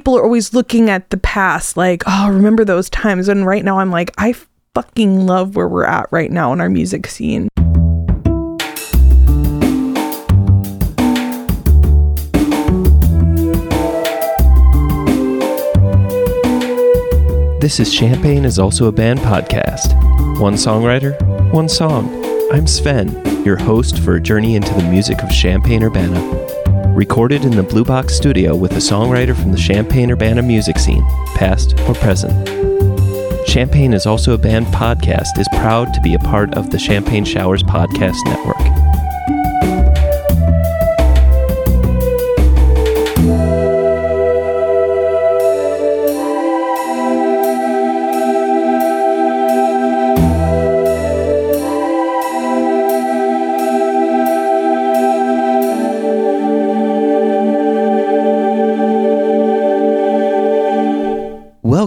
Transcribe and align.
people 0.00 0.16
are 0.16 0.24
always 0.24 0.54
looking 0.54 0.88
at 0.88 1.10
the 1.10 1.18
past, 1.18 1.76
like, 1.76 2.02
oh, 2.06 2.30
remember 2.30 2.64
those 2.64 2.88
times. 2.88 3.28
And 3.28 3.44
right 3.44 3.62
now, 3.62 3.80
I'm 3.80 3.90
like, 3.90 4.14
I 4.16 4.34
fucking 4.74 5.26
love 5.26 5.56
where 5.56 5.68
we're 5.68 5.84
at 5.84 6.06
right 6.10 6.30
now 6.30 6.54
in 6.54 6.60
our 6.62 6.70
music 6.70 7.06
scene. 7.06 7.50
This 17.60 17.78
is 17.78 17.92
Champagne 17.92 18.46
is 18.46 18.58
also 18.58 18.86
a 18.86 18.92
band 18.92 19.18
podcast. 19.18 19.92
One 20.40 20.54
songwriter, 20.54 21.52
one 21.52 21.68
song. 21.68 22.08
I'm 22.50 22.66
Sven, 22.66 23.44
your 23.44 23.58
host 23.58 23.98
for 23.98 24.16
a 24.16 24.20
journey 24.20 24.56
into 24.56 24.72
the 24.72 24.82
music 24.84 25.22
of 25.22 25.30
Champaign 25.30 25.82
Urbana. 25.82 26.59
Recorded 26.94 27.44
in 27.44 27.56
the 27.56 27.62
Blue 27.62 27.84
Box 27.84 28.14
studio 28.14 28.54
with 28.54 28.72
a 28.72 28.76
songwriter 28.76 29.34
from 29.34 29.52
the 29.52 29.58
Champaign 29.58 30.10
Urbana 30.10 30.42
music 30.42 30.78
scene, 30.78 31.04
past 31.34 31.78
or 31.88 31.94
present. 31.94 32.48
Champagne 33.48 33.94
is 33.94 34.06
also 34.06 34.34
a 34.34 34.38
band 34.38 34.66
podcast 34.66 35.38
is 35.38 35.48
proud 35.52 35.94
to 35.94 36.00
be 36.02 36.14
a 36.14 36.18
part 36.18 36.54
of 36.54 36.70
the 36.70 36.78
Champagne 36.78 37.24
Showers 37.24 37.62
Podcast 37.62 38.16
Network. 38.26 38.79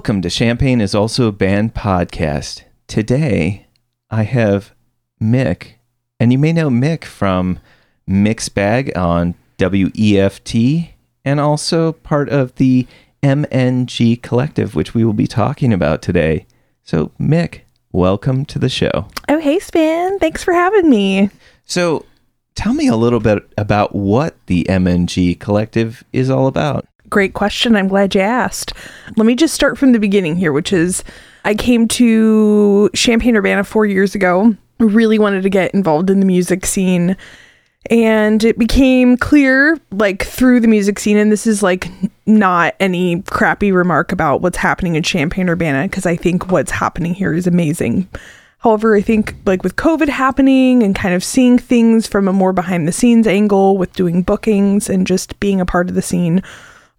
Welcome 0.03 0.21
to 0.23 0.29
Champagne 0.29 0.81
is 0.81 0.93
also 0.93 1.29
a 1.29 1.31
band 1.31 1.75
podcast. 1.75 2.63
Today, 2.87 3.67
I 4.11 4.23
have 4.23 4.73
Mick, 5.21 5.75
and 6.19 6.29
you 6.29 6.37
may 6.37 6.51
know 6.51 6.69
Mick 6.69 7.05
from 7.05 7.57
Mixbag 8.05 8.97
on 8.97 9.35
WEFT 9.57 10.89
and 11.23 11.39
also 11.39 11.93
part 11.93 12.27
of 12.27 12.53
the 12.55 12.85
MNG 13.23 14.21
Collective, 14.21 14.75
which 14.75 14.93
we 14.93 15.05
will 15.05 15.13
be 15.13 15.25
talking 15.25 15.71
about 15.71 16.01
today. 16.01 16.47
So, 16.83 17.13
Mick, 17.17 17.61
welcome 17.93 18.43
to 18.47 18.59
the 18.59 18.67
show. 18.67 19.07
Oh, 19.29 19.39
hey, 19.39 19.57
Span. 19.59 20.19
Thanks 20.19 20.43
for 20.43 20.53
having 20.53 20.89
me. 20.89 21.29
So, 21.63 22.05
tell 22.55 22.73
me 22.73 22.89
a 22.89 22.97
little 22.97 23.21
bit 23.21 23.49
about 23.57 23.95
what 23.95 24.35
the 24.47 24.65
MNG 24.65 25.39
Collective 25.39 26.03
is 26.11 26.29
all 26.29 26.47
about. 26.47 26.85
Great 27.13 27.35
question. 27.35 27.75
I'm 27.75 27.89
glad 27.89 28.15
you 28.15 28.21
asked. 28.21 28.73
Let 29.17 29.27
me 29.27 29.35
just 29.35 29.53
start 29.53 29.77
from 29.77 29.91
the 29.91 29.99
beginning 29.99 30.35
here, 30.35 30.51
which 30.51 30.73
is 30.73 31.03
I 31.45 31.53
came 31.53 31.87
to 31.89 32.89
Champaign 32.95 33.37
Urbana 33.37 33.63
four 33.63 33.85
years 33.85 34.15
ago. 34.15 34.57
Really 34.79 35.19
wanted 35.19 35.43
to 35.43 35.49
get 35.51 35.75
involved 35.75 36.09
in 36.09 36.19
the 36.19 36.25
music 36.25 36.65
scene. 36.65 37.15
And 37.91 38.43
it 38.43 38.57
became 38.57 39.15
clear, 39.17 39.79
like 39.91 40.23
through 40.25 40.61
the 40.61 40.67
music 40.67 40.97
scene, 40.97 41.17
and 41.17 41.31
this 41.31 41.45
is 41.45 41.61
like 41.61 41.87
not 42.25 42.73
any 42.79 43.21
crappy 43.21 43.71
remark 43.71 44.11
about 44.11 44.41
what's 44.41 44.57
happening 44.57 44.95
in 44.95 45.03
Champaign 45.03 45.49
Urbana, 45.49 45.83
because 45.83 46.07
I 46.07 46.15
think 46.15 46.51
what's 46.51 46.71
happening 46.71 47.13
here 47.13 47.35
is 47.35 47.45
amazing. 47.45 48.07
However, 48.57 48.95
I 48.95 49.01
think 49.01 49.35
like 49.45 49.61
with 49.61 49.75
COVID 49.75 50.09
happening 50.09 50.81
and 50.81 50.95
kind 50.95 51.13
of 51.13 51.23
seeing 51.23 51.59
things 51.59 52.07
from 52.07 52.27
a 52.27 52.33
more 52.33 52.53
behind 52.53 52.87
the 52.87 52.91
scenes 52.91 53.27
angle 53.27 53.77
with 53.77 53.93
doing 53.93 54.23
bookings 54.23 54.89
and 54.89 55.05
just 55.05 55.39
being 55.39 55.61
a 55.61 55.65
part 55.67 55.89
of 55.89 55.95
the 55.95 56.01
scene, 56.01 56.41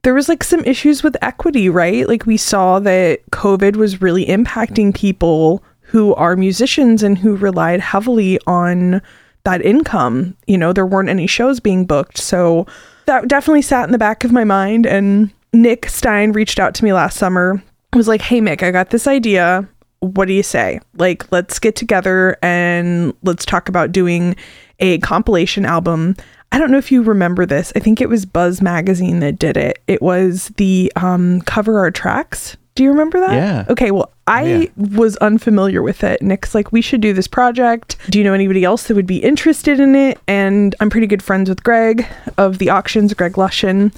there 0.04 0.14
was 0.14 0.28
like 0.28 0.44
some 0.44 0.60
issues 0.64 1.02
with 1.02 1.16
equity, 1.22 1.68
right? 1.68 2.06
Like 2.06 2.26
we 2.26 2.36
saw 2.36 2.78
that 2.80 3.20
COVID 3.30 3.76
was 3.76 4.02
really 4.02 4.26
impacting 4.26 4.94
people 4.94 5.64
who 5.80 6.14
are 6.14 6.36
musicians 6.36 7.02
and 7.02 7.16
who 7.18 7.36
relied 7.36 7.80
heavily 7.80 8.38
on 8.46 9.00
that 9.44 9.62
income. 9.62 10.36
You 10.46 10.58
know, 10.58 10.72
there 10.72 10.86
weren't 10.86 11.08
any 11.08 11.26
shows 11.26 11.58
being 11.58 11.86
booked. 11.86 12.18
So 12.18 12.66
that 13.06 13.28
definitely 13.28 13.62
sat 13.62 13.84
in 13.84 13.92
the 13.92 13.98
back 13.98 14.24
of 14.24 14.32
my 14.32 14.44
mind. 14.44 14.86
And 14.86 15.30
Nick 15.54 15.88
Stein 15.88 16.32
reached 16.32 16.60
out 16.60 16.74
to 16.74 16.84
me 16.84 16.92
last 16.92 17.16
summer. 17.16 17.62
was 17.94 18.08
like, 18.08 18.20
hey, 18.20 18.40
Mick, 18.40 18.62
I 18.62 18.70
got 18.70 18.90
this 18.90 19.06
idea. 19.06 19.66
What 20.00 20.28
do 20.28 20.34
you 20.34 20.42
say? 20.42 20.80
Like, 20.96 21.32
let's 21.32 21.58
get 21.58 21.76
together 21.76 22.36
and 22.42 23.14
let's 23.22 23.46
talk 23.46 23.70
about 23.70 23.92
doing 23.92 24.36
a 24.80 24.98
compilation 24.98 25.64
album 25.64 26.16
I 26.54 26.58
don't 26.58 26.70
know 26.70 26.78
if 26.78 26.92
you 26.92 27.02
remember 27.02 27.46
this. 27.46 27.72
I 27.74 27.80
think 27.80 28.00
it 28.00 28.08
was 28.08 28.24
Buzz 28.24 28.62
Magazine 28.62 29.18
that 29.18 29.40
did 29.40 29.56
it. 29.56 29.82
It 29.88 30.00
was 30.00 30.52
the 30.56 30.92
um, 30.94 31.40
cover 31.40 31.80
our 31.80 31.90
tracks. 31.90 32.56
Do 32.76 32.84
you 32.84 32.90
remember 32.90 33.18
that? 33.18 33.32
Yeah. 33.32 33.64
Okay. 33.68 33.90
Well, 33.90 34.12
I 34.28 34.44
yeah. 34.44 34.66
was 34.76 35.16
unfamiliar 35.16 35.82
with 35.82 36.04
it. 36.04 36.22
Nick's 36.22 36.54
like, 36.54 36.70
we 36.70 36.80
should 36.80 37.00
do 37.00 37.12
this 37.12 37.26
project. 37.26 37.96
Do 38.08 38.18
you 38.18 38.24
know 38.24 38.34
anybody 38.34 38.62
else 38.62 38.84
that 38.84 38.94
would 38.94 39.06
be 39.06 39.18
interested 39.18 39.80
in 39.80 39.96
it? 39.96 40.20
And 40.28 40.76
I'm 40.78 40.90
pretty 40.90 41.08
good 41.08 41.24
friends 41.24 41.48
with 41.48 41.64
Greg 41.64 42.06
of 42.38 42.58
the 42.58 42.70
auctions, 42.70 43.14
Greg 43.14 43.32
Lushin. 43.32 43.92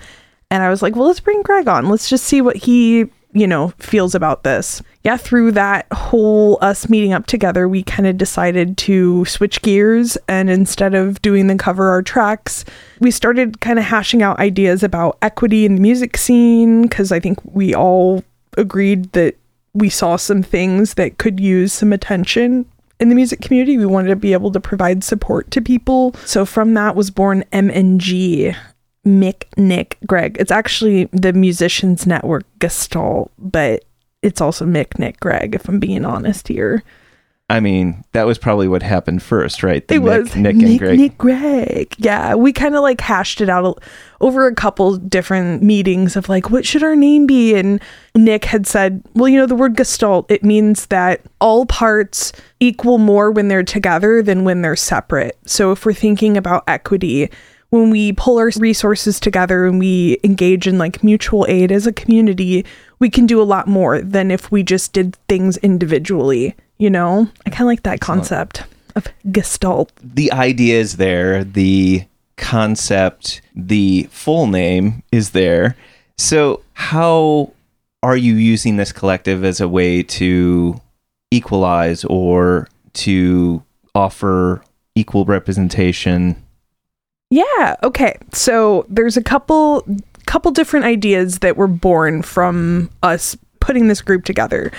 And 0.51 0.63
I 0.63 0.71
was 0.71 0.81
like, 0.81 0.97
well, 0.97 1.09
let's 1.09 1.21
bring 1.21 1.43
Greg 1.43 1.69
on. 1.69 1.91
Let's 1.91 2.09
just 2.09 2.25
see 2.25 2.41
what 2.41 2.57
he 2.57 3.05
you 3.37 3.47
know, 3.47 3.69
feels 3.79 4.15
about 4.15 4.45
this. 4.45 4.83
Yeah, 5.05 5.19
through 5.19 5.53
that 5.53 5.87
whole 5.93 6.59
us 6.63 6.89
meeting 6.89 7.13
up 7.13 7.27
together, 7.27 7.69
we 7.69 7.83
kind 7.83 8.07
of 8.07 8.17
decided 8.17 8.79
to 8.79 9.27
switch 9.27 9.61
gears 9.61 10.17
and 10.27 10.49
instead 10.49 10.95
of 10.95 11.21
doing 11.21 11.47
the 11.47 11.57
cover 11.57 11.91
our 11.91 12.03
tracks, 12.03 12.65
we 12.99 13.11
started 13.11 13.61
kind 13.61 13.79
of 13.79 13.85
hashing 13.85 14.23
out 14.23 14.41
ideas 14.41 14.83
about 14.83 15.19
equity 15.21 15.67
in 15.67 15.75
the 15.75 15.83
music 15.83 16.17
scene 16.17 16.83
because 16.83 17.13
I 17.13 17.21
think 17.21 17.39
we 17.45 17.75
all 17.75 18.25
agreed 18.57 19.13
that 19.13 19.37
we 19.75 19.91
saw 19.91 20.17
some 20.17 20.43
things 20.43 20.95
that 20.95 21.19
could 21.19 21.39
use 21.39 21.75
some 21.75 21.93
attention 21.93 22.65
in 22.99 23.11
the 23.11 23.15
music 23.15 23.43
community. 23.43 23.77
We 23.77 23.85
wanted 23.85 24.09
to 24.09 24.17
be 24.17 24.33
able 24.33 24.51
to 24.53 24.61
provide 24.61 25.05
support 25.05 25.51
to 25.51 25.61
people. 25.61 26.15
So 26.25 26.47
from 26.47 26.73
that 26.73 26.97
was 26.97 27.11
born 27.11 27.45
MNG, 27.53 28.57
Mick, 29.07 29.45
Nick, 29.57 29.97
Greg. 30.07 30.37
It's 30.39 30.51
actually 30.51 31.05
the 31.13 31.33
Musicians 31.33 32.07
Network 32.07 32.45
Gestalt, 32.59 33.31
but 33.39 33.85
it's 34.23 34.41
also 34.41 34.67
Mick, 34.67 34.99
Nick, 34.99 35.21
Greg, 35.21 35.55
if 35.55 35.69
I'm 35.69 35.79
being 35.79 36.05
honest 36.05 36.49
here. 36.49 36.83
I 37.49 37.61
mean, 37.61 38.03
that 38.11 38.27
was 38.27 38.39
probably 38.39 38.67
what 38.67 38.83
happened 38.83 39.23
first, 39.23 39.63
right? 39.63 39.87
The 39.87 39.95
it 39.95 40.01
Mick, 40.01 40.03
was 40.03 40.35
Nick, 40.35 40.57
Nick 40.57 40.67
and 40.67 40.79
Greg. 40.81 40.99
Nick, 40.99 41.19
Greg. 41.19 41.95
Yeah, 41.97 42.35
we 42.35 42.53
kind 42.53 42.75
of 42.75 42.83
like 42.83 43.01
hashed 43.01 43.41
it 43.41 43.49
out 43.49 43.81
over 44.21 44.49
a 44.49 44.55
couple 44.55 44.97
different 44.97 45.63
meetings 45.63 46.17
of 46.17 46.29
like, 46.29 46.51
what 46.51 46.67
should 46.67 46.83
our 46.83 46.97
name 46.97 47.25
be? 47.25 47.55
And 47.55 47.81
Nick 48.17 48.47
had 48.47 48.67
said, 48.67 49.01
well, 49.15 49.29
you 49.29 49.37
know, 49.37 49.47
the 49.47 49.55
word 49.55 49.77
gestalt, 49.77 50.29
it 50.29 50.43
means 50.43 50.87
that 50.87 51.21
all 51.41 51.67
parts 51.67 52.33
equal 52.59 52.99
more 52.99 53.31
when 53.31 53.47
they're 53.47 53.63
together 53.63 54.25
than 54.25 54.43
when 54.43 54.63
they're 54.63 54.75
separate. 54.75 55.39
So 55.47 55.71
if 55.71 55.87
we're 55.87 55.93
thinking 55.93 56.37
about 56.37 56.65
equity, 56.67 57.31
when 57.71 57.91
we 57.91 58.13
pull 58.13 58.39
our 58.39 58.51
resources 58.59 59.19
together 59.19 59.67
and 59.67 59.79
we 59.79 60.19
engage 60.23 60.67
in 60.67 60.79
like 60.79 61.03
mutual 61.03 61.47
aid 61.49 61.73
as 61.73 61.87
a 61.87 61.93
community, 61.93 62.65
we 62.99 63.11
can 63.11 63.27
do 63.27 63.41
a 63.41 63.45
lot 63.45 63.67
more 63.67 64.01
than 64.01 64.31
if 64.31 64.51
we 64.51 64.63
just 64.63 64.93
did 64.93 65.17
things 65.29 65.57
individually. 65.59 66.55
You 66.79 66.91
know, 66.91 67.29
I 67.45 67.51
kind 67.51 67.63
of 67.63 67.67
like 67.67 67.83
that 67.83 68.01
concept 68.01 68.65
of 68.95 69.07
gestalt. 69.31 69.91
The 70.03 70.33
idea 70.33 70.79
is 70.79 70.97
there, 70.97 71.45
the 71.45 72.05
concept, 72.37 73.41
the 73.55 74.09
full 74.11 74.47
name 74.47 75.03
is 75.11 75.31
there. 75.31 75.77
So, 76.19 76.63
how 76.75 77.53
are 78.03 78.17
you 78.17 78.35
using 78.35 78.77
this 78.77 78.93
collective 78.93 79.45
as 79.45 79.61
a 79.61 79.69
way 79.69 80.03
to 80.03 80.81
equalize 81.31 82.05
or 82.05 82.69
to 82.93 83.63
offer 83.95 84.63
equal 84.95 85.25
representation 85.25 86.43
yeah. 87.31 87.77
Okay. 87.83 88.17
So 88.33 88.87
there's 88.89 89.17
a 89.17 89.23
couple 89.23 89.87
couple 90.27 90.51
different 90.51 90.85
ideas 90.85 91.39
that 91.39 91.57
were 91.57 91.69
born 91.69 92.21
from 92.21 92.91
us 93.03 93.37
putting 93.61 93.89
this 93.89 94.03
group 94.03 94.25
together. 94.25 94.73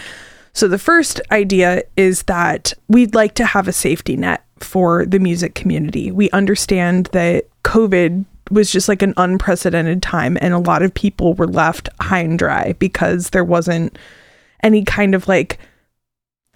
So 0.53 0.67
the 0.67 0.77
first 0.77 1.21
idea 1.31 1.83
is 1.95 2.23
that 2.23 2.73
we'd 2.89 3.15
like 3.15 3.33
to 3.35 3.45
have 3.45 3.67
a 3.67 3.73
safety 3.73 4.17
net 4.17 4.43
for 4.59 5.05
the 5.05 5.19
music 5.19 5.55
community. 5.55 6.11
We 6.11 6.29
understand 6.31 7.07
that 7.13 7.45
COVID 7.63 8.25
was 8.49 8.71
just 8.71 8.89
like 8.89 9.01
an 9.01 9.13
unprecedented 9.17 10.01
time 10.01 10.37
and 10.41 10.53
a 10.53 10.59
lot 10.59 10.81
of 10.81 10.93
people 10.93 11.33
were 11.33 11.47
left 11.47 11.89
high 12.01 12.21
and 12.21 12.39
dry 12.39 12.73
because 12.73 13.29
there 13.29 13.43
wasn't 13.43 13.97
any 14.63 14.83
kind 14.83 15.13
of 15.13 15.27
like 15.27 15.59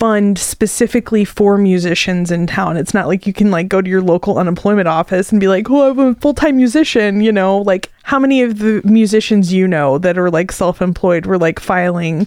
fund 0.02 0.40
specifically 0.40 1.24
for 1.24 1.60
musicians 1.60 2.32
in 2.32 2.48
town. 2.48 2.76
It's 2.76 2.92
not 2.92 3.06
like 3.06 3.28
you 3.28 3.34
can 3.34 3.52
like 3.52 3.68
go 3.70 3.84
to 3.84 3.88
your 3.88 4.02
local 4.02 4.40
unemployment 4.40 4.88
office 4.88 5.32
and 5.32 5.40
be 5.40 5.48
like, 5.48 5.70
"Oh, 5.70 5.92
I'm 5.92 6.00
a 6.00 6.16
full-time 6.16 6.58
musician," 6.58 7.22
you 7.22 7.32
know? 7.32 7.60
Like 7.60 7.92
how 8.02 8.18
many 8.18 8.42
of 8.42 8.58
the 8.58 8.82
musicians 8.84 9.54
you 9.54 9.68
know 9.68 10.00
that 10.00 10.18
are 10.18 10.32
like 10.32 10.52
self-employed 10.52 11.28
were 11.28 11.38
like 11.38 11.60
filing, 11.60 12.26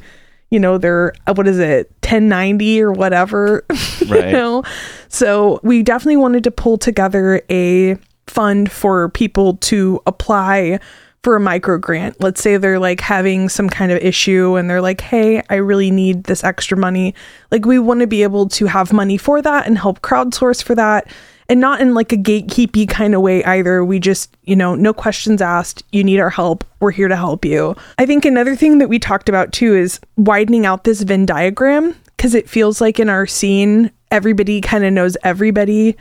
you 0.50 0.60
know, 0.60 0.78
their 0.78 1.14
uh, 1.26 1.34
what 1.34 1.48
is 1.48 1.58
it, 1.58 1.90
1090 2.02 2.80
or 2.80 2.92
whatever, 2.92 3.64
right. 4.08 4.26
you 4.26 4.32
know? 4.32 4.62
So, 5.08 5.58
we 5.64 5.82
definitely 5.82 6.18
wanted 6.18 6.44
to 6.44 6.52
pull 6.52 6.78
together 6.78 7.42
a 7.50 7.96
fund 8.28 8.70
for 8.70 9.08
people 9.08 9.56
to 9.56 10.00
apply 10.06 10.78
for 11.24 11.34
a 11.34 11.40
micro 11.40 11.78
grant. 11.78 12.20
Let's 12.20 12.42
say 12.42 12.58
they're 12.58 12.78
like 12.78 13.00
having 13.00 13.48
some 13.48 13.68
kind 13.68 13.90
of 13.90 13.98
issue 13.98 14.56
and 14.56 14.68
they're 14.68 14.82
like, 14.82 15.00
hey, 15.00 15.42
I 15.48 15.54
really 15.54 15.90
need 15.90 16.24
this 16.24 16.44
extra 16.44 16.76
money. 16.76 17.14
Like, 17.50 17.64
we 17.64 17.78
want 17.78 18.00
to 18.00 18.06
be 18.06 18.22
able 18.22 18.48
to 18.50 18.66
have 18.66 18.92
money 18.92 19.16
for 19.16 19.40
that 19.42 19.66
and 19.66 19.78
help 19.78 20.02
crowdsource 20.02 20.62
for 20.62 20.74
that. 20.74 21.08
And 21.48 21.60
not 21.60 21.80
in 21.80 21.92
like 21.92 22.12
a 22.12 22.16
gatekeepy 22.16 22.88
kind 22.88 23.14
of 23.14 23.20
way 23.20 23.44
either. 23.44 23.84
We 23.84 23.98
just, 23.98 24.34
you 24.44 24.56
know, 24.56 24.74
no 24.74 24.94
questions 24.94 25.42
asked. 25.42 25.82
You 25.92 26.02
need 26.02 26.18
our 26.18 26.30
help. 26.30 26.64
We're 26.80 26.90
here 26.90 27.08
to 27.08 27.16
help 27.16 27.44
you. 27.44 27.76
I 27.98 28.06
think 28.06 28.24
another 28.24 28.56
thing 28.56 28.78
that 28.78 28.88
we 28.88 28.98
talked 28.98 29.28
about 29.28 29.52
too 29.52 29.74
is 29.74 30.00
widening 30.16 30.64
out 30.64 30.84
this 30.84 31.02
Venn 31.02 31.26
diagram 31.26 31.94
because 32.16 32.34
it 32.34 32.48
feels 32.48 32.80
like 32.80 32.98
in 32.98 33.10
our 33.10 33.26
scene, 33.26 33.90
everybody 34.10 34.62
kind 34.62 34.84
of 34.84 34.92
knows 34.92 35.18
everybody 35.22 35.96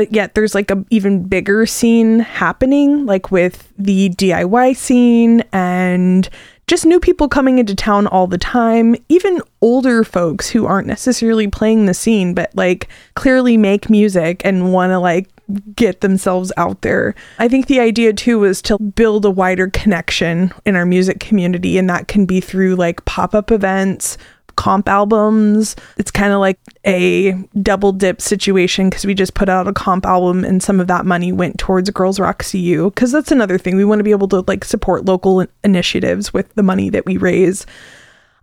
but 0.00 0.14
yet 0.14 0.34
there's 0.34 0.54
like 0.54 0.70
a 0.70 0.82
even 0.88 1.24
bigger 1.24 1.66
scene 1.66 2.20
happening 2.20 3.04
like 3.04 3.30
with 3.30 3.70
the 3.78 4.08
DIY 4.08 4.74
scene 4.74 5.42
and 5.52 6.30
just 6.66 6.86
new 6.86 6.98
people 6.98 7.28
coming 7.28 7.58
into 7.58 7.74
town 7.74 8.06
all 8.06 8.26
the 8.26 8.38
time, 8.38 8.96
even 9.10 9.42
older 9.60 10.02
folks 10.02 10.48
who 10.48 10.64
aren't 10.64 10.86
necessarily 10.86 11.48
playing 11.48 11.84
the 11.84 11.92
scene 11.92 12.32
but 12.32 12.50
like 12.54 12.88
clearly 13.12 13.58
make 13.58 13.90
music 13.90 14.40
and 14.42 14.72
want 14.72 14.88
to 14.88 14.98
like 14.98 15.28
get 15.76 16.00
themselves 16.00 16.50
out 16.56 16.80
there. 16.80 17.14
I 17.38 17.46
think 17.46 17.66
the 17.66 17.80
idea 17.80 18.14
too 18.14 18.38
was 18.38 18.62
to 18.62 18.78
build 18.78 19.26
a 19.26 19.30
wider 19.30 19.68
connection 19.68 20.50
in 20.64 20.76
our 20.76 20.86
music 20.86 21.20
community 21.20 21.76
and 21.76 21.90
that 21.90 22.08
can 22.08 22.24
be 22.24 22.40
through 22.40 22.76
like 22.76 23.04
pop-up 23.04 23.50
events, 23.50 24.16
comp 24.60 24.90
albums. 24.90 25.74
It's 25.96 26.10
kind 26.10 26.34
of 26.34 26.38
like 26.38 26.58
a 26.86 27.32
double 27.62 27.92
dip 27.92 28.20
situation 28.20 28.90
because 28.90 29.06
we 29.06 29.14
just 29.14 29.32
put 29.32 29.48
out 29.48 29.66
a 29.66 29.72
comp 29.72 30.04
album 30.04 30.44
and 30.44 30.62
some 30.62 30.80
of 30.80 30.86
that 30.88 31.06
money 31.06 31.32
went 31.32 31.58
towards 31.58 31.88
Girls 31.88 32.20
Rock 32.20 32.44
CU 32.44 32.90
because 32.90 33.10
that's 33.10 33.32
another 33.32 33.56
thing. 33.56 33.78
We 33.78 33.86
want 33.86 34.00
to 34.00 34.04
be 34.04 34.10
able 34.10 34.28
to 34.28 34.44
like 34.46 34.66
support 34.66 35.06
local 35.06 35.46
initiatives 35.64 36.34
with 36.34 36.54
the 36.56 36.62
money 36.62 36.90
that 36.90 37.06
we 37.06 37.16
raise. 37.16 37.64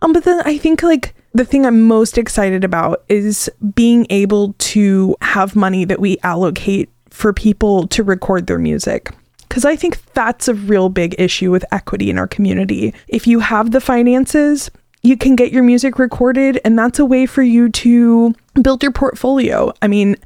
Um, 0.02 0.12
but 0.12 0.24
then 0.24 0.42
I 0.44 0.58
think 0.58 0.82
like 0.82 1.14
the 1.34 1.44
thing 1.44 1.64
I'm 1.64 1.82
most 1.82 2.18
excited 2.18 2.64
about 2.64 3.04
is 3.08 3.48
being 3.76 4.04
able 4.10 4.54
to 4.54 5.14
have 5.20 5.54
money 5.54 5.84
that 5.84 6.00
we 6.00 6.18
allocate 6.24 6.90
for 7.10 7.32
people 7.32 7.86
to 7.86 8.02
record 8.02 8.48
their 8.48 8.58
music 8.58 9.14
because 9.48 9.64
I 9.64 9.76
think 9.76 10.02
that's 10.14 10.48
a 10.48 10.54
real 10.54 10.88
big 10.88 11.14
issue 11.16 11.52
with 11.52 11.64
equity 11.70 12.10
in 12.10 12.18
our 12.18 12.26
community. 12.26 12.92
If 13.06 13.28
you 13.28 13.38
have 13.38 13.70
the 13.70 13.80
finances, 13.80 14.68
you 15.02 15.16
can 15.16 15.36
get 15.36 15.52
your 15.52 15.62
music 15.62 15.98
recorded, 15.98 16.60
and 16.64 16.78
that's 16.78 16.98
a 16.98 17.04
way 17.04 17.26
for 17.26 17.42
you 17.42 17.68
to 17.70 18.34
build 18.60 18.82
your 18.82 18.92
portfolio. 18.92 19.72
I 19.80 19.88
mean, 19.88 20.16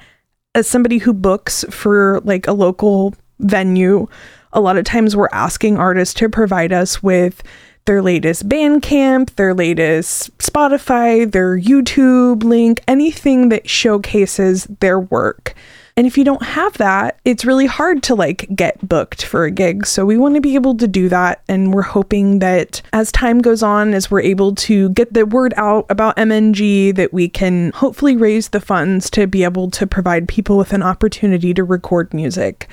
as 0.55 0.67
somebody 0.67 0.99
who 0.99 1.13
books 1.13 1.65
for 1.71 2.21
like 2.25 2.47
a 2.47 2.53
local 2.53 3.15
venue, 3.39 4.07
a 4.53 4.61
lot 4.61 4.77
of 4.77 4.85
times 4.85 5.17
we're 5.17 5.29
asking 5.33 5.79
artists 5.79 6.15
to 6.15 6.29
provide 6.29 6.73
us 6.73 7.03
with 7.03 7.43
their 7.85 8.03
latest 8.03 8.49
Bandcamp, 8.49 9.35
their 9.35 9.55
latest 9.55 10.37
Spotify, 10.39 11.31
their 11.31 11.59
YouTube 11.59 12.45
link, 12.45 12.81
anything 12.87 13.49
that 13.49 13.69
showcases 13.69 14.65
their 14.81 15.01
work. 15.01 15.55
And 15.97 16.07
if 16.07 16.17
you 16.17 16.25
don't 16.25 16.43
have 16.43 16.79
that, 16.79 17.19
it's 17.25 17.45
really 17.45 17.67
hard 17.67 18.03
to 18.05 18.15
like 18.15 18.49
get 18.55 18.87
booked 18.87 19.25
for 19.25 19.45
a 19.45 19.51
gig. 19.51 19.87
So 19.87 20.07
we 20.07 20.17
want 20.17 20.35
to 20.37 20.41
be 20.41 20.55
able 20.55 20.77
to 20.79 20.89
do 20.89 21.09
that. 21.11 21.43
And 21.49 21.75
we're 21.75 21.83
hoping 21.83 22.39
that 22.39 22.81
as 22.93 23.13
time 23.13 23.41
goes 23.41 23.63
on, 23.63 23.93
as 23.95 24.11
we're 24.11 24.21
able 24.21 24.55
to 24.57 24.89
get 24.91 25.13
the 25.13 25.27
word 25.27 25.53
out 25.57 25.87
about 25.91 26.17
MNG, 26.17 26.95
that 26.97 27.13
we 27.13 27.29
can 27.29 27.73
hopefully 27.73 28.17
raise 28.17 28.49
the 28.49 28.61
funds 28.61 29.11
to 29.11 29.27
be 29.27 29.45
able 29.45 29.71
to 29.73 29.87
provide 29.87 30.29
people 30.29 30.57
with 30.57 30.73
an 30.73 30.83
opportunity 30.83 31.53
to 31.55 31.65
record 31.65 32.13
music. 32.15 32.69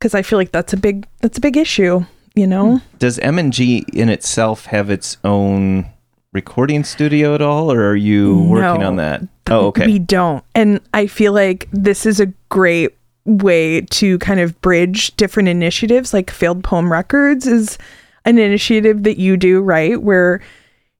Cause 0.00 0.14
I 0.14 0.22
feel 0.22 0.38
like 0.38 0.52
that's 0.52 0.72
a 0.72 0.76
big 0.76 1.06
that's 1.20 1.38
a 1.38 1.40
big 1.40 1.56
issue, 1.56 2.04
you 2.34 2.46
know? 2.46 2.80
Does 2.98 3.18
MNG 3.18 3.88
in 3.90 4.10
itself 4.10 4.66
have 4.66 4.90
its 4.90 5.16
own 5.24 5.86
recording 6.34 6.84
studio 6.84 7.34
at 7.34 7.40
all, 7.40 7.72
or 7.72 7.88
are 7.88 7.96
you 7.96 8.40
working 8.42 8.80
No. 8.80 8.88
on 8.88 8.96
that? 8.96 9.22
Oh, 9.48 9.66
okay. 9.68 9.86
We 9.86 9.98
don't. 9.98 10.44
And 10.54 10.80
I 10.92 11.06
feel 11.06 11.32
like 11.32 11.68
this 11.72 12.04
is 12.04 12.20
a 12.20 12.26
great 12.50 12.90
way 13.24 13.80
to 13.80 14.18
kind 14.18 14.40
of 14.40 14.60
bridge 14.60 15.16
different 15.16 15.48
initiatives. 15.48 16.12
Like 16.12 16.30
Failed 16.30 16.62
Poem 16.62 16.92
Records 16.92 17.46
is 17.46 17.78
an 18.26 18.38
initiative 18.38 19.04
that 19.04 19.18
you 19.18 19.36
do, 19.36 19.60
right? 19.60 20.02
Where 20.02 20.42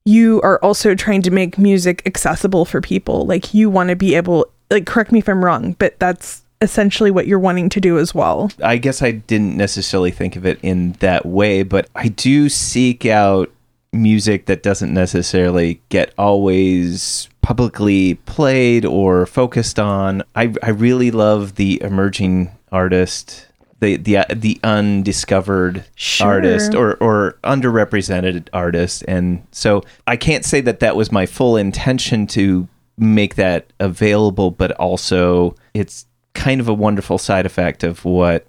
you 0.07 0.41
are 0.43 0.59
also 0.63 0.95
trying 0.95 1.23
to 1.23 1.31
make 1.31 1.59
music 1.59 2.03
accessible 2.07 2.65
for 2.65 2.81
people. 2.81 3.27
Like 3.27 3.53
you 3.53 3.69
want 3.69 3.89
to 3.91 3.97
be 3.97 4.15
able, 4.15 4.47
like, 4.71 4.87
correct 4.87 5.11
me 5.13 5.19
if 5.19 5.29
I'm 5.29 5.45
wrong, 5.45 5.75
but 5.79 5.99
that's 5.99 6.43
essentially 6.61 7.11
what 7.11 7.27
you're 7.27 7.39
wanting 7.39 7.69
to 7.71 7.81
do 7.81 7.99
as 7.99 8.15
well. 8.15 8.51
I 8.63 8.77
guess 8.77 9.03
I 9.03 9.11
didn't 9.11 9.57
necessarily 9.57 10.11
think 10.11 10.37
of 10.37 10.47
it 10.47 10.59
in 10.63 10.93
that 11.01 11.27
way, 11.27 11.63
but 11.63 11.89
I 11.95 12.09
do 12.09 12.49
seek 12.49 13.05
out 13.07 13.51
music 13.95 14.47
that 14.47 14.63
doesn't 14.63 14.93
necessarily 14.93 15.81
get 15.89 16.13
always 16.19 17.29
publicly 17.43 18.15
played 18.27 18.85
or 18.85 19.27
focused 19.27 19.79
on. 19.79 20.23
I 20.35 20.55
I 20.63 20.71
really 20.71 21.11
love 21.11 21.55
the 21.55 21.81
emerging 21.83 22.51
artist, 22.73 23.47
the 23.81 23.97
the 23.97 24.19
uh, 24.19 24.25
the 24.35 24.59
undiscovered 24.65 25.85
Sure. 25.95 26.27
artist 26.27 26.75
or 26.75 26.97
or 26.97 27.39
underrepresented 27.45 28.49
artist, 28.53 29.05
and 29.07 29.47
so 29.53 29.83
I 30.07 30.17
can't 30.17 30.45
say 30.45 30.61
that 30.63 30.81
that 30.81 30.97
was 30.97 31.13
my 31.13 31.27
full 31.27 31.57
intention 31.57 32.27
to 32.29 32.69
make 32.97 33.35
that 33.35 33.73
available, 33.81 34.51
but 34.51 34.71
also 34.73 35.55
it's 35.73 36.07
kind 36.35 36.61
of 36.61 36.69
a 36.69 36.75
wonderful 36.75 37.19
side 37.19 37.47
effect 37.47 37.83
of 37.85 38.05
what 38.05 38.47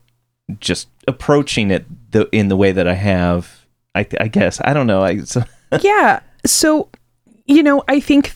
just 0.59 0.88
approaching 1.07 1.71
it 1.71 1.86
the 2.12 2.27
in 2.31 2.48
the 2.48 2.57
way 2.57 2.71
that 2.71 2.88
I 2.88 2.94
have. 2.94 3.64
I, 3.95 4.06
I 4.19 4.27
guess 4.27 4.59
I 4.63 4.74
don't 4.74 4.88
know. 4.88 5.01
I 5.01 5.19
so, 5.19 5.44
yeah. 5.81 6.19
So, 6.45 6.89
you 7.45 7.63
know, 7.63 7.83
I 7.88 8.00
think 8.00 8.33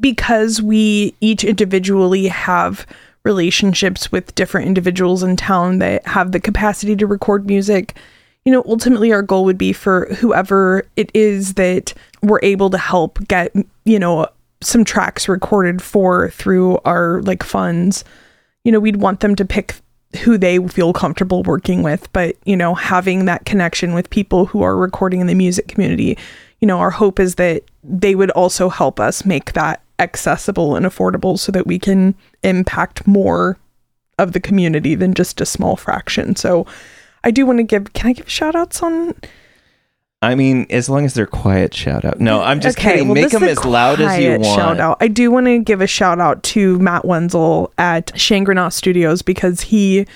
because 0.00 0.60
we 0.60 1.14
each 1.20 1.44
individually 1.44 2.28
have 2.28 2.86
relationships 3.24 4.10
with 4.10 4.34
different 4.34 4.66
individuals 4.66 5.22
in 5.22 5.36
town 5.36 5.78
that 5.78 6.04
have 6.06 6.32
the 6.32 6.40
capacity 6.40 6.96
to 6.96 7.06
record 7.06 7.46
music, 7.46 7.96
you 8.44 8.50
know, 8.50 8.64
ultimately 8.66 9.12
our 9.12 9.22
goal 9.22 9.44
would 9.44 9.58
be 9.58 9.72
for 9.72 10.06
whoever 10.14 10.84
it 10.96 11.10
is 11.14 11.54
that 11.54 11.94
we're 12.22 12.40
able 12.42 12.70
to 12.70 12.78
help 12.78 13.20
get, 13.28 13.54
you 13.84 13.98
know, 13.98 14.26
some 14.60 14.84
tracks 14.84 15.28
recorded 15.28 15.80
for 15.80 16.30
through 16.30 16.78
our 16.84 17.22
like 17.22 17.42
funds. 17.42 18.04
You 18.64 18.72
know, 18.72 18.80
we'd 18.80 18.96
want 18.96 19.20
them 19.20 19.36
to 19.36 19.44
pick 19.44 19.76
who 20.20 20.36
they 20.36 20.58
feel 20.68 20.92
comfortable 20.92 21.42
working 21.42 21.82
with, 21.82 22.12
but 22.12 22.36
you 22.44 22.56
know, 22.56 22.74
having 22.74 23.24
that 23.24 23.44
connection 23.44 23.94
with 23.94 24.10
people 24.10 24.46
who 24.46 24.62
are 24.62 24.76
recording 24.76 25.20
in 25.20 25.26
the 25.26 25.34
music 25.34 25.68
community, 25.68 26.18
you 26.60 26.66
know, 26.66 26.78
our 26.78 26.90
hope 26.90 27.18
is 27.18 27.36
that 27.36 27.62
they 27.82 28.14
would 28.14 28.30
also 28.32 28.68
help 28.68 29.00
us 29.00 29.24
make 29.24 29.52
that 29.52 29.82
accessible 29.98 30.76
and 30.76 30.84
affordable 30.84 31.38
so 31.38 31.52
that 31.52 31.66
we 31.66 31.78
can 31.78 32.14
impact 32.42 33.06
more 33.06 33.56
of 34.18 34.32
the 34.32 34.40
community 34.40 34.94
than 34.94 35.14
just 35.14 35.40
a 35.40 35.46
small 35.46 35.76
fraction. 35.76 36.36
So 36.36 36.66
I 37.24 37.30
do 37.30 37.46
want 37.46 37.58
to 37.58 37.64
give 37.64 37.92
can 37.92 38.10
I 38.10 38.12
give 38.12 38.28
shout 38.28 38.54
outs 38.54 38.82
on 38.82 39.14
I 40.22 40.36
mean, 40.36 40.66
as 40.70 40.88
long 40.88 41.04
as 41.04 41.14
they're 41.14 41.26
quiet, 41.26 41.74
shout 41.74 42.04
out. 42.04 42.20
No, 42.20 42.42
I'm 42.42 42.60
just 42.60 42.78
Okay, 42.78 42.92
kidding. 42.92 43.08
well, 43.08 43.14
Make 43.16 43.30
them 43.30 43.42
as 43.42 43.64
loud 43.64 44.00
as 44.00 44.20
you 44.20 44.30
want. 44.30 44.44
Shout 44.44 44.80
out. 44.80 44.96
I 45.00 45.08
do 45.08 45.30
want 45.32 45.46
to 45.46 45.58
give 45.58 45.80
a 45.80 45.86
shout 45.88 46.20
out 46.20 46.42
to 46.44 46.78
Matt 46.78 47.04
Wenzel 47.04 47.72
at 47.76 48.12
Shangri-La 48.18 48.68
Studios 48.68 49.20
because 49.22 49.62
he 49.62 50.06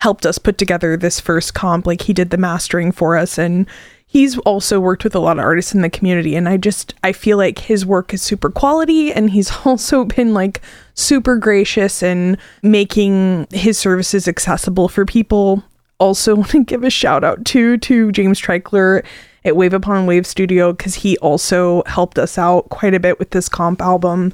helped 0.00 0.26
us 0.26 0.36
put 0.36 0.58
together 0.58 0.98
this 0.98 1.18
first 1.18 1.54
comp. 1.54 1.86
Like 1.86 2.02
he 2.02 2.12
did 2.12 2.28
the 2.28 2.36
mastering 2.36 2.92
for 2.92 3.16
us, 3.16 3.38
and 3.38 3.66
he's 4.06 4.36
also 4.40 4.78
worked 4.80 5.02
with 5.02 5.14
a 5.14 5.18
lot 5.18 5.38
of 5.38 5.44
artists 5.44 5.74
in 5.74 5.80
the 5.80 5.88
community. 5.88 6.36
And 6.36 6.46
I 6.46 6.58
just 6.58 6.94
I 7.02 7.12
feel 7.12 7.38
like 7.38 7.58
his 7.60 7.86
work 7.86 8.12
is 8.12 8.20
super 8.20 8.50
quality, 8.50 9.14
and 9.14 9.30
he's 9.30 9.50
also 9.64 10.04
been 10.04 10.34
like 10.34 10.60
super 10.92 11.36
gracious 11.38 12.02
in 12.02 12.36
making 12.62 13.46
his 13.50 13.78
services 13.78 14.28
accessible 14.28 14.88
for 14.88 15.06
people 15.06 15.64
also 15.98 16.34
want 16.36 16.50
to 16.50 16.64
give 16.64 16.84
a 16.84 16.90
shout 16.90 17.24
out 17.24 17.44
to 17.46 17.78
to 17.78 18.12
James 18.12 18.38
Treichler 18.38 19.02
at 19.44 19.56
Wave 19.56 19.74
Upon 19.74 20.06
Wave 20.06 20.26
Studio 20.26 20.72
because 20.72 20.94
he 20.94 21.18
also 21.18 21.82
helped 21.86 22.18
us 22.18 22.38
out 22.38 22.68
quite 22.70 22.94
a 22.94 23.00
bit 23.00 23.18
with 23.18 23.30
this 23.30 23.48
comp 23.48 23.82
album. 23.82 24.32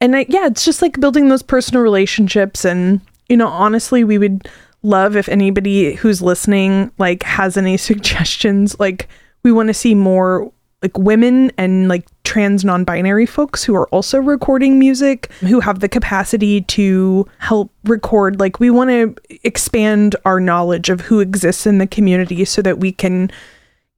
And 0.00 0.16
I, 0.16 0.26
yeah, 0.28 0.46
it's 0.46 0.64
just 0.64 0.80
like 0.80 0.98
building 0.98 1.28
those 1.28 1.42
personal 1.42 1.82
relationships. 1.82 2.64
And, 2.64 3.00
you 3.28 3.36
know, 3.36 3.48
honestly, 3.48 4.02
we 4.02 4.18
would 4.18 4.48
love 4.82 5.14
if 5.14 5.28
anybody 5.28 5.94
who's 5.94 6.22
listening, 6.22 6.90
like, 6.98 7.22
has 7.22 7.56
any 7.56 7.76
suggestions. 7.76 8.78
Like, 8.80 9.08
we 9.42 9.52
want 9.52 9.68
to 9.68 9.74
see 9.74 9.94
more, 9.94 10.50
like, 10.82 10.96
women 10.96 11.52
and, 11.58 11.88
like, 11.88 12.06
trans 12.24 12.64
non 12.64 12.84
binary 12.84 13.26
folks 13.26 13.62
who 13.62 13.74
are 13.74 13.88
also 13.88 14.18
recording 14.18 14.78
music, 14.78 15.30
who 15.40 15.60
have 15.60 15.80
the 15.80 15.88
capacity 15.88 16.62
to 16.62 17.28
help 17.38 17.70
record. 17.84 18.40
Like, 18.40 18.58
we 18.58 18.70
want 18.70 18.88
to 18.88 19.14
expand 19.44 20.16
our 20.24 20.40
knowledge 20.40 20.88
of 20.88 21.02
who 21.02 21.20
exists 21.20 21.66
in 21.66 21.76
the 21.76 21.86
community 21.86 22.46
so 22.46 22.62
that 22.62 22.78
we 22.78 22.90
can 22.90 23.30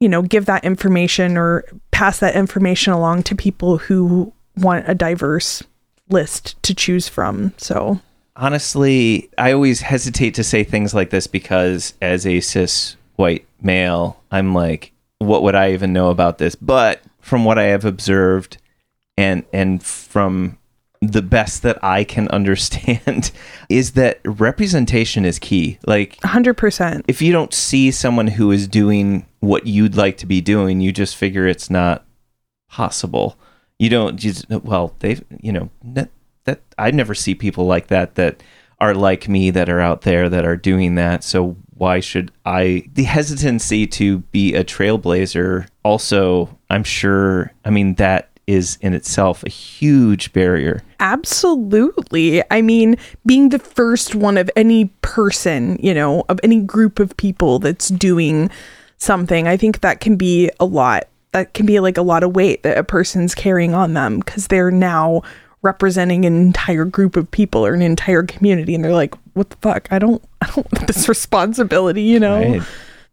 you 0.02 0.08
know, 0.08 0.20
give 0.20 0.46
that 0.46 0.64
information 0.64 1.36
or 1.36 1.64
pass 1.92 2.18
that 2.18 2.34
information 2.34 2.92
along 2.92 3.22
to 3.22 3.36
people 3.36 3.78
who 3.78 4.32
want 4.56 4.84
a 4.88 4.96
diverse 4.96 5.62
list 6.08 6.60
to 6.64 6.74
choose 6.74 7.08
from. 7.08 7.54
So, 7.56 8.00
Honestly, 8.34 9.30
I 9.38 9.52
always 9.52 9.82
hesitate 9.82 10.34
to 10.34 10.42
say 10.42 10.64
things 10.64 10.92
like 10.92 11.10
this 11.10 11.28
because 11.28 11.94
as 12.02 12.26
a 12.26 12.40
cis 12.40 12.96
white 13.16 13.46
male, 13.60 14.20
I'm 14.32 14.54
like, 14.54 14.90
what 15.18 15.44
would 15.44 15.54
I 15.54 15.72
even 15.72 15.92
know 15.92 16.10
about 16.10 16.38
this? 16.38 16.56
But 16.56 17.02
from 17.20 17.44
what 17.44 17.58
I 17.58 17.64
have 17.64 17.84
observed 17.84 18.56
and 19.16 19.44
and 19.52 19.82
from 19.84 20.58
the 21.00 21.22
best 21.22 21.62
that 21.62 21.82
I 21.84 22.02
can 22.02 22.26
understand 22.28 23.30
is 23.68 23.92
that 23.92 24.20
representation 24.24 25.24
is 25.24 25.38
key. 25.38 25.78
Like 25.86 26.16
100%. 26.22 27.04
if 27.06 27.22
you 27.22 27.32
don't 27.32 27.54
see 27.54 27.90
someone 27.90 28.28
who 28.28 28.50
is 28.50 28.66
doing 28.66 29.26
what 29.42 29.66
you'd 29.66 29.96
like 29.96 30.16
to 30.18 30.26
be 30.26 30.40
doing, 30.40 30.80
you 30.80 30.92
just 30.92 31.16
figure 31.16 31.46
it's 31.46 31.68
not 31.68 32.06
possible. 32.70 33.36
You 33.78 33.90
don't 33.90 34.16
just 34.16 34.48
well, 34.48 34.94
they 35.00 35.20
you 35.40 35.52
know 35.52 35.68
that, 35.82 36.10
that 36.44 36.60
I 36.78 36.92
never 36.92 37.14
see 37.14 37.34
people 37.34 37.66
like 37.66 37.88
that 37.88 38.14
that 38.14 38.42
are 38.78 38.94
like 38.94 39.28
me 39.28 39.50
that 39.50 39.68
are 39.68 39.80
out 39.80 40.02
there 40.02 40.28
that 40.28 40.44
are 40.44 40.56
doing 40.56 40.94
that. 40.94 41.24
So 41.24 41.56
why 41.74 41.98
should 41.98 42.30
I 42.46 42.84
the 42.94 43.02
hesitancy 43.02 43.86
to 43.88 44.18
be 44.18 44.54
a 44.54 44.64
trailblazer 44.64 45.66
also 45.84 46.56
I'm 46.70 46.84
sure 46.84 47.52
I 47.64 47.70
mean 47.70 47.94
that 47.94 48.30
is 48.46 48.78
in 48.80 48.94
itself 48.94 49.42
a 49.44 49.48
huge 49.48 50.32
barrier. 50.32 50.82
Absolutely. 51.00 52.42
I 52.50 52.60
mean, 52.60 52.96
being 53.24 53.48
the 53.50 53.58
first 53.58 54.14
one 54.14 54.36
of 54.36 54.50
any 54.56 54.86
person, 55.00 55.78
you 55.80 55.94
know, 55.94 56.24
of 56.28 56.40
any 56.42 56.60
group 56.60 56.98
of 56.98 57.16
people 57.16 57.60
that's 57.60 57.88
doing 57.88 58.50
something, 59.02 59.48
I 59.48 59.56
think 59.56 59.80
that 59.80 60.00
can 60.00 60.16
be 60.16 60.50
a 60.60 60.64
lot. 60.64 61.08
That 61.32 61.54
can 61.54 61.66
be 61.66 61.80
like 61.80 61.96
a 61.96 62.02
lot 62.02 62.22
of 62.22 62.34
weight 62.34 62.62
that 62.62 62.78
a 62.78 62.84
person's 62.84 63.34
carrying 63.34 63.74
on 63.74 63.94
them 63.94 64.20
because 64.20 64.48
they're 64.48 64.70
now 64.70 65.22
representing 65.62 66.24
an 66.24 66.34
entire 66.34 66.84
group 66.84 67.16
of 67.16 67.30
people 67.30 67.64
or 67.64 67.72
an 67.72 67.82
entire 67.82 68.22
community 68.22 68.74
and 68.74 68.84
they're 68.84 68.92
like, 68.92 69.14
what 69.34 69.50
the 69.50 69.56
fuck? 69.56 69.88
I 69.90 69.98
don't 69.98 70.22
I 70.42 70.46
don't 70.46 70.72
want 70.72 70.86
this 70.86 71.08
responsibility, 71.08 72.02
you 72.02 72.20
know? 72.20 72.38
Right. 72.38 72.62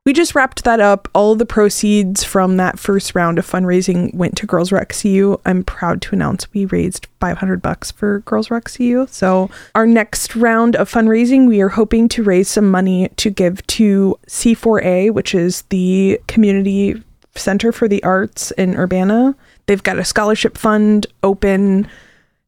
We 0.09 0.13
just 0.13 0.33
wrapped 0.33 0.63
that 0.63 0.79
up. 0.79 1.07
All 1.13 1.35
the 1.35 1.45
proceeds 1.45 2.23
from 2.23 2.57
that 2.57 2.79
first 2.79 3.13
round 3.13 3.37
of 3.37 3.45
fundraising 3.45 4.11
went 4.15 4.35
to 4.37 4.47
Girls 4.47 4.71
Rock 4.71 4.91
CU. 4.91 5.39
I'm 5.45 5.63
proud 5.63 6.01
to 6.01 6.15
announce 6.15 6.51
we 6.51 6.65
raised 6.65 7.05
500 7.19 7.61
bucks 7.61 7.91
for 7.91 8.21
Girls 8.21 8.49
Rock 8.49 8.71
CU. 8.75 9.05
So, 9.11 9.51
our 9.75 9.85
next 9.85 10.35
round 10.35 10.75
of 10.75 10.91
fundraising, 10.91 11.47
we 11.47 11.61
are 11.61 11.69
hoping 11.69 12.09
to 12.09 12.23
raise 12.23 12.49
some 12.49 12.71
money 12.71 13.09
to 13.17 13.29
give 13.29 13.67
to 13.67 14.17
C4A, 14.25 15.11
which 15.13 15.35
is 15.35 15.61
the 15.69 16.19
community 16.27 17.03
center 17.35 17.71
for 17.71 17.87
the 17.87 18.01
arts 18.01 18.49
in 18.49 18.75
Urbana. 18.75 19.35
They've 19.67 19.83
got 19.83 19.99
a 19.99 20.03
scholarship 20.03 20.57
fund 20.57 21.05
open 21.21 21.87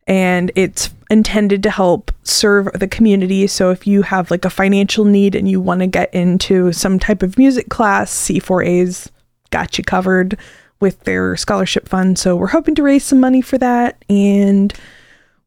and 0.07 0.51
it's 0.55 0.89
intended 1.11 1.61
to 1.61 1.69
help 1.69 2.11
serve 2.23 2.69
the 2.73 2.87
community. 2.87 3.45
So 3.45 3.69
if 3.69 3.85
you 3.85 4.01
have 4.01 4.31
like 4.31 4.45
a 4.45 4.49
financial 4.49 5.03
need 5.03 5.35
and 5.35 5.47
you 5.47 5.59
want 5.59 5.81
to 5.81 5.87
get 5.87 6.13
into 6.13 6.71
some 6.71 6.97
type 6.97 7.21
of 7.21 7.37
music 7.37 7.69
class, 7.69 8.11
C4A's 8.11 9.11
got 9.49 9.77
you 9.77 9.83
covered 9.83 10.37
with 10.79 11.01
their 11.01 11.35
scholarship 11.35 11.87
fund. 11.87 12.17
So 12.17 12.35
we're 12.35 12.47
hoping 12.47 12.75
to 12.75 12.83
raise 12.83 13.03
some 13.03 13.19
money 13.19 13.41
for 13.41 13.57
that 13.57 14.03
and 14.09 14.73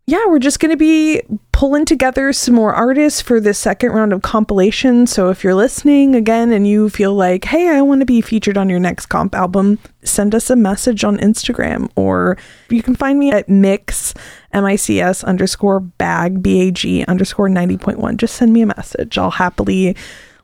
yeah, 0.06 0.26
we're 0.26 0.38
just 0.38 0.61
going 0.61 0.71
to 0.71 0.76
be 0.76 1.23
pulling 1.52 1.87
together 1.87 2.30
some 2.33 2.54
more 2.54 2.75
artists 2.75 3.23
for 3.23 3.40
this 3.40 3.59
second 3.59 3.92
round 3.92 4.12
of 4.12 4.21
compilation. 4.21 5.06
So 5.06 5.30
if 5.30 5.42
you're 5.42 5.54
listening 5.54 6.14
again 6.14 6.52
and 6.52 6.68
you 6.68 6.90
feel 6.90 7.14
like, 7.14 7.47
hey, 7.47 7.68
I 7.68 7.80
want 7.80 8.00
to 8.00 8.06
be 8.06 8.21
featured 8.21 8.59
on 8.59 8.68
your 8.68 8.80
next 8.80 9.06
comp 9.06 9.35
album, 9.35 9.78
send 10.02 10.35
us 10.35 10.50
a 10.50 10.56
message 10.56 11.04
on 11.04 11.16
Instagram 11.18 11.90
or 11.97 12.37
you 12.68 12.83
can 12.83 12.94
find 12.94 13.18
me 13.18 13.30
at 13.30 13.49
mics, 13.49 14.14
M-I-C-S 14.54 15.25
underscore 15.25 15.80
bag, 15.80 16.42
B-A-G 16.42 17.04
underscore 17.04 17.49
90.1. 17.49 18.16
Just 18.16 18.37
send 18.37 18.52
me 18.52 18.62
a 18.62 18.66
message. 18.66 19.18
I'll 19.18 19.30
happily 19.32 19.96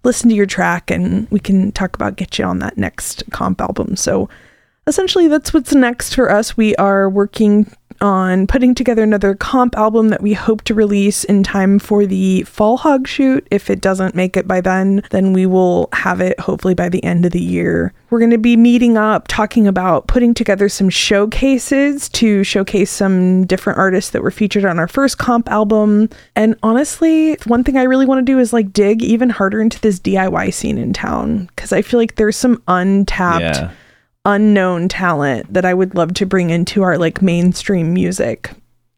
listen 0.02 0.28
to 0.30 0.34
your 0.34 0.46
track 0.46 0.90
and 0.90 1.30
we 1.30 1.38
can 1.38 1.72
talk 1.72 1.94
about 1.94 2.16
get 2.16 2.38
you 2.38 2.44
on 2.44 2.58
that 2.58 2.78
next 2.78 3.22
comp 3.30 3.60
album. 3.60 3.96
So 3.96 4.28
essentially 4.86 5.28
that's 5.28 5.52
what's 5.52 5.74
next 5.74 6.14
for 6.14 6.30
us. 6.30 6.56
We 6.56 6.74
are 6.76 7.08
working 7.08 7.70
on 8.00 8.46
putting 8.46 8.74
together 8.74 9.02
another 9.02 9.34
comp 9.34 9.76
album 9.76 10.08
that 10.08 10.22
we 10.22 10.32
hope 10.32 10.62
to 10.62 10.74
release 10.74 11.24
in 11.24 11.42
time 11.42 11.78
for 11.78 12.06
the 12.06 12.42
fall 12.42 12.76
hog 12.76 13.06
shoot. 13.06 13.46
If 13.50 13.70
it 13.70 13.80
doesn't 13.80 14.14
make 14.14 14.36
it 14.36 14.48
by 14.48 14.60
then, 14.60 15.02
then 15.10 15.32
we 15.32 15.46
will 15.46 15.88
have 15.92 16.20
it 16.20 16.38
hopefully 16.40 16.74
by 16.74 16.88
the 16.88 17.02
end 17.04 17.26
of 17.26 17.32
the 17.32 17.40
year. 17.40 17.92
We're 18.10 18.18
going 18.18 18.30
to 18.30 18.38
be 18.38 18.56
meeting 18.56 18.96
up, 18.96 19.28
talking 19.28 19.66
about 19.66 20.08
putting 20.08 20.34
together 20.34 20.68
some 20.68 20.90
showcases 20.90 22.08
to 22.10 22.42
showcase 22.42 22.90
some 22.90 23.46
different 23.46 23.78
artists 23.78 24.10
that 24.10 24.22
were 24.22 24.30
featured 24.30 24.64
on 24.64 24.78
our 24.78 24.88
first 24.88 25.18
comp 25.18 25.48
album. 25.48 26.08
And 26.34 26.56
honestly, 26.62 27.34
one 27.46 27.64
thing 27.64 27.76
I 27.76 27.84
really 27.84 28.06
want 28.06 28.24
to 28.24 28.32
do 28.32 28.38
is 28.38 28.52
like 28.52 28.72
dig 28.72 29.02
even 29.02 29.30
harder 29.30 29.60
into 29.60 29.80
this 29.80 30.00
DIY 30.00 30.52
scene 30.52 30.78
in 30.78 30.92
town 30.92 31.46
because 31.46 31.72
I 31.72 31.82
feel 31.82 32.00
like 32.00 32.16
there's 32.16 32.36
some 32.36 32.62
untapped 32.66 33.40
Yeah. 33.42 33.70
Unknown 34.24 34.88
talent 34.88 35.52
that 35.52 35.64
I 35.64 35.74
would 35.74 35.94
love 35.94 36.14
to 36.14 36.26
bring 36.26 36.50
into 36.50 36.82
our 36.82 36.98
like 36.98 37.22
mainstream 37.22 37.94
music, 37.94 38.50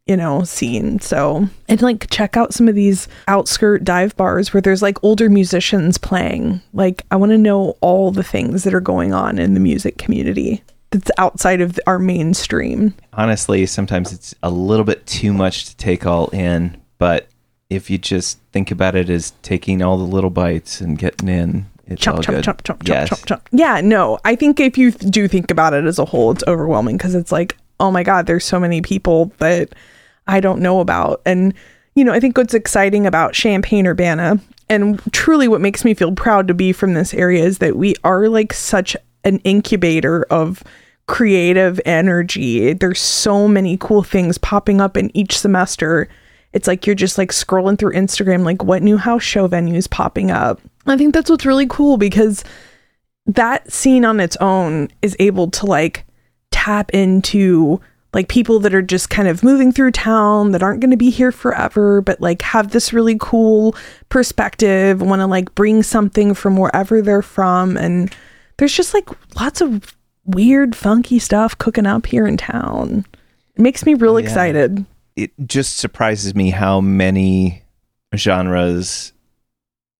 you 0.06 0.16
know, 0.16 0.42
scene. 0.44 1.00
So, 1.00 1.48
and 1.68 1.82
like 1.82 2.10
check 2.10 2.36
out 2.36 2.54
some 2.54 2.68
of 2.68 2.74
these 2.74 3.08
outskirt 3.28 3.84
dive 3.84 4.16
bars 4.16 4.52
where 4.52 4.60
there's 4.60 4.82
like 4.82 5.02
older 5.02 5.28
musicians 5.28 5.98
playing. 5.98 6.60
Like, 6.72 7.04
I 7.10 7.16
want 7.16 7.30
to 7.30 7.38
know 7.38 7.76
all 7.80 8.10
the 8.10 8.24
things 8.24 8.64
that 8.64 8.74
are 8.74 8.80
going 8.80 9.12
on 9.12 9.38
in 9.38 9.54
the 9.54 9.60
music 9.60 9.98
community 9.98 10.62
that's 10.90 11.10
outside 11.18 11.60
of 11.60 11.80
our 11.86 11.98
mainstream. 11.98 12.94
honestly, 13.14 13.64
sometimes 13.66 14.12
it's 14.12 14.34
a 14.42 14.50
little 14.50 14.84
bit 14.84 15.06
too 15.06 15.32
much 15.32 15.64
to 15.66 15.76
take 15.76 16.06
all 16.06 16.28
in. 16.28 16.76
But 16.98 17.28
if 17.70 17.90
you 17.90 17.98
just 17.98 18.38
think 18.52 18.70
about 18.70 18.94
it 18.94 19.08
as 19.08 19.32
taking 19.42 19.82
all 19.82 19.96
the 19.96 20.04
little 20.04 20.30
bites 20.30 20.80
and 20.80 20.98
getting 20.98 21.28
in, 21.28 21.66
it's 21.92 22.06
all 22.06 22.14
Chomp, 22.14 22.24
chomp, 22.24 22.26
good. 22.26 22.44
chomp, 22.44 22.62
chomp, 22.62 22.78
chomp, 22.78 22.88
yes. 22.88 23.10
chomp, 23.10 23.26
chomp. 23.26 23.40
Yeah, 23.52 23.80
no, 23.80 24.18
I 24.24 24.36
think 24.36 24.60
if 24.60 24.76
you 24.78 24.90
th- 24.90 25.10
do 25.10 25.28
think 25.28 25.50
about 25.50 25.74
it 25.74 25.84
as 25.84 25.98
a 25.98 26.04
whole, 26.04 26.30
it's 26.30 26.44
overwhelming 26.46 26.96
because 26.96 27.14
it's 27.14 27.32
like, 27.32 27.56
oh 27.80 27.90
my 27.90 28.02
God, 28.02 28.26
there's 28.26 28.44
so 28.44 28.60
many 28.60 28.80
people 28.82 29.32
that 29.38 29.74
I 30.26 30.40
don't 30.40 30.60
know 30.60 30.80
about. 30.80 31.20
And, 31.26 31.54
you 31.94 32.04
know, 32.04 32.12
I 32.12 32.20
think 32.20 32.36
what's 32.36 32.54
exciting 32.54 33.06
about 33.06 33.34
Champaign 33.34 33.86
Urbana 33.86 34.38
and 34.68 35.00
truly 35.12 35.48
what 35.48 35.60
makes 35.60 35.84
me 35.84 35.94
feel 35.94 36.12
proud 36.12 36.48
to 36.48 36.54
be 36.54 36.72
from 36.72 36.94
this 36.94 37.12
area 37.12 37.44
is 37.44 37.58
that 37.58 37.76
we 37.76 37.94
are 38.04 38.28
like 38.28 38.52
such 38.52 38.96
an 39.24 39.38
incubator 39.40 40.24
of 40.30 40.62
creative 41.06 41.80
energy. 41.84 42.72
There's 42.72 43.00
so 43.00 43.46
many 43.48 43.76
cool 43.76 44.02
things 44.02 44.38
popping 44.38 44.80
up 44.80 44.96
in 44.96 45.14
each 45.16 45.38
semester. 45.38 46.08
It's 46.52 46.68
like 46.68 46.86
you're 46.86 46.94
just 46.94 47.18
like 47.18 47.32
scrolling 47.32 47.78
through 47.78 47.92
Instagram, 47.92 48.44
like 48.44 48.62
what 48.62 48.82
new 48.82 48.96
house 48.96 49.22
show 49.22 49.48
venues 49.48 49.90
popping 49.90 50.30
up. 50.30 50.60
I 50.86 50.96
think 50.96 51.14
that's 51.14 51.30
what's 51.30 51.46
really 51.46 51.66
cool 51.66 51.96
because 51.96 52.44
that 53.26 53.70
scene 53.72 54.04
on 54.04 54.18
its 54.20 54.36
own 54.36 54.88
is 55.00 55.16
able 55.20 55.50
to 55.52 55.66
like 55.66 56.04
tap 56.50 56.90
into 56.90 57.80
like 58.12 58.28
people 58.28 58.58
that 58.60 58.74
are 58.74 58.82
just 58.82 59.08
kind 59.08 59.26
of 59.28 59.42
moving 59.42 59.72
through 59.72 59.90
town 59.92 60.50
that 60.50 60.62
aren't 60.62 60.80
going 60.80 60.90
to 60.90 60.96
be 60.98 61.08
here 61.08 61.32
forever, 61.32 62.02
but 62.02 62.20
like 62.20 62.42
have 62.42 62.70
this 62.72 62.92
really 62.92 63.16
cool 63.18 63.74
perspective, 64.10 65.00
want 65.00 65.20
to 65.20 65.26
like 65.26 65.54
bring 65.54 65.82
something 65.82 66.34
from 66.34 66.56
wherever 66.56 67.00
they're 67.00 67.22
from. 67.22 67.76
And 67.78 68.14
there's 68.58 68.74
just 68.74 68.92
like 68.92 69.08
lots 69.40 69.60
of 69.62 69.96
weird, 70.26 70.76
funky 70.76 71.18
stuff 71.18 71.56
cooking 71.56 71.86
up 71.86 72.04
here 72.06 72.26
in 72.26 72.36
town. 72.36 73.06
It 73.54 73.62
makes 73.62 73.86
me 73.86 73.94
real 73.94 74.14
Oh, 74.14 74.18
yeah. 74.18 74.24
excited. 74.24 74.84
It 75.16 75.30
just 75.46 75.78
surprises 75.78 76.34
me 76.34 76.50
how 76.50 76.80
many 76.82 77.62
genres 78.14 79.11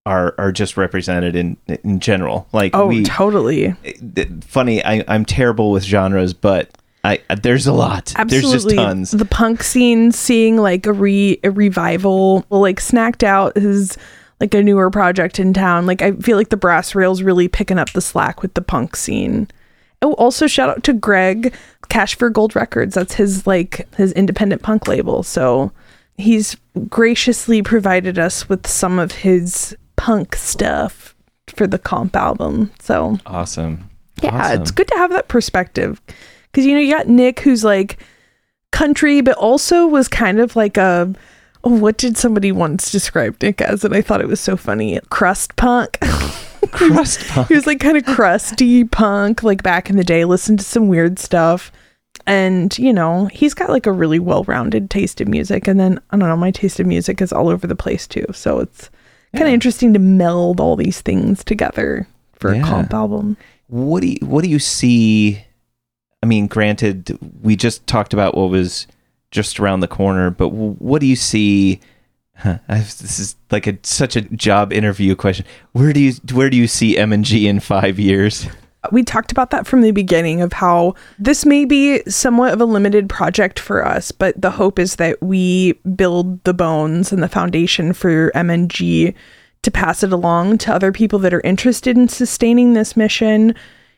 are 0.05 0.35
are 0.39 0.53
just 0.53 0.77
represented 0.77 1.37
in 1.37 1.57
in 1.85 2.01
general. 2.01 2.49
Like 2.53 2.75
Oh, 2.75 2.87
we, 2.87 3.05
totally. 3.05 3.75
Eh, 3.85 3.93
th- 4.15 4.29
funny, 4.43 4.85
I, 4.85 5.05
I'm 5.09 5.25
terrible 5.25 5.71
with 5.71 5.85
genres, 5.85 6.35
but 6.35 6.71
I 7.05 7.21
there's 7.43 7.67
a 7.67 7.73
lot. 7.73 8.13
Absolutely. 8.17 8.51
There's 8.51 8.65
just 8.65 8.77
tons. 8.77 9.11
The 9.13 9.25
punk 9.25 9.63
scene, 9.63 10.13
seeing 10.13 10.57
like 10.57 10.87
a 10.87 10.93
re 10.93 11.39
a 11.45 11.51
revival, 11.51 12.45
well, 12.49 12.61
like 12.61 12.81
Snacked 12.81 13.23
Out 13.23 13.57
is 13.57 13.97
like 14.41 14.55
a 14.55 14.63
newer 14.63 14.91
project 14.91 15.39
in 15.39 15.53
town. 15.53 15.87
Like 15.87 16.03
I 16.03 16.13
feel 16.13 16.37
like 16.37 16.49
the 16.49 16.57
Brass 16.57 16.95
Rails 16.95 17.23
really 17.23 17.49
picking 17.49 17.79
up 17.79 17.91
the 17.93 18.01
slack 18.01 18.43
with 18.43 18.55
the 18.55 18.63
punk 18.63 18.97
scene. 18.97 19.49
Oh, 20.01 20.15
also 20.15 20.49
shout 20.49 20.69
out 20.69 20.83
to 20.85 20.93
Greg 20.93 21.55
Cash 21.89 22.17
Fur 22.17 22.29
Gold 22.29 22.57
Records. 22.57 22.97
That's 22.97 23.15
his 23.15 23.47
like 23.47 23.87
his 23.97 24.13
independent 24.13 24.63
punk 24.63 24.89
label. 24.89 25.23
So 25.23 25.71
he's 26.17 26.57
graciously 26.89 27.63
provided 27.63 28.19
us 28.19 28.49
with 28.49 28.67
some 28.67 28.99
of 28.99 29.13
his 29.13 29.77
punk 30.03 30.35
stuff 30.35 31.15
for 31.47 31.67
the 31.69 31.79
comp 31.79 32.17
album. 32.17 32.73
So 32.81 33.19
Awesome. 33.27 33.89
yeah, 34.23 34.35
Awesome. 34.37 34.63
it's 34.63 34.71
good 34.73 34.89
to 34.89 34.97
have 34.97 35.11
that 35.11 35.29
perspective. 35.29 36.01
Because, 36.51 36.67
you 36.67 36.75
know, 36.75 36.81
you 36.81 36.93
got 36.93 37.07
Nick 37.09 37.41
who's 37.41 37.63
like 37.63 37.99
country, 38.73 39.21
but 39.21 39.37
also 39.37 39.87
was 39.87 40.09
kind 40.09 40.41
of 40.41 40.57
like 40.57 40.77
a. 40.77 41.15
Oh, 41.65 41.79
what 41.79 41.97
did 41.97 42.17
somebody 42.17 42.51
once 42.51 42.91
describe 42.91 43.37
Nick 43.41 43.61
as? 43.61 43.85
And 43.85 43.95
I 43.95 44.03
thought 44.03 44.21
it 44.21 44.27
was 44.27 44.41
so 44.41 44.57
funny. 44.57 44.99
Crust 45.11 45.55
punk. 45.55 45.97
Crust 46.73 47.21
punk. 47.29 47.47
he 47.49 47.55
was 47.55 47.67
like 47.69 47.79
kind 47.79 47.97
of 47.97 48.05
crusty 48.05 48.83
punk, 48.83 49.45
like 49.45 49.63
back 49.63 49.89
in 49.89 49.95
the 49.97 50.03
day, 50.03 50.25
listened 50.25 50.59
to 50.59 50.65
some 50.65 50.89
weird 50.89 51.21
stuff. 51.21 51.71
And, 52.27 52.77
you 52.79 52.93
know, 52.93 53.27
he's 53.27 53.55
got 53.55 53.71
like 53.71 53.87
a 53.87 53.93
really 53.93 54.19
well 54.19 54.43
rounded 54.45 54.91
taste 54.91 55.21
in 55.21 55.31
music. 55.31 55.69
And 55.69 55.79
then, 55.79 56.01
I 56.11 56.17
don't 56.17 56.29
know, 56.29 56.37
my 56.37 56.51
taste 56.51 56.81
in 56.81 56.89
music 56.89 57.23
is 57.23 57.33
all 57.33 57.49
over 57.49 57.69
the 57.69 57.77
place 57.77 58.09
too. 58.09 58.27
So 58.33 58.59
it's 58.59 58.91
kind 59.35 59.49
of 59.49 59.55
interesting 59.55 59.93
to 59.95 59.99
meld 59.99 60.61
all 60.61 60.77
these 60.77 61.01
things 61.01 61.43
together 61.45 62.07
for 62.35 62.55
Yeah. 62.55 62.63
a 62.63 62.65
comp 62.65 62.93
album. 62.95 63.37
What 63.69 64.01
do 64.03 64.09
you, 64.09 64.19
what 64.23 64.45
do 64.45 64.51
you 64.51 64.59
see? 64.59 65.43
I 66.23 66.27
mean, 66.27 66.47
granted, 66.47 67.19
we 67.43 67.57
just 67.57 67.87
talked 67.87 68.13
about 68.13 68.37
what 68.37 68.51
was 68.51 68.87
just 69.31 69.59
around 69.59 69.81
the 69.81 69.89
corner, 69.89 70.31
but 70.31 70.49
what 70.51 71.01
do 71.01 71.07
you 71.07 71.17
see? 71.17 71.81
Huh, 72.37 72.59
this 72.69 73.19
is 73.19 73.37
like 73.51 73.67
a 73.67 73.79
such 73.83 74.17
a 74.17 74.23
job 74.23 74.73
interview 74.73 75.15
question. 75.15 75.47
Where 75.73 75.93
do 75.93 76.01
you 76.01 76.13
where 76.33 76.51
do 76.51 76.57
you 76.57 76.67
see 76.67 76.97
M 76.99 77.13
and 77.13 77.25
G 77.25 77.47
in 77.49 77.61
five 77.61 77.99
years? 77.99 78.47
We 78.91 79.05
talked 79.05 79.31
about 79.31 79.51
that 79.51 79.67
from 79.67 79.83
the 79.83 79.93
beginning 79.93 80.41
of 80.41 80.53
how 80.53 80.95
this 81.19 81.47
may 81.47 81.65
be 81.65 82.03
somewhat 82.09 82.53
of 82.53 82.61
a 82.61 82.65
limited 82.65 83.09
project 83.09 83.59
for 83.59 83.87
us, 83.87 84.11
but 84.11 84.41
the 84.41 84.51
hope 84.51 84.79
is 84.79 84.97
that 84.97 85.23
we 85.23 85.75
build 85.95 86.43
the 86.45 86.55
bones 86.55 87.13
and 87.13 87.23
the 87.23 87.29
foundation 87.29 87.93
for 87.93 88.33
MNG 88.33 89.15
to 89.63 89.71
pass 89.71 90.03
it 90.03 90.13
along 90.13 90.59
to 90.59 90.75
other 90.75 90.91
people 90.91 91.21
that 91.21 91.33
are 91.33 91.41
interested 91.43 91.97
in 91.97 92.09
sustaining 92.09 92.73
this 92.73 92.97
mission. 92.97 93.55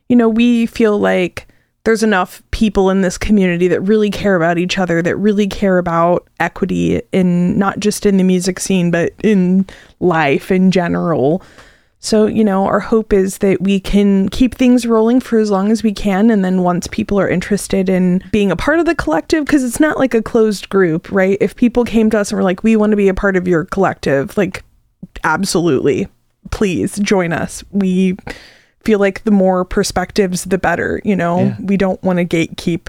You 0.09 0.17
know, 0.17 0.29
we 0.29 0.67
feel 0.67 0.99
like 0.99 1.49
there's 1.85 2.03
enough 2.03 2.43
people 2.51 2.91
in 2.91 3.03
this 3.03 3.17
community 3.17 3.69
that 3.69 3.81
really 3.81 4.11
care 4.11 4.37
about 4.37 4.59
each 4.59 4.79
other, 4.79 5.01
that 5.03 5.17
really 5.17 5.47
care 5.47 5.79
about 5.79 6.27
equity 6.41 7.01
in 7.13 7.59
not 7.59 7.79
just 7.79 8.05
in 8.05 8.17
the 8.17 8.25
music 8.25 8.61
scene, 8.61 8.91
but 8.91 9.13
in 9.23 9.67
life 10.01 10.51
in 10.51 10.71
general. 10.71 11.43
So, 12.05 12.27
you 12.27 12.45
know, 12.45 12.67
our 12.67 12.81
hope 12.81 13.15
is 13.15 13.39
that 13.39 13.63
we 13.63 13.81
can 13.81 14.29
keep 14.29 14.55
things 14.55 14.85
rolling 14.85 15.21
for 15.21 15.39
as 15.39 15.51
long 15.51 15.73
as 15.73 15.83
we 15.83 15.95
can. 15.95 16.29
And 16.29 16.45
then 16.45 16.63
once 16.63 16.87
people 16.87 17.19
are 17.19 17.31
interested 17.31 17.89
in 17.89 18.23
being 18.31 18.51
a 18.51 18.57
part 18.57 18.79
of 18.79 18.85
the 18.85 18.95
collective, 18.95 19.47
because 19.47 19.65
it's 19.65 19.81
not 19.81 19.97
like 19.97 20.13
a 20.13 20.21
closed 20.21 20.69
group, 20.69 21.11
right? 21.11 21.39
If 21.41 21.57
people 21.57 21.83
came 21.83 22.11
to 22.11 22.19
us 22.19 22.31
and 22.31 22.37
were 22.37 22.45
like, 22.45 22.63
we 22.63 22.77
want 22.77 22.91
to 22.91 22.97
be 22.97 23.09
a 23.09 23.15
part 23.15 23.39
of 23.39 23.49
your 23.49 23.65
collective, 23.65 24.37
like, 24.37 24.63
absolutely, 25.25 26.07
please 26.51 26.99
join 26.99 27.33
us. 27.33 27.65
We 27.71 28.19
feel 28.81 28.99
like 28.99 29.25
the 29.25 29.31
more 29.31 29.65
perspectives, 29.65 30.45
the 30.45 30.59
better, 30.59 31.01
you 31.07 31.17
know? 31.17 31.39
Yeah. 31.39 31.57
We 31.59 31.79
don't 31.79 32.03
want 32.03 32.19
to 32.19 32.27
gatekeep. 32.27 32.89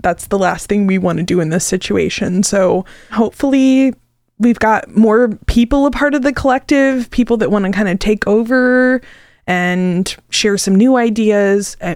That's 0.00 0.26
the 0.26 0.38
last 0.38 0.66
thing 0.66 0.88
we 0.88 0.98
want 0.98 1.18
to 1.18 1.24
do 1.24 1.38
in 1.38 1.50
this 1.50 1.64
situation. 1.64 2.42
So 2.42 2.84
hopefully 3.12 3.94
we've 4.38 4.58
got 4.58 4.94
more 4.96 5.28
people 5.46 5.86
a 5.86 5.90
part 5.90 6.14
of 6.14 6.22
the 6.22 6.32
collective, 6.32 7.10
people 7.10 7.36
that 7.38 7.50
want 7.50 7.64
to 7.64 7.72
kind 7.72 7.88
of 7.88 7.98
take 7.98 8.26
over 8.26 9.00
and 9.46 10.16
share 10.30 10.58
some 10.58 10.74
new 10.74 10.96
ideas. 10.96 11.76
Uh, 11.80 11.94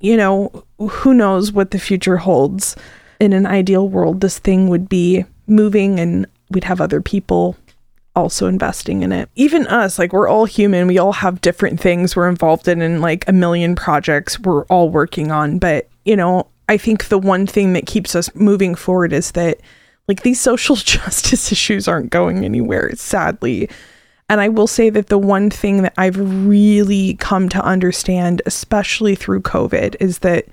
You 0.00 0.18
know, 0.18 0.64
who 0.78 1.14
knows 1.14 1.50
what 1.50 1.70
the 1.70 1.78
future 1.78 2.18
holds. 2.18 2.76
In 3.20 3.32
an 3.32 3.46
ideal 3.46 3.88
world, 3.88 4.20
this 4.20 4.38
thing 4.38 4.68
would 4.68 4.86
be 4.86 5.24
moving 5.46 5.98
and 5.98 6.26
we'd 6.50 6.64
have 6.64 6.80
other 6.80 7.00
people 7.00 7.56
also 8.14 8.46
investing 8.46 9.02
in 9.02 9.12
it. 9.12 9.30
Even 9.34 9.66
us, 9.66 9.98
like 9.98 10.12
we're 10.12 10.28
all 10.28 10.44
human, 10.44 10.86
we 10.86 10.98
all 10.98 11.12
have 11.12 11.40
different 11.40 11.80
things 11.80 12.14
we're 12.14 12.28
involved 12.28 12.68
in 12.68 12.82
and 12.82 13.00
like 13.00 13.26
a 13.26 13.32
million 13.32 13.74
projects 13.74 14.38
we're 14.38 14.64
all 14.66 14.90
working 14.90 15.32
on. 15.32 15.58
But, 15.58 15.88
you 16.04 16.16
know, 16.16 16.48
I 16.68 16.76
think 16.76 17.08
the 17.08 17.18
one 17.18 17.46
thing 17.46 17.72
that 17.72 17.86
keeps 17.86 18.14
us 18.14 18.34
moving 18.34 18.74
forward 18.74 19.12
is 19.12 19.32
that 19.32 19.58
like 20.08 20.22
these 20.22 20.40
social 20.40 20.76
justice 20.76 21.50
issues 21.52 21.88
aren't 21.88 22.10
going 22.10 22.44
anywhere, 22.44 22.94
sadly. 22.96 23.68
And 24.28 24.40
I 24.40 24.48
will 24.48 24.66
say 24.66 24.90
that 24.90 25.08
the 25.08 25.18
one 25.18 25.50
thing 25.50 25.82
that 25.82 25.94
I've 25.98 26.16
really 26.18 27.14
come 27.14 27.48
to 27.50 27.64
understand, 27.64 28.40
especially 28.46 29.14
through 29.14 29.42
COVID, 29.42 29.96
is 30.00 30.20
that 30.20 30.46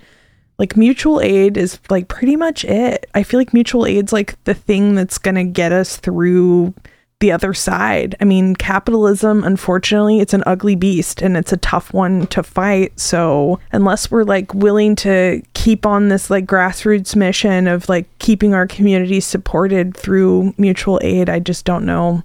like 0.57 0.77
mutual 0.77 1.21
aid 1.21 1.57
is 1.57 1.79
like 1.89 2.07
pretty 2.07 2.35
much 2.35 2.65
it. 2.65 3.09
I 3.15 3.23
feel 3.23 3.39
like 3.39 3.53
mutual 3.53 3.85
aid's 3.85 4.13
like 4.13 4.41
the 4.43 4.53
thing 4.53 4.95
that's 4.95 5.17
going 5.17 5.35
to 5.35 5.43
get 5.43 5.71
us 5.71 5.97
through 5.97 6.73
the 7.21 7.31
other 7.31 7.53
side. 7.53 8.15
I 8.19 8.25
mean, 8.25 8.55
capitalism, 8.55 9.43
unfortunately, 9.43 10.19
it's 10.19 10.33
an 10.33 10.43
ugly 10.45 10.75
beast 10.75 11.21
and 11.21 11.37
it's 11.37 11.53
a 11.53 11.57
tough 11.57 11.93
one 11.93 12.27
to 12.27 12.43
fight. 12.43 12.99
So, 12.99 13.59
unless 13.71 14.11
we're 14.11 14.23
like 14.23 14.53
willing 14.53 14.95
to 14.97 15.41
keep 15.61 15.85
on 15.85 16.09
this 16.09 16.29
like 16.29 16.45
grassroots 16.45 17.15
mission 17.15 17.67
of 17.67 17.87
like 17.87 18.07
keeping 18.17 18.55
our 18.55 18.65
community 18.65 19.19
supported 19.19 19.95
through 19.95 20.53
mutual 20.57 20.99
aid, 21.03 21.29
I 21.29 21.39
just 21.39 21.65
don't 21.65 21.85
know 21.85 22.23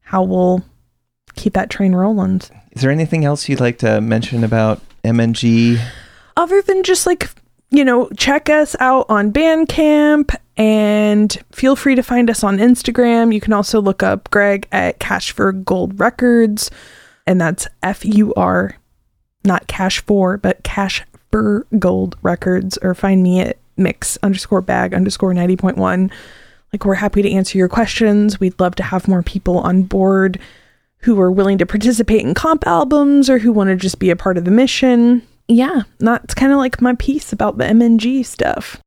how 0.00 0.22
we'll 0.22 0.64
keep 1.36 1.52
that 1.52 1.68
train 1.68 1.94
rolling. 1.94 2.40
Is 2.72 2.80
there 2.80 2.90
anything 2.90 3.24
else 3.24 3.48
you'd 3.48 3.60
like 3.60 3.78
to 3.78 4.00
mention 4.00 4.42
about 4.42 4.80
MNG? 5.04 5.78
other 6.36 6.62
than 6.62 6.82
just 6.82 7.06
like 7.06 7.30
you 7.70 7.84
know 7.84 8.08
check 8.16 8.48
us 8.48 8.76
out 8.80 9.06
on 9.08 9.32
bandcamp 9.32 10.34
and 10.56 11.38
feel 11.52 11.76
free 11.76 11.94
to 11.94 12.02
find 12.02 12.30
us 12.30 12.44
on 12.44 12.58
instagram 12.58 13.32
you 13.32 13.40
can 13.40 13.52
also 13.52 13.80
look 13.80 14.02
up 14.02 14.30
greg 14.30 14.66
at 14.72 14.98
cash 14.98 15.32
fur 15.32 15.52
gold 15.52 15.98
records 15.98 16.70
and 17.26 17.40
that's 17.40 17.66
f-u-r 17.82 18.76
not 19.44 19.66
cash 19.66 20.00
for 20.04 20.36
but 20.36 20.62
cash 20.62 21.04
fur 21.32 21.66
gold 21.78 22.16
records 22.22 22.78
or 22.82 22.94
find 22.94 23.22
me 23.22 23.40
at 23.40 23.58
mics 23.78 24.16
underscore 24.22 24.60
bag 24.60 24.94
underscore 24.94 25.32
90.1 25.32 26.12
like 26.72 26.84
we're 26.84 26.94
happy 26.94 27.22
to 27.22 27.30
answer 27.32 27.58
your 27.58 27.68
questions 27.68 28.38
we'd 28.38 28.58
love 28.60 28.74
to 28.74 28.82
have 28.82 29.08
more 29.08 29.22
people 29.22 29.58
on 29.58 29.82
board 29.82 30.38
who 31.02 31.20
are 31.20 31.30
willing 31.30 31.58
to 31.58 31.66
participate 31.66 32.22
in 32.22 32.34
comp 32.34 32.66
albums 32.66 33.28
or 33.28 33.38
who 33.38 33.52
want 33.52 33.68
to 33.68 33.76
just 33.76 33.98
be 33.98 34.10
a 34.10 34.16
part 34.16 34.38
of 34.38 34.44
the 34.44 34.50
mission. 34.50 35.22
Yeah, 35.48 35.82
that's 35.98 36.34
kind 36.34 36.52
of 36.52 36.58
like 36.58 36.80
my 36.80 36.94
piece 36.94 37.32
about 37.32 37.58
the 37.58 37.64
MNG 37.64 38.24
stuff. 38.24 38.80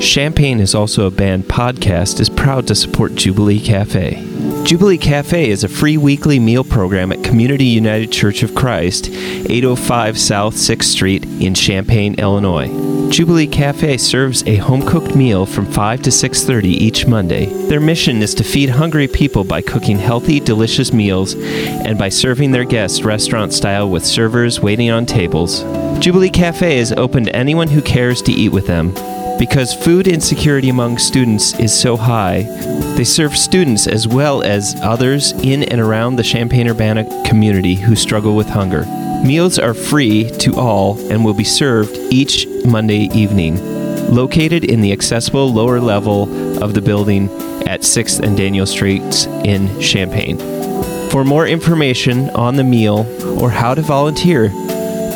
Champagne 0.00 0.60
is 0.60 0.74
also 0.74 1.06
a 1.06 1.10
band 1.10 1.44
podcast 1.44 2.20
is 2.20 2.30
proud 2.30 2.66
to 2.66 2.74
support 2.74 3.14
Jubilee 3.16 3.60
Cafe. 3.60 4.14
Jubilee 4.64 4.96
Cafe 4.96 5.50
is 5.50 5.62
a 5.62 5.68
free 5.68 5.98
weekly 5.98 6.38
meal 6.38 6.64
program 6.64 7.12
at 7.12 7.22
Community 7.22 7.66
United 7.66 8.10
Church 8.10 8.42
of 8.42 8.54
Christ, 8.54 9.10
805 9.10 10.18
South 10.18 10.54
6th 10.54 10.84
Street 10.84 11.24
in 11.24 11.52
Champaign, 11.52 12.14
Illinois. 12.14 12.68
Jubilee 13.10 13.46
Cafe 13.46 13.98
serves 13.98 14.42
a 14.46 14.56
home-cooked 14.56 15.14
meal 15.14 15.44
from 15.44 15.66
5 15.66 16.00
to 16.02 16.10
6:30 16.10 16.68
each 16.68 17.06
Monday. 17.06 17.46
Their 17.68 17.80
mission 17.80 18.22
is 18.22 18.34
to 18.36 18.44
feed 18.44 18.70
hungry 18.70 19.06
people 19.06 19.44
by 19.44 19.60
cooking 19.60 19.98
healthy, 19.98 20.40
delicious 20.40 20.94
meals 20.94 21.34
and 21.34 21.98
by 21.98 22.08
serving 22.08 22.52
their 22.52 22.64
guests 22.64 23.02
restaurant 23.02 23.52
style 23.52 23.90
with 23.90 24.06
servers 24.06 24.60
waiting 24.60 24.90
on 24.90 25.04
tables. 25.04 25.62
Jubilee 25.98 26.30
Cafe 26.30 26.78
is 26.78 26.92
open 26.92 27.24
to 27.24 27.36
anyone 27.36 27.68
who 27.68 27.82
cares 27.82 28.22
to 28.22 28.32
eat 28.32 28.52
with 28.52 28.66
them. 28.66 28.94
Because 29.40 29.72
food 29.72 30.06
insecurity 30.06 30.68
among 30.68 30.98
students 30.98 31.58
is 31.58 31.72
so 31.72 31.96
high, 31.96 32.42
they 32.94 33.04
serve 33.04 33.34
students 33.34 33.86
as 33.86 34.06
well 34.06 34.42
as 34.42 34.78
others 34.82 35.32
in 35.32 35.62
and 35.62 35.80
around 35.80 36.16
the 36.16 36.22
Champaign 36.22 36.68
Urbana 36.68 37.06
community 37.26 37.74
who 37.74 37.96
struggle 37.96 38.36
with 38.36 38.48
hunger. 38.48 38.84
Meals 39.24 39.58
are 39.58 39.72
free 39.72 40.30
to 40.40 40.56
all 40.56 40.98
and 41.10 41.24
will 41.24 41.32
be 41.32 41.42
served 41.42 41.96
each 42.12 42.46
Monday 42.66 43.08
evening. 43.14 43.56
Located 44.14 44.62
in 44.62 44.82
the 44.82 44.92
accessible 44.92 45.50
lower 45.50 45.80
level 45.80 46.24
of 46.62 46.74
the 46.74 46.82
building 46.82 47.30
at 47.66 47.80
6th 47.80 48.20
and 48.20 48.36
Daniel 48.36 48.66
Streets 48.66 49.24
in 49.24 49.80
Champaign. 49.80 50.38
For 51.08 51.24
more 51.24 51.46
information 51.46 52.28
on 52.30 52.56
the 52.56 52.64
meal 52.64 53.06
or 53.40 53.48
how 53.48 53.74
to 53.74 53.80
volunteer, 53.80 54.50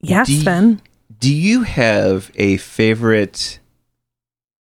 Yes, 0.00 0.28
Do 0.28 0.34
you- 0.34 0.78
do 1.20 1.34
you 1.34 1.62
have 1.64 2.30
a 2.36 2.56
favorite 2.58 3.58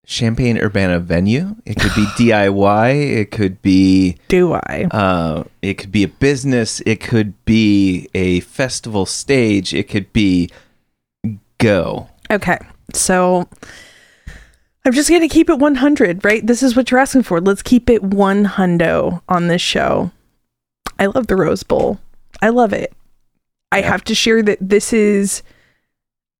Champaign 0.06 0.56
Urbana 0.58 1.00
venue? 1.00 1.56
It 1.66 1.78
could 1.78 1.92
be 1.94 2.06
DIY. 2.16 3.16
It 3.18 3.30
could 3.30 3.60
be 3.60 4.16
Do 4.28 4.54
I? 4.54 4.86
uh, 4.90 5.44
it 5.62 5.74
could 5.74 5.90
be 5.92 6.04
a 6.04 6.08
business. 6.08 6.80
It 6.86 7.00
could 7.00 7.34
be 7.44 8.08
a 8.14 8.40
festival 8.40 9.04
stage. 9.04 9.74
It 9.74 9.88
could 9.88 10.12
be 10.12 10.48
go. 11.58 12.08
Okay. 12.30 12.58
So 12.94 13.48
I'm 14.84 14.92
just 14.92 15.08
going 15.10 15.22
to 15.22 15.28
keep 15.28 15.50
it 15.50 15.58
100, 15.58 16.24
right? 16.24 16.46
This 16.46 16.62
is 16.62 16.76
what 16.76 16.90
you're 16.90 17.00
asking 17.00 17.24
for. 17.24 17.40
Let's 17.40 17.62
keep 17.62 17.90
it 17.90 18.02
one 18.02 18.44
hundo 18.46 19.20
on 19.28 19.48
this 19.48 19.60
show. 19.62 20.12
I 20.98 21.06
love 21.06 21.26
the 21.26 21.36
Rose 21.36 21.64
Bowl. 21.64 21.98
I 22.40 22.48
love 22.50 22.72
it. 22.72 22.92
I 23.72 23.80
have 23.80 24.04
to 24.04 24.14
share 24.14 24.42
that 24.42 24.58
this 24.60 24.92
is 24.92 25.42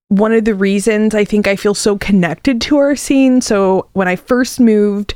one 0.09 0.33
of 0.33 0.45
the 0.45 0.55
reasons 0.55 1.15
I 1.15 1.25
think 1.25 1.47
I 1.47 1.57
feel 1.57 1.75
so 1.75 1.99
connected 1.99 2.61
to 2.63 2.77
our 2.77 2.95
scene. 2.95 3.41
So 3.41 3.89
when 3.93 4.09
I 4.09 4.17
first 4.17 4.61
moved 4.61 5.15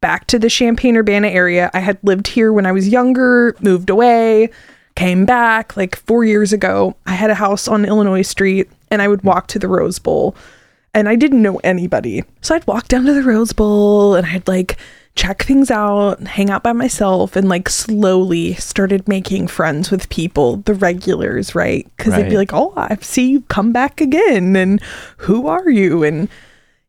back 0.00 0.26
to 0.28 0.38
the 0.38 0.50
Champaign 0.50 0.96
Urbana 0.96 1.28
area, 1.28 1.70
I 1.72 1.78
had 1.78 1.98
lived 2.02 2.26
here 2.26 2.52
when 2.52 2.66
I 2.66 2.72
was 2.72 2.88
younger, 2.88 3.56
moved 3.60 3.88
away, 3.88 4.50
came 4.96 5.24
back 5.24 5.76
like 5.76 5.96
four 5.96 6.24
years 6.24 6.52
ago. 6.52 6.96
I 7.06 7.12
had 7.12 7.30
a 7.30 7.36
house 7.36 7.68
on 7.68 7.84
Illinois 7.84 8.22
Street 8.22 8.68
and 8.90 9.00
I 9.00 9.08
would 9.08 9.20
hmm. 9.20 9.28
walk 9.28 9.46
to 9.48 9.58
the 9.58 9.68
Rose 9.68 9.98
Bowl 9.98 10.34
and 10.94 11.08
I 11.08 11.14
didn't 11.14 11.42
know 11.42 11.58
anybody. 11.64 12.24
So 12.42 12.54
I'd 12.54 12.66
walk 12.66 12.88
down 12.88 13.06
to 13.06 13.14
the 13.14 13.22
Rose 13.22 13.52
Bowl 13.52 14.14
and 14.14 14.26
I'd 14.26 14.48
like 14.48 14.76
check 15.14 15.42
things 15.42 15.70
out, 15.70 16.20
hang 16.22 16.50
out 16.50 16.62
by 16.62 16.72
myself, 16.72 17.36
and 17.36 17.48
like 17.48 17.68
slowly 17.68 18.54
started 18.54 19.06
making 19.06 19.46
friends 19.46 19.90
with 19.90 20.08
people, 20.08 20.56
the 20.58 20.74
regulars, 20.74 21.54
right? 21.54 21.86
Because 21.96 22.14
they'd 22.14 22.30
be 22.30 22.36
like, 22.36 22.52
oh, 22.52 22.72
I 22.76 22.96
see 23.00 23.30
you 23.30 23.42
come 23.42 23.72
back 23.72 24.00
again. 24.00 24.56
And 24.56 24.80
who 25.18 25.46
are 25.46 25.68
you? 25.68 26.02
And 26.02 26.28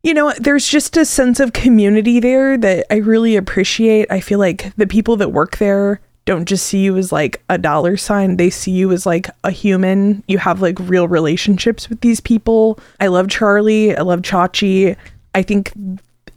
you 0.03 0.13
know, 0.13 0.33
there's 0.37 0.67
just 0.67 0.97
a 0.97 1.05
sense 1.05 1.39
of 1.39 1.53
community 1.53 2.19
there 2.19 2.57
that 2.57 2.85
I 2.91 2.97
really 2.97 3.37
appreciate. 3.37 4.11
I 4.11 4.19
feel 4.19 4.39
like 4.39 4.75
the 4.75 4.87
people 4.87 5.15
that 5.17 5.31
work 5.31 5.57
there 5.57 6.01
don't 6.25 6.45
just 6.45 6.65
see 6.65 6.79
you 6.79 6.97
as 6.97 7.11
like 7.11 7.41
a 7.49 7.57
dollar 7.57 7.97
sign, 7.97 8.37
they 8.37 8.49
see 8.49 8.71
you 8.71 8.91
as 8.91 9.05
like 9.05 9.29
a 9.43 9.51
human. 9.51 10.23
You 10.27 10.37
have 10.39 10.61
like 10.61 10.77
real 10.79 11.07
relationships 11.07 11.89
with 11.89 12.01
these 12.01 12.19
people. 12.19 12.79
I 12.99 13.07
love 13.07 13.29
Charlie, 13.29 13.95
I 13.95 14.01
love 14.01 14.21
Chachi. 14.21 14.95
I 15.35 15.41
think 15.41 15.71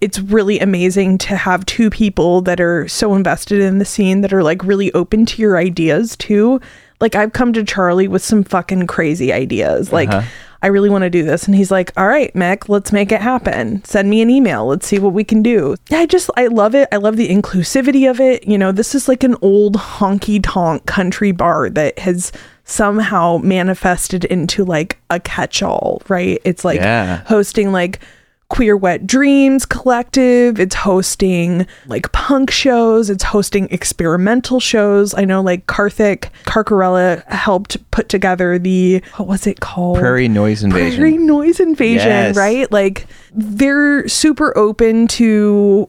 it's 0.01 0.19
really 0.19 0.59
amazing 0.61 1.19
to 1.19 1.37
have 1.37 1.65
two 1.67 1.91
people 1.91 2.43
that 2.43 2.61
are 2.61 2.87
so 2.89 3.15
invested 3.15 3.61
in 3.61 3.79
the 3.79 3.85
scene 3.85 4.21
that 4.21 4.33
are 4.33 4.43
like 4.43 4.63
really 4.65 4.93
open 4.93 5.27
to 5.27 5.43
your 5.43 5.57
ideas 5.57 6.17
too. 6.17 6.61
Like 7.01 7.15
I've 7.15 7.33
come 7.33 7.53
to 7.55 7.65
Charlie 7.65 8.09
with 8.09 8.23
some 8.25 8.43
fucking 8.45 8.87
crazy 8.87 9.33
ideas. 9.33 9.93
Like 9.93 10.09
Uh-huh. 10.11 10.27
I 10.63 10.69
really 10.69 10.89
want 10.89 11.03
to 11.03 11.11
do 11.11 11.23
this. 11.23 11.47
And 11.47 11.55
he's 11.55 11.71
like, 11.71 11.93
all 11.99 12.09
right, 12.09 12.33
Mick, 12.35 12.69
let's 12.69 12.91
make 12.91 13.13
it 13.13 13.21
happen. 13.21 13.85
Send 13.85 14.09
me 14.09 14.23
an 14.23 14.31
email. 14.31 14.67
Let's 14.67 14.87
see 14.87 14.99
what 14.99 15.13
we 15.13 15.23
can 15.23 15.43
do. 15.43 15.77
Yeah, 15.91 15.99
I 15.99 16.07
just, 16.07 16.31
I 16.37 16.47
love 16.47 16.75
it. 16.75 16.89
I 16.91 16.97
love 16.97 17.17
the 17.17 17.29
inclusivity 17.29 18.11
of 18.11 18.21
it. 18.21 18.49
You 18.49 18.57
know, 18.57 18.73
this 18.73 18.95
is 18.95 19.07
like 19.07 19.23
an 19.23 19.37
old 19.43 19.77
honky 19.77 20.41
tonk 20.43 20.87
country 20.87 21.31
bar 21.31 21.69
that 21.71 21.99
has 22.01 22.33
somehow 22.65 23.39
manifested 23.39 24.25
into 24.25 24.65
like 24.65 24.99
a 25.11 25.21
catch 25.21 25.63
all, 25.63 26.03
right? 26.09 26.41
It's 26.45 26.65
like 26.65 26.81
Yeah. 26.81 27.19
hosting 27.27 27.71
like 27.71 28.01
Queer 28.49 28.77
Wet 28.77 29.07
Dreams 29.07 29.67
Collective. 29.67 30.61
It's 30.61 30.75
hosting 30.77 31.67
like 31.87 32.11
punk 32.13 32.51
shows. 32.51 33.11
It's 33.11 33.25
hosting 33.25 33.69
experimental 33.71 34.61
shows. 34.61 35.15
I 35.15 35.25
know 35.25 35.43
like 35.43 35.67
Karthik 35.67 36.31
Karkarella 36.45 37.25
helped 37.27 37.91
put 37.91 38.09
together 38.09 38.59
the 38.59 39.03
what 39.17 39.27
was 39.27 39.47
it 39.47 39.61
called? 39.61 39.99
Prairie 39.99 40.29
noise 40.29 40.63
invasion. 40.63 40.99
Prairie 41.01 41.17
noise 41.19 41.59
invasion, 41.61 42.07
Yes. 42.09 42.37
right? 42.37 42.71
Like 42.71 43.07
they're 43.33 44.07
super 44.09 44.57
open 44.57 45.09
to 45.09 45.89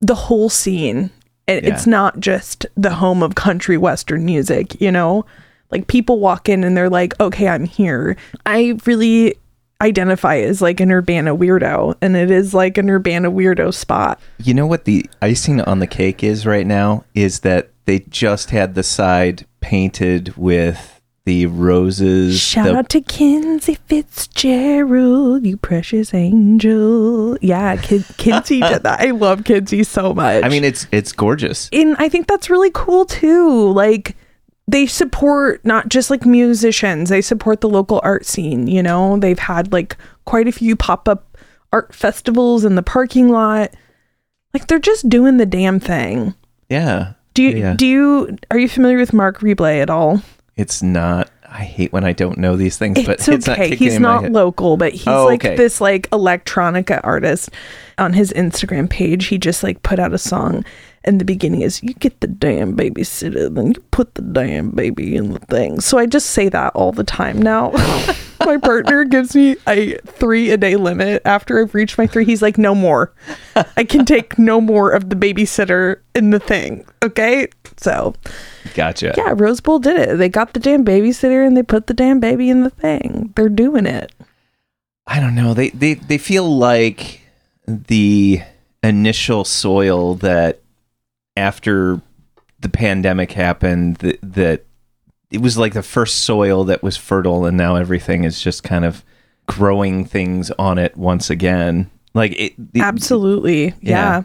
the 0.00 0.14
whole 0.16 0.48
scene. 0.48 1.10
And 1.48 1.64
Yeah. 1.64 1.72
it's 1.72 1.86
not 1.86 2.18
just 2.18 2.66
the 2.76 2.94
home 2.94 3.22
of 3.22 3.36
country 3.36 3.78
western 3.78 4.24
music, 4.24 4.80
you 4.80 4.90
know? 4.90 5.24
Like 5.70 5.86
people 5.86 6.18
walk 6.18 6.48
in 6.48 6.64
and 6.64 6.76
they're 6.76 6.90
like, 6.90 7.18
"Okay, 7.20 7.46
I'm 7.48 7.64
here." 7.64 8.16
I 8.44 8.76
really 8.86 9.34
identify 9.80 10.36
as 10.38 10.62
like 10.62 10.80
an 10.80 10.90
Urbana 10.90 11.36
weirdo, 11.36 11.96
and 12.00 12.16
it 12.16 12.30
is 12.30 12.54
like 12.54 12.78
an 12.78 12.88
Urbana 12.90 13.30
weirdo 13.30 13.72
spot. 13.74 14.20
You 14.38 14.54
know 14.54 14.66
what 14.66 14.84
the 14.84 15.04
icing 15.20 15.60
on 15.60 15.78
the 15.80 15.86
cake 15.86 16.22
is 16.24 16.46
right 16.46 16.66
now 16.66 17.04
is 17.14 17.40
that 17.40 17.70
they 17.84 18.00
just 18.00 18.50
had 18.50 18.74
the 18.74 18.82
side 18.82 19.46
painted 19.60 20.34
with 20.36 21.00
the 21.24 21.46
roses. 21.46 22.38
Shout 22.40 22.66
the- 22.66 22.76
out 22.76 22.88
to 22.90 23.00
Kinsey 23.00 23.78
Fitzgerald, 23.86 25.44
you 25.44 25.56
precious 25.56 26.14
angel. 26.14 27.36
Yeah, 27.40 27.76
Kid- 27.76 28.04
Kinsey 28.16 28.60
did 28.60 28.82
that. 28.84 29.00
I 29.00 29.10
love 29.10 29.44
Kinsey 29.44 29.82
so 29.84 30.14
much. 30.14 30.44
I 30.44 30.48
mean, 30.48 30.64
it's 30.64 30.86
it's 30.92 31.12
gorgeous. 31.12 31.68
and 31.72 31.96
I 31.98 32.08
think 32.08 32.26
that's 32.28 32.48
really 32.50 32.70
cool 32.72 33.04
too. 33.04 33.72
Like 33.72 34.16
they 34.68 34.86
support 34.86 35.64
not 35.64 35.88
just 35.88 36.10
like 36.10 36.24
musicians, 36.26 37.08
they 37.10 37.20
support 37.22 37.60
the 37.60 37.68
local 37.68 38.00
art 38.02 38.26
scene, 38.26 38.66
you 38.66 38.82
know? 38.82 39.16
They've 39.18 39.38
had 39.38 39.72
like 39.72 39.96
quite 40.24 40.48
a 40.48 40.52
few 40.52 40.74
pop-up 40.76 41.36
art 41.72 41.94
festivals 41.94 42.64
in 42.64 42.74
the 42.74 42.82
parking 42.82 43.28
lot. 43.30 43.72
Like 44.52 44.66
they're 44.66 44.78
just 44.78 45.08
doing 45.08 45.36
the 45.36 45.46
damn 45.46 45.78
thing. 45.80 46.34
Yeah, 46.68 47.12
Do 47.34 47.42
you 47.42 47.50
Yeah. 47.50 47.74
do 47.74 47.86
you 47.86 48.38
are 48.50 48.58
you 48.58 48.68
familiar 48.68 48.96
with 48.98 49.12
Mark 49.12 49.40
Reblay 49.40 49.80
at 49.82 49.90
all? 49.90 50.22
it's 50.56 50.82
not. 50.82 51.30
I 51.48 51.62
hate 51.64 51.92
when 51.92 52.02
I 52.04 52.12
don't 52.12 52.38
know 52.38 52.56
these 52.56 52.76
things, 52.78 53.04
but 53.04 53.16
It's 53.20 53.28
it's 53.28 53.48
okay. 53.48 53.68
kicking 53.70 53.78
he's 53.90 54.00
not 54.00 54.32
local, 54.32 54.76
but 54.76 54.92
he's 54.92 55.06
Oh, 55.06 55.26
like 55.26 55.44
okay. 55.44 55.54
this 55.54 55.80
like 55.80 56.08
electronica 56.10 57.00
artist. 57.04 57.50
On 57.98 58.12
his 58.14 58.32
Instagram 58.32 58.90
page, 58.90 59.26
he 59.26 59.38
just 59.38 59.62
like 59.62 59.82
put 59.82 59.98
out 59.98 60.12
a 60.12 60.18
song 60.18 60.64
and 61.06 61.20
the 61.20 61.24
beginning 61.24 61.62
is 61.62 61.82
you 61.82 61.94
get 61.94 62.20
the 62.20 62.26
damn 62.26 62.76
babysitter, 62.76 63.54
then 63.54 63.68
you 63.68 63.80
put 63.90 64.14
the 64.14 64.22
damn 64.22 64.70
baby 64.70 65.16
in 65.16 65.32
the 65.32 65.38
thing. 65.38 65.80
So 65.80 65.98
I 65.98 66.06
just 66.06 66.30
say 66.30 66.48
that 66.48 66.74
all 66.74 66.92
the 66.92 67.04
time 67.04 67.40
now. 67.40 67.70
my 68.44 68.56
partner 68.58 69.04
gives 69.04 69.34
me 69.34 69.56
a 69.66 69.96
three 70.06 70.50
a 70.50 70.56
day 70.56 70.76
limit. 70.76 71.22
After 71.24 71.60
I've 71.60 71.74
reached 71.74 71.96
my 71.96 72.06
three, 72.06 72.24
he's 72.24 72.42
like, 72.42 72.58
no 72.58 72.74
more. 72.74 73.12
I 73.76 73.84
can 73.84 74.04
take 74.04 74.38
no 74.38 74.60
more 74.60 74.90
of 74.90 75.08
the 75.08 75.16
babysitter 75.16 76.00
in 76.14 76.30
the 76.30 76.40
thing. 76.40 76.84
Okay. 77.02 77.48
So 77.76 78.14
Gotcha. 78.74 79.14
yeah, 79.16 79.34
Rose 79.36 79.60
Bowl 79.60 79.78
did 79.78 79.98
it. 79.98 80.16
They 80.16 80.28
got 80.28 80.54
the 80.54 80.60
damn 80.60 80.84
babysitter 80.84 81.46
and 81.46 81.56
they 81.56 81.62
put 81.62 81.86
the 81.86 81.94
damn 81.94 82.20
baby 82.20 82.50
in 82.50 82.62
the 82.62 82.70
thing. 82.70 83.32
They're 83.36 83.48
doing 83.48 83.86
it. 83.86 84.12
I 85.06 85.20
don't 85.20 85.34
know. 85.34 85.54
They 85.54 85.70
they 85.70 85.94
they 85.94 86.18
feel 86.18 86.56
like 86.56 87.20
the 87.66 88.40
initial 88.82 89.44
soil 89.44 90.14
that 90.16 90.60
after 91.36 92.00
the 92.60 92.68
pandemic 92.68 93.32
happened 93.32 93.96
that, 93.96 94.18
that 94.22 94.64
it 95.30 95.40
was 95.42 95.58
like 95.58 95.74
the 95.74 95.82
first 95.82 96.22
soil 96.24 96.64
that 96.64 96.82
was 96.82 96.96
fertile 96.96 97.44
and 97.46 97.56
now 97.56 97.76
everything 97.76 98.24
is 98.24 98.40
just 98.40 98.62
kind 98.62 98.84
of 98.84 99.04
growing 99.46 100.04
things 100.04 100.50
on 100.52 100.78
it 100.78 100.96
once 100.96 101.30
again. 101.30 101.90
Like 102.14 102.32
it, 102.32 102.54
it- 102.74 102.80
Absolutely. 102.82 103.66
Yeah. 103.66 103.72
Yeah. 103.82 104.22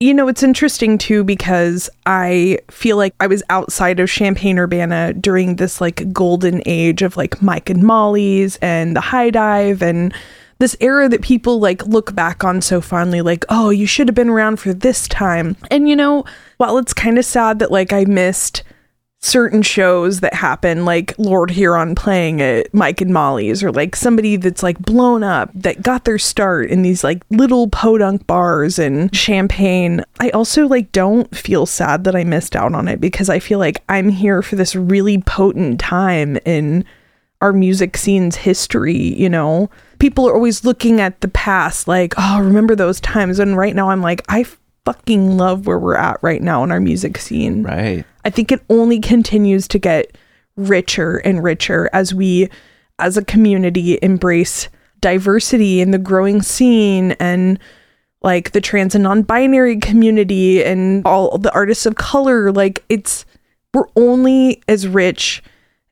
You 0.00 0.14
know, 0.14 0.26
it's 0.26 0.42
interesting 0.42 0.98
too 0.98 1.22
because 1.22 1.88
I 2.06 2.58
feel 2.72 2.96
like 2.96 3.14
I 3.20 3.28
was 3.28 3.40
outside 3.50 4.00
of 4.00 4.10
Champaign 4.10 4.58
Urbana 4.58 5.12
during 5.14 5.56
this 5.56 5.80
like 5.80 6.12
golden 6.12 6.60
age 6.66 7.02
of 7.02 7.16
like 7.16 7.40
Mike 7.40 7.70
and 7.70 7.84
Molly's 7.84 8.56
and 8.56 8.96
the 8.96 9.00
high 9.00 9.30
dive 9.30 9.80
and 9.80 10.12
this 10.62 10.76
era 10.78 11.08
that 11.08 11.22
people 11.22 11.58
like 11.58 11.84
look 11.88 12.14
back 12.14 12.44
on 12.44 12.62
so 12.62 12.80
fondly 12.80 13.20
like 13.20 13.44
oh 13.48 13.70
you 13.70 13.84
should 13.84 14.06
have 14.06 14.14
been 14.14 14.28
around 14.28 14.60
for 14.60 14.72
this 14.72 15.08
time 15.08 15.56
and 15.72 15.88
you 15.88 15.96
know 15.96 16.24
while 16.58 16.78
it's 16.78 16.94
kind 16.94 17.18
of 17.18 17.24
sad 17.24 17.58
that 17.58 17.72
like 17.72 17.92
i 17.92 18.04
missed 18.04 18.62
certain 19.24 19.62
shows 19.62 20.20
that 20.20 20.34
happen, 20.34 20.84
like 20.84 21.14
Lord 21.16 21.52
Huron 21.52 21.94
playing 21.94 22.42
at 22.42 22.74
Mike 22.74 23.00
and 23.00 23.12
Molly's, 23.12 23.62
or 23.62 23.70
like 23.70 23.94
somebody 23.94 24.36
that's 24.36 24.64
like 24.64 24.78
blown 24.80 25.22
up 25.22 25.48
that 25.54 25.80
got 25.80 26.04
their 26.04 26.18
start 26.18 26.70
in 26.70 26.82
these 26.82 27.04
like 27.04 27.22
little 27.30 27.68
podunk 27.68 28.26
bars 28.26 28.80
and 28.80 29.12
Champaign. 29.12 30.02
I 30.18 30.30
also 30.30 30.66
like 30.66 30.90
don't 30.90 31.34
feel 31.36 31.66
sad 31.66 32.02
that 32.02 32.16
I 32.16 32.24
missed 32.24 32.56
out 32.56 32.74
on 32.74 32.88
it 32.88 33.00
because 33.00 33.30
I 33.30 33.38
feel 33.38 33.60
like 33.60 33.82
I'm 33.88 34.08
here 34.08 34.42
for 34.42 34.56
this 34.56 34.74
really 34.74 35.22
potent 35.22 35.78
time 35.78 36.36
in 36.44 36.84
our 37.40 37.52
music 37.52 37.96
scene's 37.96 38.36
history, 38.36 38.96
you 38.96 39.28
know? 39.28 39.68
People 40.02 40.28
are 40.28 40.34
always 40.34 40.64
looking 40.64 41.00
at 41.00 41.20
the 41.20 41.28
past 41.28 41.86
like, 41.86 42.12
oh, 42.18 42.40
remember 42.40 42.74
those 42.74 43.00
times. 43.00 43.38
And 43.38 43.56
right 43.56 43.72
now 43.72 43.90
I'm 43.90 44.02
like, 44.02 44.20
I 44.28 44.44
fucking 44.84 45.36
love 45.36 45.68
where 45.68 45.78
we're 45.78 45.94
at 45.94 46.18
right 46.22 46.42
now 46.42 46.64
in 46.64 46.72
our 46.72 46.80
music 46.80 47.18
scene. 47.18 47.62
Right. 47.62 48.04
I 48.24 48.30
think 48.30 48.50
it 48.50 48.64
only 48.68 48.98
continues 48.98 49.68
to 49.68 49.78
get 49.78 50.18
richer 50.56 51.18
and 51.18 51.40
richer 51.40 51.88
as 51.92 52.12
we, 52.12 52.48
as 52.98 53.16
a 53.16 53.24
community, 53.24 53.96
embrace 54.02 54.68
diversity 54.98 55.80
in 55.80 55.92
the 55.92 55.98
growing 55.98 56.42
scene 56.42 57.12
and 57.20 57.60
like 58.22 58.50
the 58.50 58.60
trans 58.60 58.96
and 58.96 59.04
non 59.04 59.22
binary 59.22 59.76
community 59.76 60.64
and 60.64 61.06
all 61.06 61.38
the 61.38 61.54
artists 61.54 61.86
of 61.86 61.94
color. 61.94 62.50
Like, 62.50 62.84
it's, 62.88 63.24
we're 63.72 63.86
only 63.94 64.64
as 64.66 64.88
rich 64.88 65.44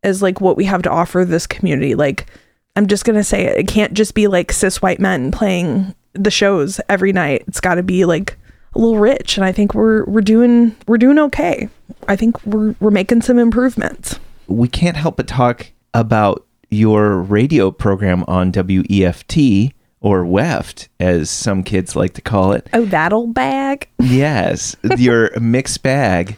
as 0.03 0.21
like 0.21 0.41
what 0.41 0.57
we 0.57 0.65
have 0.65 0.83
to 0.83 0.91
offer 0.91 1.25
this 1.25 1.47
community. 1.47 1.95
Like, 1.95 2.27
I'm 2.77 2.87
just 2.87 3.05
going 3.05 3.17
to 3.17 3.25
say 3.25 3.45
it. 3.45 3.59
It 3.59 3.69
can't 3.69 3.93
just 3.93 4.15
be 4.15 4.27
like 4.27 4.53
cis 4.53 4.81
white 4.81 5.01
men 5.01 5.31
playing 5.31 5.95
the 6.13 6.31
shows 6.31 6.81
every 6.89 7.13
night. 7.13 7.45
It's 7.47 7.61
got 7.61 7.77
to 7.77 7.83
be 7.83 8.05
like 8.05 8.37
a 8.75 8.79
little 8.79 8.99
rich 8.99 9.37
and 9.37 9.45
I 9.45 9.53
think 9.53 9.75
we're 9.75 10.05
we're 10.05 10.21
doing 10.21 10.77
we're 10.87 10.99
doing 10.99 11.19
okay. 11.19 11.69
I 12.07 12.17
think 12.17 12.45
we're 12.47 12.75
we're 12.81 12.91
making 12.91 13.23
some 13.23 13.39
improvements. 13.39 14.19
We 14.47 14.69
can't 14.69 14.97
help 14.97 15.17
but 15.17 15.27
talk 15.27 15.73
about 15.93 16.47
your 16.71 17.19
radio 17.19 17.71
program 17.71 18.25
on 18.29 18.53
WEFT 18.53 19.73
or 20.01 20.25
WEFT 20.25 20.89
as 20.99 21.31
some 21.31 21.63
kids 21.63 21.97
like 21.97 22.15
to 22.15 22.23
call 22.23 22.53
it. 22.53 22.69
Oh, 22.73 22.85
that 22.87 23.13
old 23.13 23.35
bag. 23.35 23.89
Yes, 23.99 24.77
your 24.97 25.31
mixed 25.41 25.83
bag. 25.83 26.37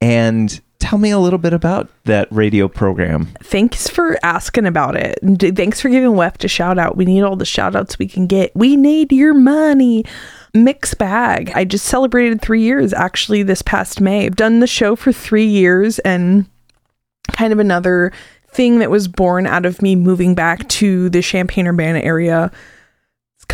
And 0.00 0.60
tell 0.78 0.98
me 0.98 1.10
a 1.10 1.18
little 1.18 1.38
bit 1.38 1.52
about 1.52 1.88
that 2.04 2.28
radio 2.30 2.68
program. 2.68 3.28
Thanks 3.42 3.88
for 3.88 4.18
asking 4.22 4.66
about 4.66 4.96
it. 4.96 5.18
Thanks 5.56 5.80
for 5.80 5.88
giving 5.88 6.10
WEFT 6.12 6.44
a 6.44 6.48
shout 6.48 6.78
out. 6.78 6.96
We 6.96 7.04
need 7.04 7.22
all 7.22 7.36
the 7.36 7.44
shout 7.44 7.74
outs 7.76 7.98
we 7.98 8.06
can 8.08 8.26
get. 8.26 8.54
We 8.54 8.76
need 8.76 9.12
your 9.12 9.34
money. 9.34 10.04
Mixed 10.54 10.98
bag. 10.98 11.52
I 11.54 11.64
just 11.64 11.84
celebrated 11.84 12.40
three 12.40 12.62
years 12.62 12.92
actually 12.92 13.42
this 13.42 13.62
past 13.62 14.00
May. 14.00 14.26
I've 14.26 14.36
done 14.36 14.60
the 14.60 14.66
show 14.66 14.96
for 14.96 15.12
three 15.12 15.46
years 15.46 15.98
and 16.00 16.46
kind 17.32 17.52
of 17.52 17.58
another 17.58 18.12
thing 18.50 18.78
that 18.78 18.90
was 18.90 19.08
born 19.08 19.46
out 19.46 19.66
of 19.66 19.82
me 19.82 19.94
moving 19.94 20.34
back 20.34 20.66
to 20.68 21.10
the 21.10 21.20
Champaign 21.20 21.66
Urbana 21.66 22.00
area. 22.00 22.50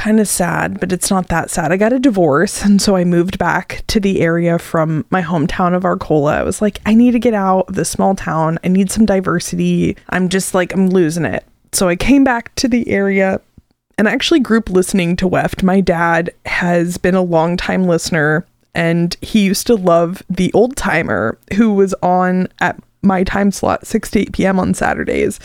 Kind 0.05 0.21
of 0.21 0.29
sad, 0.29 0.81
but 0.81 0.93
it's 0.93 1.09
not 1.09 1.29
that 1.29 1.49
sad. 1.49 1.73
I 1.73 1.79
got 1.79 1.95
a 1.95 1.99
divorce, 1.99 2.63
and 2.63 2.83
so 2.83 2.95
I 2.95 3.05
moved 3.05 3.39
back 3.39 3.85
to 3.87 3.99
the 3.99 4.21
area 4.21 4.59
from 4.59 5.07
my 5.09 5.23
hometown 5.23 5.75
of 5.75 5.87
Arcola. 5.87 6.39
I 6.39 6.43
was 6.43 6.61
like, 6.61 6.79
I 6.85 6.93
need 6.93 7.13
to 7.13 7.19
get 7.19 7.33
out 7.33 7.69
of 7.69 7.75
this 7.75 7.89
small 7.89 8.15
town. 8.15 8.59
I 8.63 8.69
need 8.69 8.91
some 8.91 9.07
diversity. 9.07 9.97
I'm 10.11 10.29
just 10.29 10.53
like, 10.53 10.75
I'm 10.75 10.91
losing 10.91 11.25
it. 11.25 11.47
So 11.73 11.89
I 11.89 11.97
came 11.97 12.23
back 12.23 12.55
to 12.57 12.69
the 12.69 12.87
area 12.91 13.41
and 13.97 14.07
I 14.07 14.13
actually 14.13 14.41
group 14.41 14.69
listening 14.69 15.17
to 15.17 15.27
Weft. 15.27 15.63
My 15.63 15.81
dad 15.81 16.35
has 16.45 16.99
been 16.99 17.15
a 17.15 17.23
long 17.23 17.57
time 17.57 17.85
listener 17.85 18.45
and 18.75 19.17
he 19.23 19.47
used 19.47 19.67
to 19.69 19.75
love 19.75 20.23
the 20.29 20.53
old 20.53 20.77
timer 20.77 21.39
who 21.55 21.73
was 21.73 21.95
on 22.03 22.49
at 22.59 22.79
my 23.01 23.25
time 23.25 23.51
slot 23.51 23.87
6 23.87 24.11
to 24.11 24.21
8 24.21 24.33
p.m. 24.35 24.61
on 24.61 24.75
Saturdays. 24.75 25.41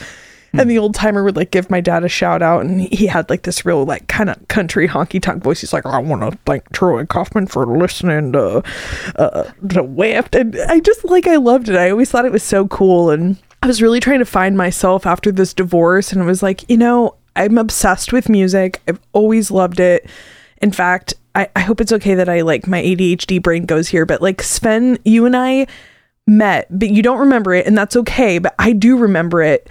And 0.53 0.69
the 0.69 0.79
old 0.79 0.95
timer 0.95 1.23
would 1.23 1.35
like 1.35 1.51
give 1.51 1.69
my 1.69 1.81
dad 1.81 2.03
a 2.03 2.09
shout 2.09 2.41
out, 2.41 2.65
and 2.65 2.81
he 2.81 3.07
had 3.07 3.29
like 3.29 3.43
this 3.43 3.65
real 3.65 3.85
like 3.85 4.07
kind 4.07 4.29
of 4.29 4.47
country 4.47 4.88
honky 4.88 5.21
tonk 5.21 5.43
voice. 5.43 5.62
He's 5.62 5.73
like, 5.73 5.85
"I 5.85 5.99
want 5.99 6.21
to 6.21 6.38
thank 6.45 6.71
Troy 6.71 7.05
Kaufman 7.05 7.47
for 7.47 7.65
listening 7.65 8.31
to 8.33 8.63
uh, 9.15 9.43
to 9.69 9.83
Weft," 9.83 10.35
and 10.35 10.59
I 10.67 10.79
just 10.79 11.05
like 11.05 11.27
I 11.27 11.35
loved 11.35 11.69
it. 11.69 11.75
I 11.75 11.91
always 11.91 12.09
thought 12.09 12.25
it 12.25 12.31
was 12.31 12.43
so 12.43 12.67
cool, 12.67 13.12
and 13.12 13.38
I 13.62 13.67
was 13.67 13.81
really 13.81 13.99
trying 13.99 14.19
to 14.19 14.25
find 14.25 14.57
myself 14.57 15.05
after 15.05 15.31
this 15.31 15.53
divorce, 15.53 16.12
and 16.12 16.21
it 16.21 16.25
was 16.25 16.41
like, 16.41 16.67
you 16.69 16.77
know, 16.77 17.15
I'm 17.35 17.57
obsessed 17.57 18.12
with 18.12 18.29
music. 18.29 18.81
I've 18.88 18.99
always 19.13 19.51
loved 19.51 19.79
it. 19.79 20.09
In 20.62 20.71
fact, 20.71 21.13
I, 21.35 21.49
I 21.55 21.62
hope 21.62 21.79
it's 21.79 21.91
okay 21.93 22.15
that 22.15 22.29
I 22.29 22.41
like 22.41 22.67
my 22.67 22.81
ADHD 22.81 23.41
brain 23.41 23.65
goes 23.65 23.88
here, 23.88 24.05
but 24.05 24.21
like 24.21 24.41
Sven, 24.41 24.97
you 25.05 25.25
and 25.25 25.35
I 25.35 25.67
met, 26.25 26.67
but 26.69 26.89
you 26.89 27.01
don't 27.01 27.19
remember 27.19 27.53
it, 27.53 27.67
and 27.67 27.77
that's 27.77 27.95
okay. 27.95 28.39
But 28.39 28.55
I 28.59 28.73
do 28.73 28.97
remember 28.97 29.41
it 29.41 29.69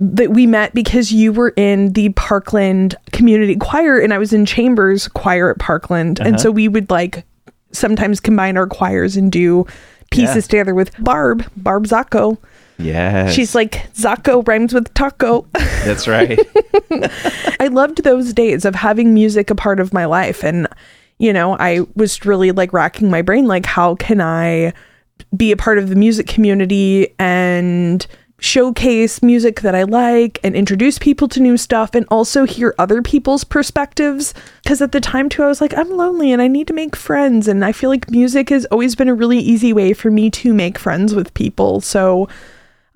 that 0.00 0.30
we 0.30 0.46
met 0.46 0.74
because 0.74 1.12
you 1.12 1.32
were 1.32 1.52
in 1.56 1.92
the 1.94 2.10
Parkland 2.10 2.94
Community 3.12 3.56
Choir, 3.56 3.98
and 3.98 4.14
I 4.14 4.18
was 4.18 4.32
in 4.32 4.46
Chambers 4.46 5.08
Choir 5.08 5.50
at 5.50 5.58
Parkland, 5.58 6.18
and 6.20 6.28
Uh-huh. 6.36 6.38
so 6.38 6.50
we 6.50 6.68
would 6.68 6.88
like 6.90 7.24
sometimes 7.72 8.20
combine 8.20 8.56
our 8.56 8.66
choirs 8.66 9.16
and 9.16 9.30
do 9.32 9.66
pieces 10.10 10.36
Yeah. 10.46 10.50
together 10.50 10.74
with 10.74 10.92
Barb, 11.02 11.44
Barb 11.56 11.86
Zacco. 11.86 12.38
Yeah. 12.78 13.28
She's 13.28 13.54
like 13.56 13.92
Zacco 13.94 14.46
rhymes 14.46 14.72
with 14.72 14.92
taco. 14.94 15.46
That's 15.84 16.06
right. 16.08 16.38
I 17.60 17.66
loved 17.70 18.04
those 18.04 18.32
days 18.32 18.64
of 18.64 18.74
having 18.76 19.12
music 19.12 19.50
a 19.50 19.54
part 19.54 19.80
of 19.80 19.92
my 19.92 20.04
life. 20.04 20.44
And, 20.44 20.68
you 21.18 21.32
know, 21.32 21.56
I 21.58 21.80
was 21.96 22.24
really 22.24 22.52
like 22.52 22.72
racking 22.72 23.10
my 23.10 23.20
brain 23.20 23.46
like, 23.46 23.66
how 23.66 23.96
can 23.96 24.20
I 24.20 24.72
be 25.36 25.50
a 25.50 25.56
part 25.56 25.78
of 25.78 25.88
the 25.88 25.96
music 25.96 26.26
community 26.28 27.12
and 27.18 28.06
showcase 28.40 29.22
music 29.22 29.62
that 29.62 29.74
I 29.74 29.82
like 29.82 30.38
and 30.44 30.54
introduce 30.54 30.98
people 30.98 31.26
to 31.28 31.40
new 31.40 31.56
stuff 31.56 31.94
and 31.94 32.06
also 32.10 32.44
hear 32.44 32.74
other 32.78 33.02
people's 33.02 33.44
perspectives? 33.44 34.32
Because 34.62 34.80
at 34.80 34.92
the 34.92 35.00
time, 35.00 35.28
too, 35.28 35.42
I 35.42 35.48
was 35.48 35.60
like, 35.60 35.76
I'm 35.76 35.90
lonely 35.90 36.32
and 36.32 36.40
I 36.40 36.48
need 36.48 36.68
to 36.68 36.72
make 36.72 36.94
friends. 36.94 37.48
And 37.48 37.64
I 37.64 37.72
feel 37.72 37.90
like 37.90 38.10
music 38.10 38.50
has 38.50 38.64
always 38.66 38.94
been 38.94 39.08
a 39.08 39.14
really 39.14 39.38
easy 39.38 39.72
way 39.72 39.92
for 39.92 40.10
me 40.10 40.30
to 40.30 40.54
make 40.54 40.78
friends 40.78 41.14
with 41.14 41.34
people. 41.34 41.80
So, 41.80 42.28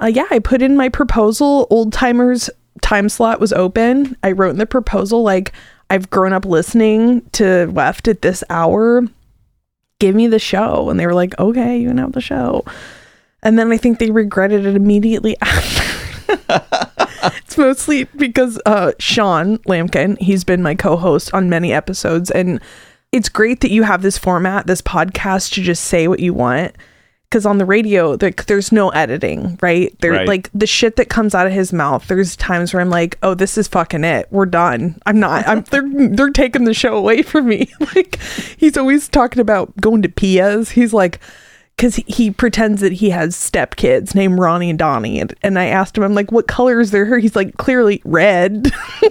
uh, 0.00 0.06
yeah, 0.06 0.26
I 0.30 0.38
put 0.38 0.62
in 0.62 0.76
my 0.76 0.88
proposal. 0.88 1.66
Old 1.70 1.92
timers 1.92 2.48
time 2.80 3.08
slot 3.08 3.40
was 3.40 3.52
open. 3.52 4.16
I 4.22 4.32
wrote 4.32 4.50
in 4.50 4.58
the 4.58 4.66
proposal 4.66 5.22
like 5.22 5.52
I've 5.90 6.10
grown 6.10 6.32
up 6.32 6.44
listening 6.44 7.22
to 7.32 7.66
Weft 7.66 8.08
at 8.08 8.22
this 8.22 8.42
hour. 8.48 9.02
Give 9.98 10.14
me 10.14 10.26
the 10.26 10.38
show, 10.38 10.88
and 10.90 10.98
they 10.98 11.06
were 11.06 11.14
like, 11.14 11.38
"Okay, 11.38 11.78
you 11.78 11.88
can 11.88 11.98
have 11.98 12.12
the 12.12 12.20
show." 12.20 12.64
And 13.42 13.58
then 13.58 13.72
I 13.72 13.76
think 13.76 13.98
they 13.98 14.10
regretted 14.10 14.64
it 14.66 14.76
immediately 14.76 15.36
after. 15.42 16.28
it's 17.36 17.58
mostly 17.58 18.04
because 18.16 18.60
uh, 18.66 18.92
Sean 18.98 19.58
Lampkin, 19.58 20.18
he's 20.18 20.44
been 20.44 20.62
my 20.62 20.74
co-host 20.74 21.32
on 21.34 21.50
many 21.50 21.72
episodes, 21.72 22.30
and 22.30 22.60
it's 23.10 23.28
great 23.28 23.60
that 23.60 23.70
you 23.70 23.82
have 23.82 24.02
this 24.02 24.16
format, 24.18 24.66
this 24.66 24.80
podcast, 24.82 25.52
to 25.54 25.62
just 25.62 25.84
say 25.84 26.08
what 26.08 26.20
you 26.20 26.32
want. 26.34 26.74
Because 27.28 27.46
on 27.46 27.56
the 27.56 27.64
radio, 27.64 28.18
like, 28.20 28.44
there's 28.44 28.72
no 28.72 28.90
editing, 28.90 29.58
right? 29.62 29.96
There, 30.00 30.12
Right. 30.12 30.28
like 30.28 30.50
the 30.52 30.66
shit 30.66 30.96
that 30.96 31.08
comes 31.08 31.34
out 31.34 31.46
of 31.46 31.52
his 31.54 31.72
mouth. 31.72 32.06
There's 32.06 32.36
times 32.36 32.74
where 32.74 32.82
I'm 32.82 32.90
like, 32.90 33.16
"Oh, 33.22 33.32
this 33.32 33.56
is 33.56 33.66
fucking 33.68 34.04
it. 34.04 34.28
We're 34.30 34.44
done. 34.44 35.00
I'm 35.06 35.18
not. 35.18 35.48
I'm. 35.48 35.62
They're 35.70 35.88
they're 36.10 36.28
taking 36.30 36.64
the 36.64 36.74
show 36.74 36.94
away 36.94 37.22
from 37.22 37.48
me." 37.48 37.72
like, 37.96 38.18
he's 38.58 38.76
always 38.76 39.08
talking 39.08 39.40
about 39.40 39.74
going 39.80 40.02
to 40.02 40.10
Pia's. 40.10 40.72
He's 40.72 40.92
like, 40.92 41.20
because 41.76 41.96
he 41.96 42.30
pretends 42.30 42.80
that 42.80 42.92
he 42.92 43.10
has 43.10 43.34
stepkids 43.34 44.14
named 44.14 44.38
Ronnie 44.38 44.70
and 44.70 44.78
Donnie, 44.78 45.20
and, 45.20 45.34
and 45.42 45.58
I 45.58 45.66
asked 45.66 45.96
him, 45.96 46.04
I'm 46.04 46.14
like, 46.14 46.30
"What 46.30 46.46
color 46.46 46.80
is 46.80 46.90
their 46.90 47.06
hair?" 47.06 47.18
He's 47.18 47.36
like, 47.36 47.56
"Clearly 47.56 48.00
red." 48.04 48.70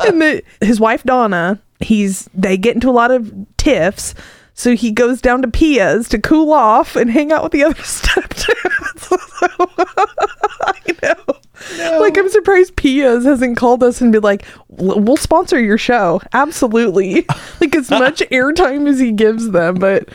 and 0.00 0.20
the, 0.20 0.42
his 0.60 0.80
wife 0.80 1.02
Donna, 1.04 1.60
he's 1.80 2.28
they 2.34 2.56
get 2.56 2.74
into 2.74 2.90
a 2.90 2.92
lot 2.92 3.10
of 3.10 3.32
tiffs. 3.56 4.14
So 4.58 4.74
he 4.74 4.90
goes 4.90 5.20
down 5.20 5.42
to 5.42 5.48
Pia's 5.48 6.08
to 6.08 6.18
cool 6.18 6.50
off 6.50 6.96
and 6.96 7.10
hang 7.10 7.30
out 7.30 7.42
with 7.42 7.52
the 7.52 7.62
other 7.64 7.74
stepdads. 7.82 9.12
I 10.62 10.96
know. 11.02 11.98
Like 12.00 12.16
I'm 12.16 12.30
surprised 12.30 12.76
Pia's 12.76 13.24
hasn't 13.24 13.58
called 13.58 13.82
us 13.82 14.00
and 14.00 14.12
be 14.12 14.18
like, 14.18 14.44
"We'll 14.68 15.00
we'll 15.00 15.16
sponsor 15.16 15.60
your 15.60 15.78
show." 15.78 16.20
Absolutely. 16.32 17.26
like 17.60 17.74
as 17.74 17.90
much 17.90 18.20
airtime 18.30 18.88
as 18.88 18.98
he 18.98 19.12
gives 19.12 19.50
them, 19.50 19.76
but 19.76 20.08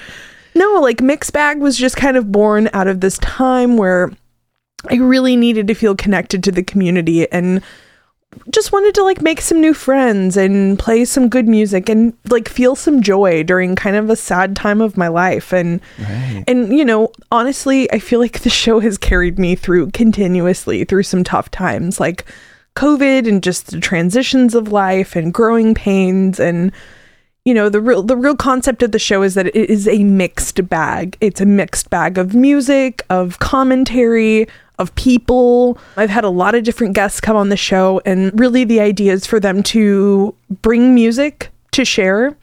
no, 0.56 0.80
like 0.82 1.02
Mixed 1.02 1.34
Bag 1.34 1.60
was 1.60 1.78
just 1.78 1.96
kind 1.96 2.18
of 2.18 2.32
born 2.32 2.70
out 2.74 2.88
of 2.88 3.02
this 3.02 3.18
time 3.20 3.78
where 3.78 4.12
I 4.90 4.96
really 4.96 5.36
needed 5.36 5.68
to 5.68 5.74
feel 5.76 5.96
connected 5.96 6.44
to 6.44 6.52
the 6.52 6.64
community 6.64 7.32
and 7.32 7.62
just 8.50 8.72
wanted 8.72 8.96
to 8.96 9.04
like 9.04 9.22
make 9.22 9.42
some 9.42 9.60
new 9.60 9.74
friends 9.74 10.38
and 10.38 10.80
play 10.80 11.04
some 11.04 11.28
good 11.28 11.48
music 11.50 11.90
and 11.90 12.14
like 12.30 12.48
feel 12.48 12.76
some 12.78 13.02
joy 13.02 13.44
during 13.44 13.76
kind 13.76 13.98
of 13.98 14.10
a 14.10 14.16
sad 14.16 14.56
time 14.56 14.80
of 14.80 14.96
my 14.96 15.10
life 15.10 15.52
and 15.52 15.82
Right. 16.00 16.44
and 16.48 16.72
you 16.78 16.86
know 16.86 17.12
honestly 17.30 17.92
i 17.92 18.00
feel 18.00 18.22
like 18.22 18.40
the 18.40 18.50
show 18.50 18.80
has 18.80 18.98
carried 18.98 19.38
me 19.38 19.56
through 19.56 19.92
continuously 19.92 20.86
through 20.86 21.04
some 21.04 21.26
tough 21.26 21.52
times 21.52 22.00
like 22.00 22.24
covid 22.78 23.28
and 23.28 23.44
just 23.44 23.68
the 23.72 23.82
transitions 23.82 24.56
of 24.56 24.72
life 24.72 25.18
and 25.18 25.34
growing 25.34 25.76
pains 25.76 26.40
and 26.40 26.72
you 27.45 27.54
know 27.54 27.69
the 27.69 27.82
real 27.82 28.04
the 28.04 28.15
real 28.17 28.36
concept 28.36 28.84
of 28.84 28.91
the 28.91 28.99
show 28.99 29.23
is 29.23 29.34
that 29.34 29.47
it 29.47 29.56
is 29.56 29.88
a 29.88 30.04
mixed 30.04 30.67
bag. 30.69 31.17
It's 31.21 31.41
a 31.41 31.45
mixed 31.45 31.89
bag 31.89 32.17
of 32.17 32.36
music 32.36 33.04
of 33.10 33.39
commentary 33.39 34.47
of 34.77 34.93
people. 34.95 35.77
I've 35.97 36.10
had 36.10 36.23
a 36.23 36.30
lot 36.30 36.56
of 36.56 36.63
different 36.63 36.93
guests 36.93 37.19
come 37.19 37.36
on 37.36 37.49
the 37.49 37.58
show 37.58 38.01
and 38.06 38.38
really 38.39 38.63
the 38.63 38.80
idea 38.80 39.13
is 39.13 39.25
for 39.25 39.39
them 39.39 39.63
to 39.63 40.36
bring 40.62 40.93
music 40.93 41.49
to 41.71 41.84
share 41.86 42.36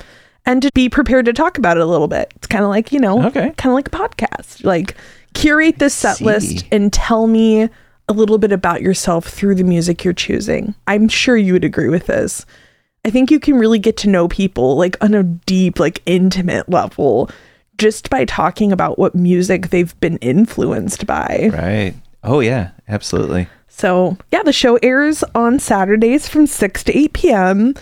and 0.47 0.63
to 0.63 0.71
be 0.75 0.89
prepared 0.89 1.27
to 1.27 1.33
talk 1.33 1.59
about 1.59 1.77
it 1.77 1.83
a 1.83 1.87
little 1.87 2.09
bit. 2.09 2.33
It's 2.37 2.47
kind 2.47 2.65
of 2.65 2.71
like 2.71 2.91
you 2.93 2.99
know 2.99 3.25
Okay. 3.27 3.53
kind 3.57 3.71
of 3.71 3.75
like 3.75 3.89
a 3.89 3.91
podcast. 3.91 4.65
Like 4.65 4.97
curate 5.35 5.79
this 5.79 5.95
set 5.95 6.17
See. 6.17 6.25
list 6.25 6.65
and 6.73 6.93
tell 6.93 7.29
me 7.29 7.69
a 8.09 8.13
little 8.13 8.39
bit 8.39 8.51
about 8.51 8.83
yourself 8.83 9.27
through 9.27 9.55
the 9.55 9.65
music 9.65 10.03
you're 10.03 10.15
choosing. 10.15 10.75
I'm 10.89 11.09
sure 11.09 11.37
you 11.37 11.53
would 11.53 11.65
agree 11.65 11.89
with 11.89 12.07
this 12.07 12.47
I 13.09 13.11
think 13.11 13.31
you 13.31 13.41
can 13.41 13.55
really 13.57 13.79
get 13.79 13.97
to 13.99 14.09
know 14.11 14.29
people 14.29 14.77
like 14.77 14.95
on 15.03 15.15
a 15.15 15.23
deep, 15.23 15.81
like 15.81 16.03
intimate 16.05 16.69
level 16.69 17.31
just 17.79 18.11
by 18.11 18.27
talking 18.27 18.71
about 18.71 18.99
what 18.99 19.15
music 19.15 19.71
they've 19.71 19.99
been 19.99 20.19
influenced 20.19 21.07
by. 21.07 21.49
Right. 21.51 21.95
Oh 22.23 22.41
yeah, 22.41 22.73
absolutely. 22.87 23.49
So, 23.67 24.19
yeah, 24.31 24.43
the 24.43 24.53
show 24.53 24.77
airs 24.83 25.25
on 25.35 25.59
Saturdays 25.59 26.29
from 26.29 26.47
6 26.47 26.85
to 26.85 26.99
8 26.99 27.13
p.m. 27.15 27.75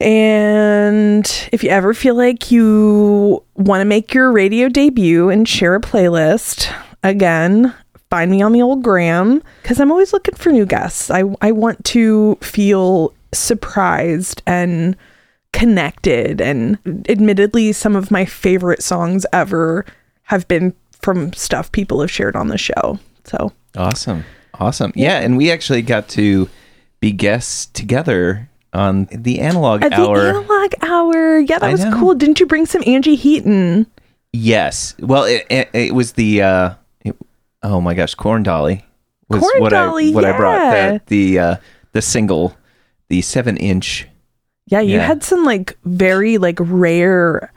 And 0.00 1.48
if 1.52 1.62
you 1.62 1.70
ever 1.70 1.94
feel 1.94 2.16
like 2.16 2.50
you 2.50 3.44
want 3.54 3.80
to 3.80 3.84
make 3.84 4.12
your 4.12 4.32
radio 4.32 4.68
debut 4.68 5.28
and 5.28 5.48
share 5.48 5.76
a 5.76 5.80
playlist, 5.80 6.68
again, 7.04 7.72
find 8.10 8.28
me 8.28 8.42
on 8.42 8.50
the 8.50 8.62
old 8.62 8.82
gram 8.82 9.40
because 9.62 9.78
I'm 9.78 9.92
always 9.92 10.12
looking 10.12 10.34
for 10.34 10.50
new 10.50 10.66
guests. 10.66 11.12
I, 11.12 11.22
I 11.40 11.52
want 11.52 11.84
to 11.84 12.38
feel 12.40 13.14
surprised 13.32 14.42
and 14.46 14.96
connected. 15.52 16.40
And 16.40 16.78
admittedly, 17.08 17.72
some 17.72 17.96
of 17.96 18.10
my 18.10 18.24
favorite 18.24 18.82
songs 18.82 19.26
ever 19.32 19.84
have 20.24 20.46
been 20.48 20.74
from 21.00 21.32
stuff 21.32 21.70
people 21.72 22.00
have 22.00 22.10
shared 22.10 22.36
on 22.36 22.48
the 22.48 22.58
show. 22.58 22.98
So, 23.24 23.52
Awesome. 23.76 24.24
Awesome. 24.54 24.92
Yeah, 24.94 25.18
and 25.20 25.36
we 25.36 25.50
actually 25.50 25.82
got 25.82 26.08
to 26.10 26.48
be 27.00 27.10
guests 27.10 27.66
together 27.66 28.48
on 28.74 29.08
the 29.10 29.40
analog 29.40 29.82
At 29.82 29.92
hour. 29.94 30.20
the 30.20 30.28
analog 30.28 30.74
hour. 30.82 31.38
Yeah, 31.38 31.58
that 31.58 31.68
I 31.68 31.72
was 31.72 31.84
know. 31.84 31.98
cool. 31.98 32.14
Didn't 32.14 32.38
you 32.38 32.46
bring 32.46 32.66
some 32.66 32.82
Angie 32.86 33.16
Heaton? 33.16 33.86
yes. 34.32 34.94
Well, 34.98 35.24
it, 35.24 35.46
it, 35.50 35.68
it 35.74 35.94
was 35.94 36.12
the 36.12 36.42
uh 36.42 36.74
it- 37.04 37.16
oh 37.62 37.80
my 37.80 37.94
gosh, 37.94 38.14
Corn 38.14 38.42
Dolly 38.42 38.84
was 39.28 39.40
Corn 39.40 39.60
what 39.62 39.70
Dolly, 39.70 40.10
I 40.10 40.14
what 40.14 40.24
I 40.24 40.36
brought 40.36 40.58
yeah. 40.60 40.92
the 40.92 41.00
the 41.06 41.38
uh 41.38 41.56
the 41.92 42.02
single, 42.02 42.54
the 43.12 43.20
7-inch. 43.20 44.08
Yeah, 44.68 44.80
you 44.80 44.96
Yeah. 44.96 45.06
had 45.06 45.22
some 45.22 45.44
like 45.44 45.76
very 45.84 46.38
like 46.38 46.56
rare 46.58 47.52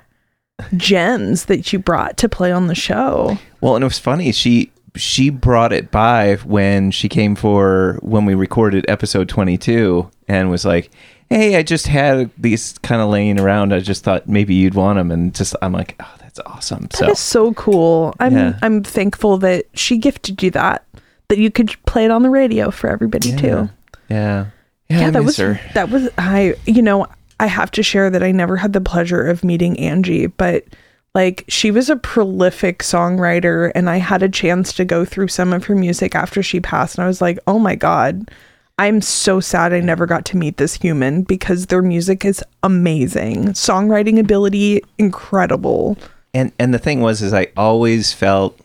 gems 0.76 1.46
that 1.46 1.72
you 1.72 1.80
brought 1.80 2.18
to 2.18 2.28
play 2.28 2.52
on 2.52 2.68
the 2.68 2.76
show. 2.76 3.38
Well, 3.62 3.76
and 3.76 3.84
it 3.84 3.88
was 3.88 4.00
funny. 4.00 4.32
She 4.34 4.72
she 4.98 5.30
brought 5.30 5.72
it 5.74 5.92
by 5.92 6.36
when 6.46 6.92
she 6.92 7.08
came 7.10 7.36
for 7.36 8.00
when 8.02 8.26
we 8.26 8.34
recorded 8.34 8.86
episode 8.90 9.28
22 9.30 10.10
and 10.28 10.50
was 10.50 10.66
like, 10.66 10.90
"Hey, 11.30 11.56
I 11.56 11.64
just 11.64 11.88
had 11.88 12.32
these 12.38 12.78
kind 12.80 13.02
of 13.02 13.10
laying 13.10 13.40
around. 13.40 13.74
I 13.74 13.80
just 13.80 14.04
thought 14.04 14.28
maybe 14.28 14.54
you'd 14.56 14.74
want 14.76 14.98
them." 14.98 15.10
And 15.12 15.34
just 15.34 15.56
I'm 15.62 15.72
like, 15.74 15.96
"Oh, 16.02 16.14
that's 16.20 16.40
awesome." 16.46 16.88
That 17.00 17.10
is 17.12 17.20
so 17.20 17.46
so 17.48 17.54
cool. 17.54 18.14
I'm 18.20 18.34
Yeah. 18.36 18.60
I'm 18.62 18.84
thankful 18.84 19.38
that 19.38 19.66
she 19.74 19.98
gifted 19.98 20.42
you 20.44 20.52
that 20.52 20.84
that 21.30 21.38
you 21.38 21.50
could 21.50 21.76
play 21.86 22.04
it 22.06 22.12
on 22.12 22.24
the 22.24 22.30
radio 22.30 22.72
for 22.72 22.90
everybody 22.90 23.30
yeah, 23.30 23.38
too. 23.38 23.70
yeah, 24.10 24.46
yeah. 24.90 25.02
Yeah, 25.02 25.10
that 25.12 25.24
was 25.24 25.38
her. 25.38 25.60
that 25.74 25.90
was 25.90 26.10
I 26.18 26.56
you 26.66 26.82
know, 26.82 27.08
I 27.40 27.48
have 27.48 27.72
to 27.72 27.84
share 27.84 28.10
that 28.10 28.24
I 28.24 28.32
never 28.32 28.58
had 28.58 28.74
the 28.74 28.82
pleasure 28.82 29.28
of 29.28 29.44
meeting 29.44 29.80
Angie, 29.80 30.28
but 30.28 30.66
like 31.14 31.46
she 31.48 31.72
was 31.72 31.90
a 31.90 31.96
prolific 31.96 32.80
songwriter 32.80 33.72
and 33.74 33.90
I 33.90 33.98
had 33.98 34.22
a 34.22 34.30
chance 34.30 34.74
to 34.74 34.86
go 34.86 35.06
through 35.06 35.30
some 35.30 35.54
of 35.54 35.66
her 35.66 35.76
music 35.76 36.14
after 36.14 36.44
she 36.44 36.60
passed 36.60 36.98
and 36.98 37.06
I 37.06 37.08
was 37.08 37.22
like, 37.22 37.40
"Oh 37.48 37.58
my 37.58 37.76
god, 37.76 38.30
I'm 38.78 39.02
so 39.02 39.40
sad 39.40 39.74
I 39.74 39.80
never 39.80 40.06
got 40.06 40.26
to 40.26 40.38
meet 40.38 40.58
this 40.58 40.76
human 40.76 41.24
because 41.24 41.68
their 41.68 41.82
music 41.82 42.26
is 42.26 42.44
amazing. 42.64 43.48
Songwriting 43.54 44.20
ability 44.20 44.82
incredible." 44.98 45.98
And 46.34 46.52
and 46.60 46.74
the 46.74 46.80
thing 46.80 47.00
was, 47.00 47.22
is 47.22 47.34
I 47.34 47.48
always 47.56 48.12
felt, 48.12 48.60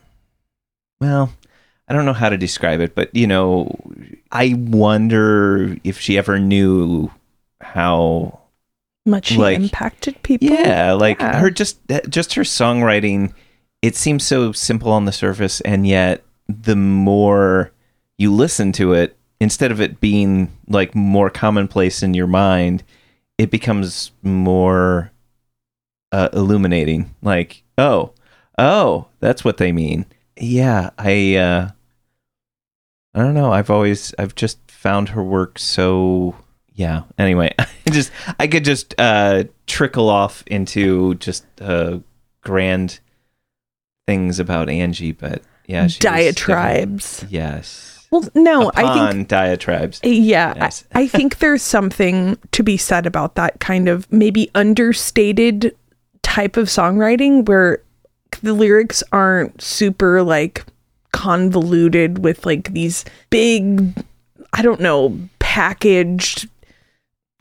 well, 1.01 1.33
I 1.91 1.93
don't 1.93 2.05
know 2.05 2.13
how 2.13 2.29
to 2.29 2.39
describe 2.39 2.81
it, 2.81 2.95
but 2.95 3.15
you 3.15 3.27
know, 3.27 3.75
I 4.31 4.55
wonder 4.57 5.77
if 5.83 5.99
she 5.99 6.17
ever 6.17 6.39
knew 6.39 7.11
how 7.61 8.39
Much 9.05 9.27
she 9.27 9.37
Like, 9.37 9.57
impacted 9.57 10.23
people. 10.23 10.49
Yeah, 10.49 10.93
like 10.93 11.21
Yeah. 11.21 11.41
her 11.41 11.51
just 11.51 11.81
just 12.09 12.35
her 12.35 12.43
songwriting. 12.43 13.35
It 13.83 13.97
seems 13.97 14.25
so 14.25 14.53
simple 14.53 14.93
on 14.93 15.05
the 15.05 15.13
surface, 15.13 15.61
and 15.63 15.85
yet 15.87 16.23
the 16.49 16.77
more 16.77 17.73
you 18.19 18.33
listen 18.33 18.71
to 18.73 18.93
it, 18.93 19.17
instead 19.41 19.73
of 19.73 19.81
it 19.81 20.01
being 20.01 20.53
like 20.69 20.95
more 20.95 21.29
commonplace 21.31 22.03
in 22.05 22.15
your 22.15 22.27
mind, 22.29 22.85
it 23.37 23.51
becomes 23.51 24.13
more 24.23 25.11
uh, 26.13 26.29
illuminating. 26.33 27.13
Like, 27.23 27.63
oh, 27.79 28.13
oh, 28.59 29.07
that's 29.19 29.45
what 29.45 29.57
they 29.57 29.73
mean. 29.73 30.07
Yeah, 30.37 30.91
I, 30.99 31.37
uh, 31.37 31.71
I 33.15 33.21
don't 33.21 33.35
know. 33.35 33.53
I've 33.53 33.71
always, 33.71 34.15
I've 34.19 34.35
just 34.35 34.59
found 34.71 35.11
her 35.11 35.23
work 35.23 35.59
so. 35.59 36.37
Yeah. 36.75 37.03
Anyway, 37.19 37.55
I 37.59 37.67
just 37.91 38.11
I 38.39 38.47
could 38.47 38.65
just 38.65 38.95
uh, 38.99 39.45
trickle 39.67 40.09
off 40.09 40.43
into 40.47 41.15
just 41.17 41.45
uh, 41.61 41.99
grand 42.41 43.01
things 44.07 44.39
about 44.41 44.69
Angie, 44.69 45.13
but 45.13 45.43
yeah, 45.67 45.87
she 45.87 46.01
Diatribes. 46.01 47.25
Yes. 47.29 48.07
Well, 48.11 48.29
no, 48.35 48.73
I 48.75 49.13
think 49.13 49.29
diatribes. 49.29 50.01
Yeah, 50.03 50.55
Yes. 50.57 50.85
I, 50.93 51.03
I 51.03 51.09
think 51.09 51.39
there's 51.39 51.63
something 51.63 52.39
to 52.53 52.63
be 52.63 52.77
said 52.77 53.07
about 53.07 53.37
that 53.37 53.61
kind 53.61 53.89
of 53.89 54.11
maybe 54.13 54.51
understated 54.55 55.77
type 56.23 56.57
of 56.57 56.67
songwriting 56.67 57.47
where 57.47 57.83
the 58.43 58.53
lyrics 58.53 59.03
aren't 59.13 59.63
super 59.63 60.23
like 60.23 60.65
convoluted 61.13 62.23
with 62.25 62.47
like 62.47 62.73
these 62.73 63.05
big, 63.31 63.95
I 64.53 64.63
don't 64.63 64.81
know, 64.81 65.19
packaged 65.39 66.49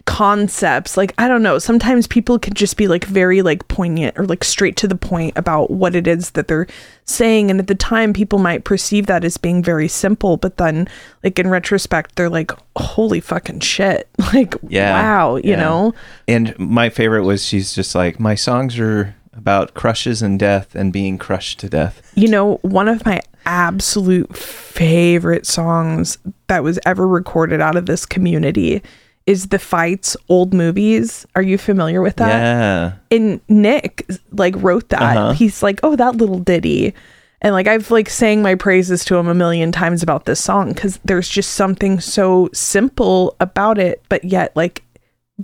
concepts. 0.06 0.98
Like 0.98 1.14
i 1.20 1.28
don't 1.28 1.44
know. 1.44 1.60
Sometimes 1.60 2.08
people 2.08 2.40
can 2.40 2.56
just 2.56 2.78
be 2.78 2.88
like 2.88 3.06
very 3.06 3.44
like 3.44 3.68
poignant 3.68 4.18
or 4.18 4.26
like 4.26 4.44
straight 4.44 4.76
to 4.78 4.88
the 4.88 4.96
point 4.96 5.38
about 5.38 5.70
what 5.70 5.96
it 5.96 6.08
is 6.08 6.32
that 6.32 6.48
they're 6.48 6.66
saying. 7.06 7.52
And 7.52 7.60
at 7.60 7.68
the 7.68 7.76
time 7.76 8.12
people 8.12 8.40
might 8.40 8.64
perceive 8.64 9.06
that 9.06 9.24
as 9.24 9.38
being 9.38 9.62
very 9.62 9.88
simple 9.88 10.36
but 10.36 10.58
then 10.58 10.88
like 11.24 11.38
in 11.38 11.48
retrospect 11.50 12.16
they're 12.16 12.30
like 12.30 12.52
holy 12.76 13.20
fucking 13.20 13.60
shit. 13.60 14.10
Like 14.34 14.56
Yeah, 14.68 14.94
wow 15.02 15.36
you 15.36 15.52
yeah. 15.52 15.58
know? 15.58 15.94
And 16.28 16.58
my 16.58 16.90
favorite 16.90 17.24
was 17.24 17.46
she's 17.46 17.74
just 17.76 17.94
like 17.94 18.20
my 18.20 18.34
songs 18.36 18.80
are 18.80 19.16
about 19.34 19.74
crushes 19.76 20.22
and 20.24 20.40
death 20.40 20.74
and 20.76 20.92
being 20.92 21.18
crushed 21.20 21.60
to 21.60 21.70
death. 21.70 22.12
you 22.16 22.28
know 22.28 22.56
one 22.64 22.88
of 22.88 23.06
my 23.06 23.22
absolute 23.46 24.36
favorite 24.36 25.46
songs 25.46 26.18
that 26.48 26.64
was 26.64 26.80
ever 26.86 27.08
recorded 27.08 27.62
out 27.62 27.76
of 27.76 27.86
this 27.86 28.06
community 28.06 28.82
is 29.26 29.48
the 29.50 29.60
fights 29.60 30.18
old 30.28 30.54
movies 30.54 31.26
are 31.36 31.42
you 31.42 31.58
familiar 31.58 32.02
with 32.02 32.16
that 32.16 32.30
Yeah. 32.30 32.94
and 33.12 33.40
Nick 33.48 34.06
like 34.32 34.56
wrote 34.58 34.90
that. 34.90 35.02
Uh-huh. 35.18 35.32
He's 35.34 35.62
like, 35.62 35.80
"Oh, 35.84 35.96
that 35.96 36.16
little 36.16 36.40
ditty." 36.40 36.94
And 37.42 37.54
like 37.54 37.68
I've 37.68 37.92
like 37.92 38.10
sang 38.10 38.42
my 38.42 38.56
praises 38.56 39.06
to 39.06 39.16
him 39.18 39.28
a 39.28 39.34
million 39.36 39.72
times 39.72 40.02
about 40.04 40.26
this 40.26 40.40
song 40.40 40.74
cuz 40.74 41.00
there's 41.06 41.30
just 41.30 41.52
something 41.54 42.00
so 42.00 42.50
simple 42.54 43.36
about 43.40 43.78
it 43.78 44.02
but 44.10 44.24
yet 44.26 44.52
like 44.56 44.84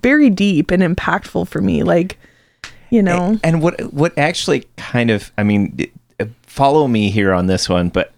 very 0.01 0.29
deep 0.29 0.71
and 0.71 0.81
impactful 0.83 1.47
for 1.47 1.61
me 1.61 1.83
like 1.83 2.17
you 2.89 3.01
know. 3.03 3.39
And 3.43 3.61
what 3.61 3.93
what 3.93 4.17
actually 4.17 4.65
kind 4.77 5.09
of 5.11 5.31
I 5.37 5.43
mean 5.43 5.77
follow 6.55 6.87
me 6.87 7.09
here 7.09 7.33
on 7.33 7.47
this 7.47 7.67
one, 7.67 7.89
but 7.89 8.13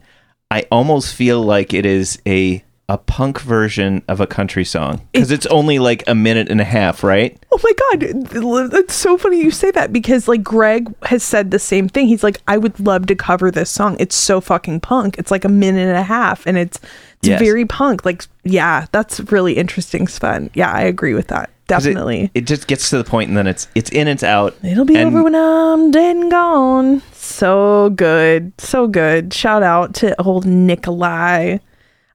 I 0.52 0.66
almost 0.72 1.16
feel 1.16 1.42
like 1.42 1.74
it 1.74 1.86
is 1.86 2.22
a 2.28 2.64
a 2.90 2.98
punk 2.98 3.42
version 3.42 4.02
of 4.08 4.22
a 4.22 4.28
country 4.28 4.64
song 4.64 5.02
because 5.12 5.30
it's 5.30 5.46
only 5.48 5.78
like 5.78 6.06
a 6.08 6.16
minute 6.16 6.50
and 6.50 6.62
a 6.62 6.64
half, 6.64 7.04
right? 7.04 7.38
Oh 7.52 7.60
my 7.62 7.74
god, 8.00 8.74
it's 8.74 8.94
so 8.96 9.18
funny 9.18 9.42
you 9.42 9.52
say 9.52 9.72
that 9.72 9.92
because 9.92 10.30
like 10.30 10.42
Greg 10.42 10.94
has 11.04 11.22
said 11.22 11.52
the 11.52 11.60
same 11.60 11.90
thing. 11.90 12.08
He's 12.08 12.24
like, 12.24 12.40
I 12.48 12.58
would 12.58 12.80
love 12.80 13.08
to 13.08 13.16
cover 13.16 13.52
this 13.52 13.70
song. 13.70 13.98
It's 14.00 14.16
so 14.16 14.40
fucking 14.40 14.80
punk. 14.80 15.18
It's 15.18 15.32
like 15.32 15.44
a 15.44 15.50
minute 15.50 15.90
and 15.90 15.98
a 15.98 16.04
half, 16.04 16.46
and 16.48 16.58
it's 16.58 16.78
it's 17.20 17.28
Yes. 17.30 17.42
very 17.42 17.66
punk. 17.66 18.06
Like, 18.06 18.24
yeah, 18.46 18.86
that's 18.94 19.20
really 19.32 19.54
interesting, 19.58 20.08
Sven. 20.08 20.50
Yeah, 20.54 20.72
I 20.72 20.82
agree 20.84 21.14
with 21.16 21.28
that. 21.28 21.50
'Cause 21.68 21.86
it- 21.86 21.90
Definitely. 21.90 22.32
It, 22.34 22.46
just 22.46 22.68
gets 22.68 22.90
to 22.92 22.98
the 22.98 23.04
point 23.04 23.28
and 23.28 23.38
then 23.38 23.48
it's 23.48 23.68
it's 23.76 23.90
in, 23.90 24.08
it's 24.08 24.24
out. 24.24 24.56
It'll 24.64 24.86
be 24.86 24.96
and- 24.96 25.08
over 25.08 25.24
when 25.24 25.36
I'm 25.36 25.92
dead 25.92 26.16
and 26.16 26.32
gone. 26.32 27.02
So 27.38 27.92
good. 27.92 28.52
So 28.58 28.88
good. 28.88 29.32
Shout 29.32 29.62
out 29.62 29.94
to 29.96 30.20
old 30.20 30.46
Nikolai. 30.48 31.60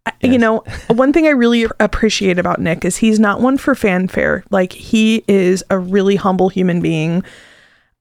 I- 0.04 0.12
You 0.20 0.36
know, 0.36 0.64
one 0.88 1.12
thing 1.12 1.26
I 1.26 1.30
really 1.30 1.66
appreciate 1.78 2.40
about 2.40 2.60
Nick 2.60 2.84
is 2.84 2.96
he's 2.96 3.20
not 3.20 3.40
one 3.40 3.56
for 3.56 3.76
fanfare. 3.76 4.42
Like 4.50 4.72
he 4.72 5.22
is 5.28 5.62
a 5.70 5.78
really 5.78 6.16
humble 6.16 6.48
human 6.48 6.80
being. 6.80 7.22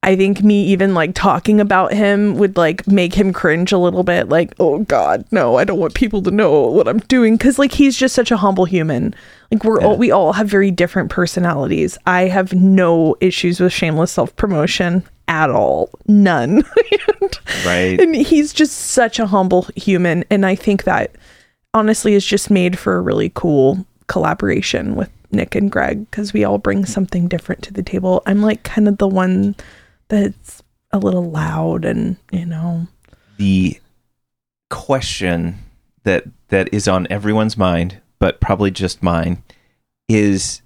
I 0.02 0.16
think 0.16 0.42
me 0.42 0.64
even 0.66 0.96
like 0.96 1.14
talking 1.14 1.62
about 1.62 1.94
him 1.94 2.38
would 2.38 2.58
like 2.58 2.88
make 2.88 3.14
him 3.14 3.32
cringe 3.32 3.72
a 3.72 3.78
little 3.78 4.02
bit 4.02 4.30
like, 4.30 4.52
"Oh 4.60 4.80
god, 4.80 5.24
no, 5.30 5.58
I 5.58 5.64
don't 5.64 5.78
want 5.78 5.94
people 5.94 6.24
to 6.24 6.32
know 6.32 6.62
what 6.62 6.88
I'm 6.88 7.02
doing" 7.02 7.38
cuz 7.38 7.60
like 7.60 7.74
he's 7.74 7.96
just 7.96 8.16
such 8.16 8.32
a 8.32 8.38
humble 8.38 8.66
human. 8.66 9.14
Like 9.52 9.64
we're 9.64 9.82
all 9.82 9.98
we 9.98 10.12
all 10.12 10.34
have 10.34 10.48
very 10.48 10.72
different 10.72 11.10
personalities. 11.10 11.98
I 12.06 12.24
have 12.24 12.54
no 12.54 13.16
issues 13.20 13.60
with 13.60 13.74
shameless 13.74 14.12
self-promotion 14.12 15.04
at 15.28 15.50
all. 15.50 15.90
None. 16.08 16.64
Right. 17.66 18.00
and 18.00 18.16
he's 18.16 18.54
just 18.54 18.74
such 18.74 19.20
a 19.20 19.28
humble 19.28 19.68
human 19.76 20.24
and 20.30 20.46
i 20.46 20.56
think 20.56 20.84
that 20.84 21.16
honestly 21.74 22.14
is 22.14 22.26
just 22.26 22.50
made 22.50 22.78
for 22.78 22.96
a 22.96 23.02
really 23.02 23.32
cool 23.36 23.86
collaboration 24.08 24.96
with 24.96 25.10
nick 25.32 25.54
and 25.54 25.72
greg 25.72 26.10
because 26.10 26.34
we 26.34 26.44
all 26.44 26.58
bring 26.58 26.86
something 26.86 27.28
different 27.28 27.62
to 27.64 27.74
the 27.74 27.84
table 27.84 28.24
i'm 28.26 28.42
like 28.42 28.64
kind 28.64 28.88
of 28.88 28.98
the 28.98 29.08
one 29.08 29.56
that's 30.08 30.64
a 30.92 30.98
little 30.98 31.30
loud 31.30 31.86
and 31.86 32.18
you 32.32 32.46
know 32.46 32.88
the 33.38 33.80
question 34.70 35.56
that 36.04 36.24
that 36.48 36.74
is 36.74 36.88
on 36.88 37.06
everyone's 37.10 37.58
mind, 37.58 38.02
but 38.22 38.40
probably 38.40 38.72
just 38.72 39.04
mine, 39.04 39.44
is 40.08 40.62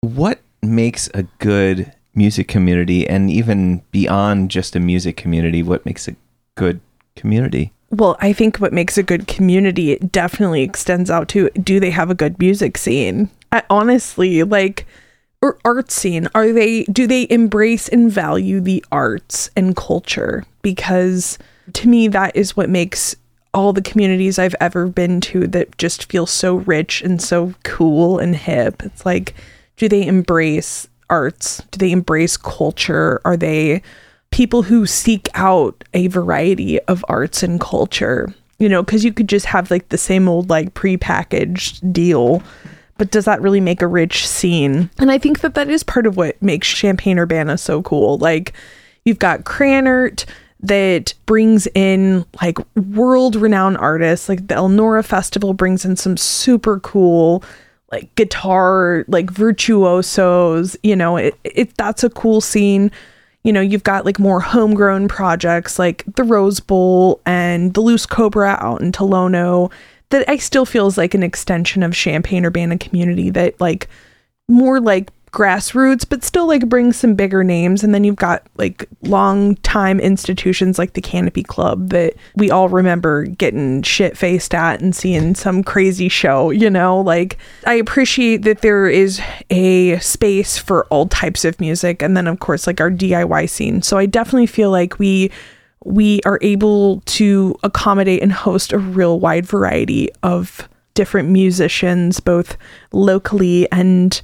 what 0.00 0.40
makes 0.62 1.08
a 1.12 1.24
good 1.38 1.92
music 2.14 2.48
community 2.48 3.06
and 3.06 3.30
even 3.30 3.82
beyond 3.92 4.50
just 4.50 4.74
a 4.74 4.80
music 4.80 5.16
community, 5.18 5.62
what 5.62 5.84
makes 5.84 6.08
a 6.08 6.16
good 6.56 6.80
community? 7.14 7.72
well 7.90 8.16
i 8.20 8.32
think 8.32 8.56
what 8.56 8.72
makes 8.72 8.98
a 8.98 9.02
good 9.02 9.28
community 9.28 9.92
it 9.92 10.10
definitely 10.10 10.62
extends 10.62 11.08
out 11.08 11.28
to 11.28 11.48
do 11.50 11.78
they 11.78 11.90
have 11.90 12.10
a 12.10 12.16
good 12.16 12.36
music 12.38 12.76
scene 12.76 13.30
I, 13.52 13.62
honestly 13.70 14.42
like 14.42 14.86
or 15.40 15.56
art 15.64 15.92
scene 15.92 16.28
are 16.34 16.52
they 16.52 16.82
do 16.84 17.06
they 17.06 17.28
embrace 17.30 17.88
and 17.88 18.10
value 18.10 18.60
the 18.60 18.84
arts 18.90 19.50
and 19.56 19.76
culture 19.76 20.44
because 20.62 21.38
to 21.74 21.88
me 21.88 22.08
that 22.08 22.34
is 22.34 22.56
what 22.56 22.68
makes 22.68 23.14
all 23.56 23.72
the 23.72 23.80
communities 23.80 24.38
i've 24.38 24.54
ever 24.60 24.86
been 24.86 25.18
to 25.18 25.46
that 25.46 25.78
just 25.78 26.12
feel 26.12 26.26
so 26.26 26.56
rich 26.56 27.00
and 27.00 27.22
so 27.22 27.54
cool 27.64 28.18
and 28.18 28.36
hip. 28.36 28.82
It's 28.84 29.06
like 29.06 29.34
do 29.76 29.88
they 29.88 30.06
embrace 30.06 30.88
arts? 31.10 31.62
Do 31.70 31.78
they 31.78 31.90
embrace 31.90 32.36
culture? 32.36 33.20
Are 33.24 33.36
they 33.36 33.82
people 34.30 34.62
who 34.62 34.86
seek 34.86 35.28
out 35.34 35.84
a 35.94 36.06
variety 36.08 36.80
of 36.82 37.04
arts 37.08 37.42
and 37.42 37.58
culture? 37.58 38.32
You 38.58 38.68
know 38.68 38.82
because 38.82 39.04
you 39.04 39.12
could 39.12 39.28
just 39.28 39.46
have 39.46 39.70
like 39.70 39.88
the 39.88 39.98
same 39.98 40.28
old 40.28 40.50
like 40.50 40.74
pre-packaged 40.74 41.92
deal 41.92 42.42
but 42.98 43.10
does 43.10 43.26
that 43.26 43.42
really 43.42 43.60
make 43.60 43.82
a 43.82 43.86
rich 43.86 44.28
scene? 44.28 44.90
And 44.98 45.10
i 45.10 45.16
think 45.16 45.40
that 45.40 45.54
that 45.54 45.70
is 45.70 45.82
part 45.82 46.06
of 46.06 46.18
what 46.18 46.40
makes 46.42 46.68
Champaign 46.68 47.18
Urbana 47.18 47.56
so 47.56 47.82
cool. 47.82 48.18
Like 48.18 48.52
you've 49.06 49.18
got 49.18 49.44
Krannert 49.44 50.26
that 50.60 51.14
brings 51.26 51.66
in 51.74 52.24
like 52.42 52.58
world 52.76 53.36
renowned 53.36 53.78
artists. 53.78 54.28
Like 54.28 54.48
the 54.48 54.54
Ellnora 54.54 55.04
festival 55.04 55.54
brings 55.54 55.84
in 55.84 55.96
some 55.96 56.16
super 56.16 56.80
cool 56.80 57.42
like 57.92 58.12
guitar 58.16 59.04
like 59.06 59.30
virtuosos 59.30 60.76
you 60.82 60.96
know 60.96 61.16
it, 61.16 61.38
it 61.44 61.74
that's 61.76 62.04
a 62.04 62.10
cool 62.10 62.40
scene. 62.40 62.90
You 63.44 63.52
know 63.52 63.60
you've 63.60 63.84
got 63.84 64.04
like 64.04 64.18
more 64.18 64.40
homegrown 64.40 65.08
projects 65.08 65.78
like 65.78 66.04
the 66.16 66.24
rose 66.24 66.58
bowl 66.58 67.20
and 67.26 67.74
the 67.74 67.80
loose 67.80 68.06
cobra 68.06 68.56
out 68.60 68.80
in 68.80 68.90
Tolono 68.90 69.70
that 70.10 70.28
i 70.28 70.36
still 70.36 70.64
feels 70.66 70.96
like 70.96 71.14
an 71.14 71.22
extension 71.22 71.82
of 71.82 71.94
Champaign 71.94 72.44
Urbana 72.44 72.76
community 72.76 73.30
that 73.30 73.60
like 73.60 73.88
more 74.48 74.80
like 74.80 75.10
grassroots 75.32 76.08
but 76.08 76.24
still 76.24 76.46
like 76.46 76.68
bring 76.68 76.92
some 76.92 77.14
bigger 77.14 77.44
names. 77.44 77.84
And 77.84 77.94
then 77.94 78.04
you've 78.04 78.16
got 78.16 78.42
like 78.56 78.88
long 79.02 79.56
time 79.56 80.00
institutions 80.00 80.78
like 80.78 80.94
the 80.94 81.00
canopy 81.00 81.42
club 81.42 81.90
that 81.90 82.14
we 82.36 82.50
all 82.50 82.68
remember 82.68 83.24
getting 83.24 83.82
shit 83.82 84.16
faced 84.16 84.54
at 84.54 84.80
and 84.80 84.94
seeing 84.94 85.34
some 85.34 85.62
crazy 85.62 86.08
show 86.08 86.50
you 86.50 86.70
know? 86.70 87.00
Like 87.00 87.38
i 87.66 87.74
appreciate 87.74 88.42
that 88.42 88.62
there 88.62 88.86
is 88.86 89.20
a 89.50 89.98
space 89.98 90.58
for 90.58 90.86
all 90.86 91.06
types 91.06 91.44
of 91.44 91.60
music 91.60 92.02
and 92.02 92.16
then 92.16 92.26
of 92.26 92.40
course 92.40 92.66
like 92.66 92.80
our 92.80 92.90
diy 92.90 93.48
scene. 93.48 93.82
So 93.82 93.98
i 93.98 94.06
definitely 94.06 94.46
feel 94.46 94.70
like 94.70 94.98
we 94.98 95.30
we 95.84 96.20
are 96.24 96.40
able 96.42 97.00
to 97.02 97.56
accommodate 97.62 98.20
and 98.20 98.32
host 98.32 98.72
a 98.72 98.78
real 98.78 99.20
wide 99.20 99.46
variety 99.46 100.10
of 100.24 100.68
different 100.94 101.28
musicians 101.28 102.18
both 102.18 102.56
locally 102.90 103.70
and 103.70 104.20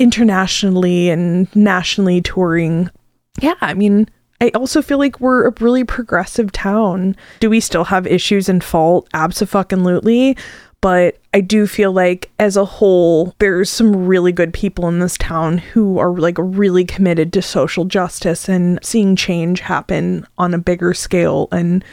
internationally 0.00 1.10
and 1.10 1.54
nationally 1.54 2.20
touring. 2.20 2.90
Yeah, 3.40 3.54
I 3.60 3.74
mean, 3.74 4.08
I 4.40 4.48
also 4.54 4.82
feel 4.82 4.98
like 4.98 5.20
we're 5.20 5.46
a 5.46 5.54
really 5.60 5.84
progressive 5.84 6.50
town. 6.50 7.14
Do 7.38 7.50
we 7.50 7.60
still 7.60 7.84
have 7.84 8.06
issues 8.06 8.48
and 8.48 8.64
fault? 8.64 9.06
Absolutely. 9.12 10.36
But 10.80 11.18
I 11.34 11.42
do 11.42 11.66
feel 11.66 11.92
like 11.92 12.30
as 12.38 12.56
a 12.56 12.64
whole, 12.64 13.34
there's 13.38 13.68
some 13.68 14.06
really 14.06 14.32
good 14.32 14.54
people 14.54 14.88
in 14.88 14.98
this 14.98 15.18
town 15.18 15.58
who 15.58 15.98
are 15.98 16.16
like 16.16 16.36
really 16.38 16.86
committed 16.86 17.34
to 17.34 17.42
social 17.42 17.84
justice 17.84 18.48
and 18.48 18.78
seeing 18.82 19.14
change 19.14 19.60
happen 19.60 20.26
on 20.38 20.54
a 20.54 20.58
bigger 20.58 20.94
scale 20.94 21.48
and 21.52 21.84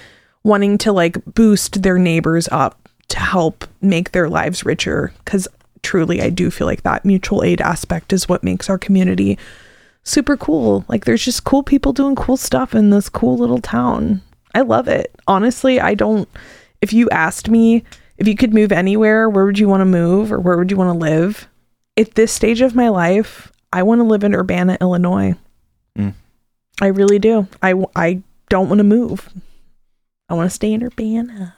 wanting 0.43 0.77
to 0.77 0.93
like 0.93 1.17
boost 1.25 1.83
their 1.83 1.97
neighbors 1.97 2.47
up 2.49 2.87
to 3.09 3.19
help 3.19 3.65
make 3.81 4.13
their 4.13 4.29
lives 4.29 4.65
richer. 4.65 5.11
Cause 5.25 5.49
truly, 5.87 6.21
I 6.21 6.29
do 6.29 6.51
feel 6.51 6.67
like 6.67 6.83
that 6.83 7.05
mutual 7.05 7.43
aid 7.43 7.61
aspect 7.61 8.11
is 8.11 8.27
what 8.27 8.43
makes 8.43 8.69
our 8.69 8.77
community 8.77 9.37
super 10.03 10.35
cool. 10.35 10.83
Like 10.89 11.05
there's 11.05 11.23
just 11.23 11.45
cool 11.45 11.63
people 11.63 11.93
doing 11.93 12.13
cool 12.13 12.35
stuff 12.35 12.75
in 12.75 12.89
this 12.89 13.07
cool 13.07 13.37
little 13.37 13.61
town. 13.61 14.21
I 14.53 14.61
love 14.61 14.89
it. 14.89 15.15
Honestly, 15.29 15.79
I 15.79 15.93
don't 15.93 16.27
if 16.81 16.91
you 16.91 17.09
asked 17.09 17.49
me 17.49 17.85
if 18.17 18.27
you 18.27 18.35
could 18.35 18.53
move 18.53 18.73
anywhere, 18.73 19.29
where 19.29 19.45
would 19.45 19.59
you 19.59 19.69
want 19.69 19.79
to 19.79 19.85
move 19.85 20.29
or 20.29 20.41
where 20.41 20.57
would 20.57 20.71
you 20.71 20.75
want 20.75 20.89
to 20.89 20.99
live? 20.99 21.47
At 21.95 22.15
this 22.15 22.33
stage 22.33 22.59
of 22.59 22.75
my 22.75 22.89
life, 22.89 23.49
I 23.71 23.83
want 23.83 23.99
to 23.99 24.03
live 24.03 24.25
in 24.25 24.35
Urbana, 24.35 24.77
Illinois. 24.81 25.35
Mm. 25.97 26.15
I 26.81 26.87
really 26.87 27.17
do. 27.17 27.47
I 27.61 27.81
I 27.95 28.21
don't 28.49 28.67
want 28.67 28.79
to 28.79 28.83
move. 28.83 29.29
I 30.27 30.33
want 30.33 30.47
to 30.47 30.53
stay 30.53 30.73
in 30.73 30.83
Urbana. 30.83 31.55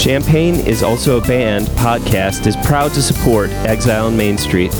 Champagne 0.00 0.54
is 0.54 0.82
also 0.82 1.18
a 1.18 1.20
band 1.20 1.66
podcast 1.76 2.46
is 2.46 2.56
proud 2.66 2.90
to 2.94 3.02
support 3.02 3.50
Exile 3.50 4.06
on 4.06 4.16
Main 4.16 4.38
Street. 4.38 4.70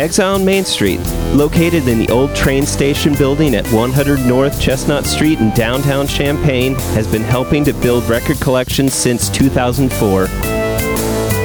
Exile 0.00 0.34
on 0.34 0.44
Main 0.44 0.64
Street, 0.64 0.98
located 1.32 1.86
in 1.86 1.96
the 2.00 2.08
old 2.08 2.34
train 2.34 2.66
station 2.66 3.14
building 3.14 3.54
at 3.54 3.64
100 3.68 4.18
North 4.26 4.60
Chestnut 4.60 5.06
Street 5.06 5.38
in 5.38 5.54
downtown 5.54 6.08
Champaign, 6.08 6.74
has 6.74 7.06
been 7.06 7.22
helping 7.22 7.62
to 7.66 7.72
build 7.72 8.02
record 8.08 8.40
collections 8.40 8.94
since 8.94 9.28
2004. 9.28 10.26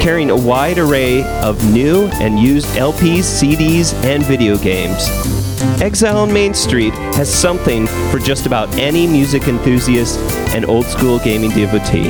Carrying 0.02 0.32
a 0.32 0.36
wide 0.36 0.80
array 0.80 1.22
of 1.42 1.72
new 1.72 2.08
and 2.14 2.40
used 2.40 2.66
LPs, 2.70 3.26
CDs, 3.26 3.94
and 4.06 4.24
video 4.24 4.58
games. 4.58 5.08
Exile 5.84 6.18
on 6.18 6.34
Main 6.34 6.56
Street 6.56 6.96
has 7.14 7.32
something 7.32 7.86
for 8.10 8.18
just 8.18 8.48
about 8.48 8.74
any 8.74 9.06
music 9.06 9.48
enthusiast 9.48 10.18
and 10.56 10.66
old 10.66 10.86
school 10.88 11.20
gaming 11.20 11.52
devotee. 11.52 12.10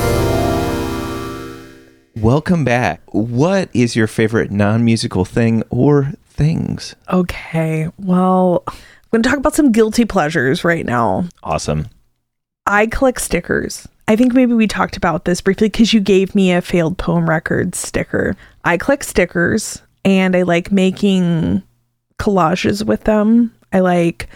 Welcome 2.17 2.65
back. 2.65 3.01
What 3.13 3.69
is 3.73 3.95
your 3.95 4.05
favorite 4.05 4.51
non 4.51 4.83
musical 4.83 5.23
thing 5.23 5.63
or 5.69 6.11
things? 6.25 6.93
Okay. 7.09 7.87
Well, 7.97 8.63
I'm 8.67 8.73
going 9.11 9.23
to 9.23 9.29
talk 9.29 9.37
about 9.37 9.55
some 9.55 9.71
guilty 9.71 10.03
pleasures 10.03 10.65
right 10.65 10.85
now. 10.85 11.29
Awesome. 11.41 11.87
I 12.65 12.87
collect 12.87 13.21
stickers. 13.21 13.87
I 14.09 14.17
think 14.17 14.33
maybe 14.33 14.53
we 14.53 14.67
talked 14.67 14.97
about 14.97 15.23
this 15.23 15.39
briefly 15.39 15.69
because 15.69 15.93
you 15.93 16.01
gave 16.01 16.35
me 16.35 16.51
a 16.51 16.61
failed 16.61 16.97
poem 16.97 17.29
records 17.29 17.77
sticker. 17.77 18.35
I 18.65 18.77
collect 18.77 19.05
stickers 19.05 19.81
and 20.03 20.35
I 20.35 20.41
like 20.41 20.69
making 20.69 21.63
collages 22.19 22.85
with 22.85 23.05
them. 23.05 23.55
I 23.71 23.79
like 23.79 24.27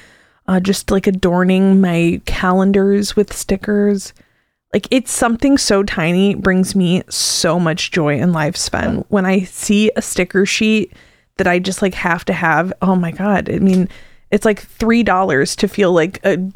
uh, 0.47 0.61
just 0.61 0.91
like 0.91 1.07
adorning 1.07 1.81
my 1.81 2.21
calendars 2.25 3.17
with 3.17 3.33
stickers. 3.33 4.13
Like 4.75 4.89
it's 4.91 5.13
something 5.13 5.57
so 5.57 5.83
tiny 5.83 6.35
brings 6.35 6.75
me 6.75 7.01
so 7.07 7.57
much 7.57 7.91
joy 7.91 8.19
in 8.19 8.33
life, 8.33 8.57
Sven. 8.57 9.05
When 9.07 9.25
I 9.25 9.43
see 9.43 9.89
a 9.95 10.01
sticker 10.01 10.45
sheet 10.45 10.91
that 11.37 11.47
I 11.47 11.59
just 11.59 11.81
like 11.81 11.93
have 11.93 12.25
to 12.25 12.33
have, 12.33 12.73
oh 12.81 12.93
my 12.93 13.11
god! 13.11 13.49
I 13.49 13.59
mean, 13.59 13.87
it's 14.31 14.43
like 14.43 14.59
three 14.59 15.01
dollars 15.01 15.55
to 15.55 15.69
feel 15.69 15.93
like 15.93 16.19
a 16.25 16.51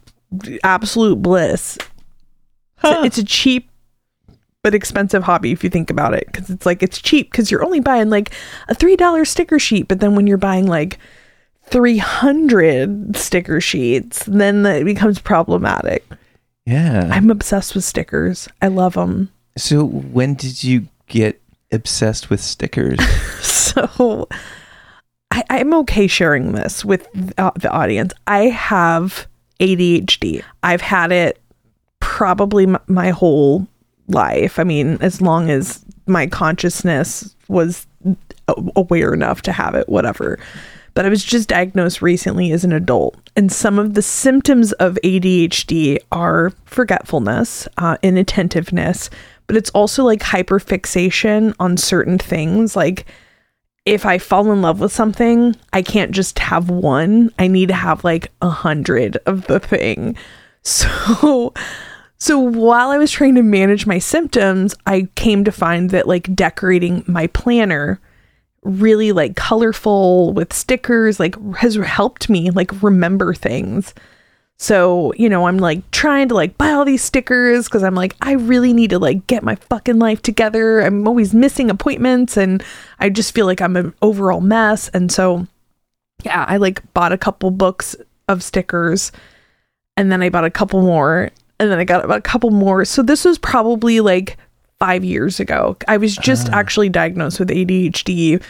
absolute 0.66 1.22
bliss. 1.22 1.78
Huh. 2.80 3.04
It's 3.06 3.18
a 3.18 3.24
cheap 3.24 3.72
but 4.64 4.76
expensive 4.76 5.24
hobby 5.24 5.54
if 5.54 5.64
you 5.64 5.70
think 5.70 5.90
about 5.90 6.14
it 6.14 6.26
because 6.26 6.50
it's 6.50 6.66
like 6.66 6.84
it's 6.84 7.02
cheap 7.02 7.32
because 7.32 7.50
you're 7.50 7.64
only 7.64 7.80
buying 7.80 8.10
like 8.10 8.34
a 8.68 8.76
three 8.76 8.98
dollar 8.98 9.24
sticker 9.24 9.60
sheet, 9.60 9.88
but 9.88 10.02
then 10.02 10.16
when 10.16 10.28
you're 10.28 10.38
buying 10.38 10.68
like 10.68 11.00
300 11.68 13.16
sticker 13.16 13.62
sheets, 13.62 14.26
then 14.26 14.66
it 14.66 14.84
becomes 14.84 15.20
problematic. 15.20 16.06
Yeah. 16.66 17.10
I'm 17.12 17.32
obsessed 17.32 17.76
with 17.76 17.84
stickers. 17.84 18.48
I 18.62 18.68
love 18.68 18.94
them. 18.94 19.32
So, 19.58 19.84
when 19.84 20.36
did 20.36 20.64
you 20.64 20.88
get 21.08 21.42
obsessed 21.72 22.30
with 22.30 22.42
stickers? 22.42 23.00
so, 23.42 24.28
I, 25.32 25.44
I'm 25.50 25.74
okay 25.76 26.08
sharing 26.08 26.54
this 26.54 26.86
with 26.86 27.08
uh, 27.38 27.52
the 27.56 27.70
audience. 27.70 28.14
I 28.28 28.46
have 28.46 29.28
ADHD. 29.60 30.44
I've 30.64 30.82
had 30.82 31.12
it 31.12 31.42
probably 32.00 32.66
m- 32.66 32.78
my 32.88 33.10
whole 33.10 33.68
life. 34.08 34.60
I 34.60 34.64
mean, 34.64 34.98
as 35.02 35.22
long 35.22 35.50
as 35.50 35.84
my 36.08 36.28
consciousness 36.28 37.36
was 37.48 37.86
aware 38.76 39.14
enough 39.14 39.42
to 39.44 39.52
have 39.52 39.76
it, 39.76 39.88
whatever 39.90 40.40
but 40.94 41.06
I 41.06 41.10
was 41.10 41.24
just 41.24 41.50
diagnosed 41.50 42.02
recently 42.02 42.52
as 42.52 42.64
an 42.64 42.72
adult. 42.72 43.16
And 43.36 43.52
some 43.52 43.80
of 43.80 43.94
the 43.94 44.02
symptoms 44.02 44.72
of 44.74 44.98
ADHD 45.04 46.00
are 46.12 46.52
forgetfulness, 46.66 47.68
uh, 47.78 47.98
inattentiveness, 48.02 49.10
but 49.48 49.56
it's 49.58 49.70
also 49.72 50.04
like 50.04 50.22
hyperfixation 50.22 51.56
on 51.60 51.78
certain 51.78 52.18
things. 52.18 52.76
Like 52.76 53.06
if 53.86 54.06
I 54.06 54.18
fall 54.18 54.52
in 54.52 54.62
love 54.62 54.80
with 54.80 54.92
something, 54.92 55.56
I 55.74 55.82
can't 55.82 56.12
just 56.12 56.38
have 56.40 56.70
one. 56.70 57.34
I 57.40 57.48
need 57.48 57.70
to 57.70 57.76
have 57.76 58.04
like 58.04 58.32
a 58.42 58.50
hundred 58.50 59.18
of 59.26 59.48
the 59.48 59.60
thing. 59.60 60.16
So 60.62 61.54
so 62.18 62.38
while 62.38 62.90
I 62.90 62.98
was 62.98 63.12
trying 63.12 63.36
to 63.36 63.42
manage 63.42 63.88
my 63.88 63.98
symptoms, 63.98 64.76
I 64.86 65.08
came 65.16 65.46
to 65.46 65.54
find 65.54 65.90
that 65.92 66.06
like 66.06 66.36
decorating 66.36 67.06
my 67.08 67.28
planner 67.28 68.02
really 68.64 69.12
like 69.12 69.36
colorful 69.36 70.34
with 70.34 70.54
stickers 70.54 71.20
like 71.20 71.36
has 71.56 71.76
helped 71.76 72.30
me 72.30 72.52
like 72.52 72.84
remember 72.84 73.34
things. 73.34 73.94
So 74.58 75.14
you 75.14 75.30
know 75.30 75.48
i'm 75.48 75.58
like 75.58 75.90
trying 75.92 76.28
to 76.28 76.36
like 76.36 76.58
buy 76.58 76.72
all 76.72 76.84
these 76.84 77.02
stickers 77.02 77.66
because 77.66 77.82
i'm 77.82 77.96
like 77.96 78.16
i 78.22 78.34
really 78.34 78.74
need 78.74 78.90
to 78.90 79.00
like 79.00 79.26
get 79.26 79.42
my 79.44 79.56
fucking 79.56 80.00
life 80.00 80.22
together. 80.22 80.82
I'm 80.82 81.08
always 81.08 81.34
missing 81.34 81.70
appointments 81.70 82.36
and 82.36 82.62
i 83.00 83.10
just 83.10 83.34
feel 83.34 83.46
like 83.46 83.62
i'm 83.62 83.78
an 83.78 83.94
overall 84.02 84.42
mess. 84.42 84.90
And 84.90 85.12
so 85.12 85.48
yeah 86.24 86.46
i 86.50 86.58
like 86.58 86.94
bought 86.94 87.14
a 87.14 87.18
couple 87.18 87.52
books 87.52 87.96
of 88.28 88.44
stickers 88.44 89.14
and 89.96 90.12
then 90.12 90.22
i 90.22 90.30
bought 90.30 90.44
a 90.44 90.52
couple 90.52 90.82
more 90.82 91.32
and 91.60 91.72
then 91.72 91.80
i 91.80 91.86
got 91.86 92.12
a 92.12 92.22
couple 92.22 92.52
more. 92.52 92.84
So 92.84 93.02
this 93.02 93.24
was 93.24 93.38
probably 93.38 94.02
like 94.02 94.38
five 94.80 95.04
years 95.04 95.40
ago. 95.40 95.78
I 95.88 95.98
was 95.98 96.16
just 96.16 96.50
uh. 96.50 96.56
actually 96.56 96.90
diagnosed 96.90 97.40
with 97.40 97.50
ADHD 97.50 98.42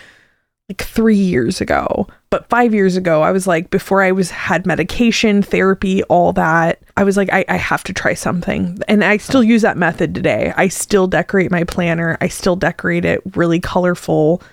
like 0.70 0.84
three 0.84 1.16
years 1.16 1.60
ago. 1.62 2.08
But 2.30 2.48
five 2.48 2.76
years 2.76 2.96
ago, 2.96 3.24
I 3.24 3.32
was 3.32 3.48
like, 3.48 3.72
before 3.72 4.04
I 4.04 4.12
was 4.12 4.30
had 4.30 4.68
medication, 4.68 5.42
therapy, 5.42 6.04
all 6.04 6.32
that, 6.34 6.80
I 6.96 7.04
was 7.04 7.18
like, 7.18 7.30
I, 7.34 7.44
I 7.50 7.58
have 7.58 7.84
to 7.86 7.94
try 7.94 8.14
something. 8.14 8.78
And 8.88 9.04
I 9.04 9.18
still 9.18 9.44
use 9.44 9.64
that 9.64 9.78
method 9.78 10.14
today. 10.14 10.54
I 10.56 10.68
still 10.68 11.08
decorate 11.08 11.50
my 11.50 11.64
planner. 11.64 12.18
I 12.22 12.28
still 12.28 12.56
decorate 12.56 13.04
it 13.04 13.22
really 13.36 13.60
colorful. 13.60 14.44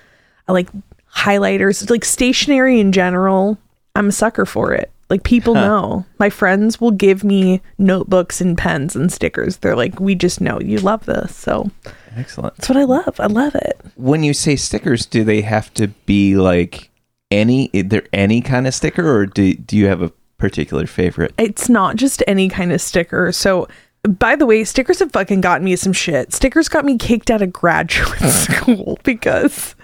I 0.47 0.53
like 0.53 0.69
highlighters, 1.13 1.87
like 1.87 2.03
stationery 2.03 2.79
in 2.79 2.91
general. 2.91 3.59
I'm 3.95 4.09
a 4.09 4.11
sucker 4.11 4.45
for 4.45 4.73
it. 4.73 4.91
Like 5.09 5.23
people 5.23 5.55
huh. 5.55 5.67
know. 5.67 6.05
My 6.19 6.29
friends 6.29 6.81
will 6.81 6.91
give 6.91 7.23
me 7.23 7.61
notebooks 7.77 8.41
and 8.41 8.57
pens 8.57 8.95
and 8.95 9.11
stickers. 9.11 9.57
They're 9.57 9.75
like, 9.75 9.99
"We 9.99 10.15
just 10.15 10.41
know 10.41 10.59
you 10.59 10.79
love 10.79 11.05
this." 11.05 11.35
So 11.35 11.71
Excellent. 12.17 12.55
That's 12.55 12.69
what 12.69 12.77
I 12.77 12.83
love. 12.83 13.19
I 13.19 13.27
love 13.27 13.55
it. 13.55 13.79
When 13.95 14.23
you 14.23 14.33
say 14.33 14.55
stickers, 14.55 15.05
do 15.05 15.23
they 15.23 15.41
have 15.41 15.73
to 15.75 15.87
be 16.05 16.35
like 16.35 16.89
any 17.29 17.69
is 17.73 17.85
there 17.89 18.05
any 18.13 18.41
kind 18.41 18.67
of 18.67 18.73
sticker 18.73 19.07
or 19.07 19.25
do 19.25 19.53
do 19.53 19.77
you 19.77 19.87
have 19.87 20.01
a 20.01 20.11
particular 20.37 20.87
favorite? 20.87 21.33
It's 21.37 21.69
not 21.69 21.95
just 21.95 22.23
any 22.25 22.49
kind 22.49 22.71
of 22.71 22.81
sticker. 22.81 23.31
So 23.31 23.67
by 24.03 24.35
the 24.35 24.45
way, 24.45 24.63
stickers 24.63 24.99
have 24.99 25.11
fucking 25.11 25.41
gotten 25.41 25.65
me 25.65 25.75
some 25.75 25.93
shit. 25.93 26.33
Stickers 26.33 26.69
got 26.69 26.85
me 26.85 26.97
kicked 26.97 27.29
out 27.29 27.41
of 27.41 27.53
graduate 27.53 28.31
school 28.31 28.97
because 29.03 29.75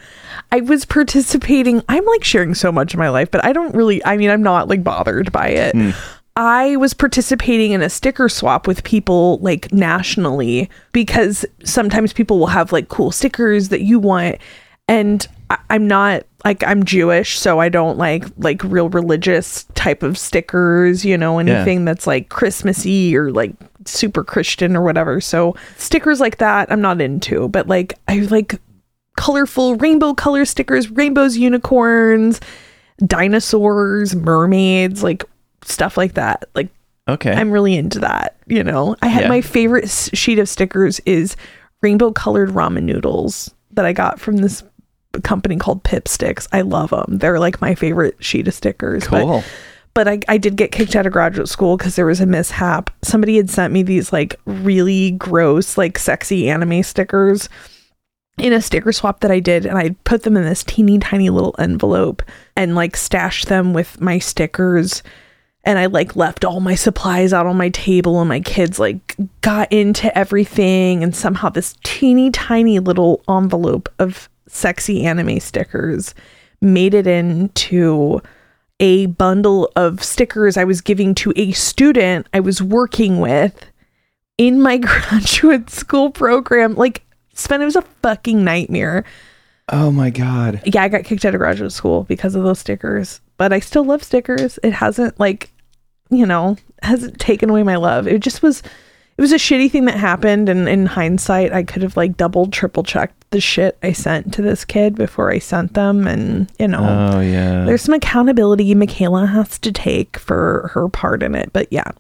I 0.54 0.62
was 0.62 0.86
participating. 0.86 1.82
I'm 1.89 2.06
like 2.06 2.24
sharing 2.24 2.54
so 2.54 2.72
much 2.72 2.93
of 2.93 2.99
my 2.99 3.10
life, 3.10 3.32
but 3.32 3.43
I 3.43 3.54
don't 3.54 3.74
really, 3.74 4.06
I 4.06 4.18
mean, 4.18 4.30
I'm 4.30 4.43
not 4.43 4.68
like 4.68 4.84
bothered 4.84 5.32
by 5.32 5.47
it. 5.47 5.76
Mm. 5.76 5.95
I 6.36 6.76
was 6.76 6.93
participating 6.93 7.72
in 7.72 7.82
a 7.82 7.89
sticker 7.89 8.30
swap 8.30 8.68
with 8.68 8.84
people 8.84 9.39
like 9.39 9.74
nationally 9.74 10.70
because 10.91 11.43
sometimes 11.64 12.14
people 12.14 12.38
will 12.38 12.45
have 12.45 12.72
like 12.72 12.88
cool 12.88 13.12
stickers 13.12 13.70
that 13.70 13.82
you 13.82 13.97
want. 13.97 14.38
And 14.88 15.26
I- 15.49 15.58
I'm 15.72 15.88
not 15.88 16.28
like 16.45 16.64
I'm 16.64 16.86
Jewish, 16.86 17.39
so 17.39 17.60
I 17.60 17.70
don't 17.70 17.97
like 17.97 18.26
like 18.38 18.64
real 18.64 18.89
religious 18.89 19.64
type 19.74 20.04
of 20.04 20.20
stickers, 20.20 21.04
you 21.04 21.18
know, 21.18 21.39
anything 21.39 21.80
yeah. 21.80 21.86
that's 21.86 22.06
like 22.06 22.30
Christmassy 22.30 23.18
or 23.18 23.32
like 23.32 23.56
super 23.86 24.24
Christian 24.24 24.76
or 24.76 24.84
whatever. 24.84 25.20
So 25.20 25.56
stickers 25.78 26.20
like 26.20 26.38
that 26.38 26.72
I'm 26.72 26.82
not 26.82 27.01
into, 27.01 27.47
but 27.47 27.68
like 27.68 27.97
I 28.08 28.20
like 28.20 28.60
colorful 29.18 29.76
rainbow 29.76 30.14
color 30.14 30.45
stickers, 30.45 30.89
rainbows, 30.89 31.38
unicorns, 31.38 32.39
dinosaurs, 33.05 34.16
mermaids, 34.16 35.03
like 35.03 35.24
stuff 35.64 35.97
like 35.97 36.14
that. 36.14 36.45
Like, 36.55 36.70
okay, 37.07 37.34
I'm 37.34 37.51
really 37.51 37.76
into 37.76 37.99
that. 37.99 38.38
You 38.47 38.64
know, 38.64 38.95
I 39.01 39.07
had 39.07 39.24
yeah. 39.24 39.30
my 39.30 39.41
favorite 39.41 39.89
sheet 39.89 40.39
of 40.39 40.49
stickers 40.49 40.99
is 41.01 41.36
rainbow 41.82 42.11
colored 42.11 42.49
ramen 42.49 42.84
noodles 42.84 43.53
that 43.72 43.86
I 43.86 43.93
got 43.93 44.20
from 44.20 44.38
this 44.38 44.64
company 45.24 45.57
called 45.57 45.84
Pipsticks. 45.84 46.47
I 46.51 46.61
love 46.61 46.89
them. 46.89 47.18
They're 47.20 47.39
like 47.39 47.61
my 47.61 47.76
favorite 47.76 48.16
sheet 48.24 48.47
of 48.47 48.53
stickers. 48.53 49.05
Cool. 49.05 49.41
But, 49.41 49.45
but 49.93 50.07
I, 50.07 50.20
I 50.28 50.38
did 50.39 50.55
get 50.55 50.72
kicked 50.72 50.95
out 50.95 51.05
of 51.05 51.14
graduate 51.14 51.49
school 51.49 51.78
because 51.78 51.95
there 51.95 52.05
was 52.05 52.20
a 52.20 52.26
mishap. 52.26 52.89
Somebody 53.03 53.38
had 53.38 53.49
sent 53.49 53.72
me 53.72 53.84
these 53.84 54.11
like 54.11 54.39
really 54.45 55.11
gross, 55.11 55.78
like 55.78 55.99
sexy 55.99 56.49
anime 56.49 56.82
stickers 56.82 57.47
in 58.38 58.54
a 58.54 58.62
sticker 58.62 58.92
swap 58.92 59.20
that 59.20 59.32
I 59.32 59.40
did 59.40 59.66
and 59.66 59.78
I 59.78 59.96
put 60.04 60.24
them 60.24 60.36
in 60.38 60.44
this 60.44 60.64
teeny 60.64 61.00
tiny 61.00 61.30
little 61.30 61.56
envelope 61.60 62.24
and 62.56 62.76
like 62.76 62.96
stashed 62.98 63.48
them 63.48 63.74
with 63.74 64.02
my 64.02 64.20
stickers. 64.20 65.04
And 65.64 65.80
I 65.80 65.86
like 65.86 66.16
left 66.16 66.44
all 66.44 66.60
my 66.60 66.76
supplies 66.76 67.32
out 67.32 67.46
on 67.46 67.58
my 67.58 67.70
table 67.70 68.20
and 68.20 68.28
my 68.28 68.40
kids 68.40 68.80
like 68.80 69.16
got 69.42 69.72
into 69.72 70.16
everything 70.18 71.04
and 71.04 71.16
somehow 71.16 71.50
this 71.50 71.76
teeny 71.84 72.32
tiny 72.32 72.80
little 72.80 73.24
envelope 73.30 73.88
of 74.00 74.30
sexy 74.48 75.06
anime 75.06 75.40
stickers 75.40 76.14
made 76.62 76.94
it 76.94 77.08
into 77.08 78.22
a 78.80 79.06
bundle 79.06 79.72
of 79.76 80.04
stickers 80.04 80.58
I 80.58 80.64
was 80.64 80.82
giving 80.82 81.16
to 81.16 81.32
a 81.36 81.52
student 81.52 82.28
I 82.34 82.40
was 82.40 82.62
working 82.62 83.20
with 83.20 83.66
in 84.38 84.62
my 84.62 84.78
graduate 84.80 85.70
school 85.70 86.10
program. 86.10 86.76
Like 86.76 87.04
Sven, 87.34 87.62
it 87.62 87.66
was 87.66 87.76
a 87.76 87.82
fucking 87.82 88.44
nightmare. 88.44 89.04
Oh 89.70 89.92
my 89.92 90.10
god. 90.10 90.62
Yeah, 90.66 90.84
I 90.84 90.90
got 90.90 91.04
kicked 91.04 91.26
out 91.26 91.34
of 91.34 91.40
graduate 91.40 91.72
school 91.72 92.04
because 92.04 92.36
of 92.36 92.44
those 92.44 92.60
stickers. 92.60 93.22
But 93.38 93.54
I 93.54 93.60
still 93.60 93.84
love 93.84 94.04
stickers. 94.04 94.60
It 94.64 94.74
hasn't 94.74 95.20
like, 95.20 95.52
you 96.10 96.26
know, 96.26 96.58
hasn't 96.82 97.20
taken 97.20 97.50
away 97.50 97.64
my 97.64 97.78
love. 97.78 98.08
It 98.08 98.20
just 98.20 98.44
was 98.44 98.62
it 99.16 99.22
was 99.22 99.32
a 99.32 99.38
shitty 99.38 99.72
thing 99.72 99.86
that 99.86 99.98
happened 99.98 100.50
and 100.50 100.68
in 100.68 100.86
hindsight 100.86 101.54
I 101.54 101.64
could 101.64 101.84
have 101.84 101.96
like 101.96 102.18
double 102.18 102.48
triple 102.48 102.84
checked 102.84 103.30
the 103.32 103.40
shit 103.40 103.78
I 103.84 103.94
sent 103.94 104.34
to 104.34 104.42
this 104.42 104.66
kid 104.66 104.96
before 104.96 105.32
I 105.32 105.40
sent 105.40 105.76
them 105.76 106.08
and 106.08 106.52
you 106.60 106.68
know 106.68 107.14
Oh 107.14 107.20
yeah. 107.20 107.64
There's 107.66 107.84
some 107.84 107.94
accountability 107.94 108.74
Michaela 108.76 109.28
has 109.28 109.60
to 109.60 109.72
take 109.72 110.18
for 110.18 110.72
her 110.74 110.90
part 110.90 111.24
in 111.24 111.36
it. 111.36 111.54
But 111.54 111.68
yeah. 111.72 111.92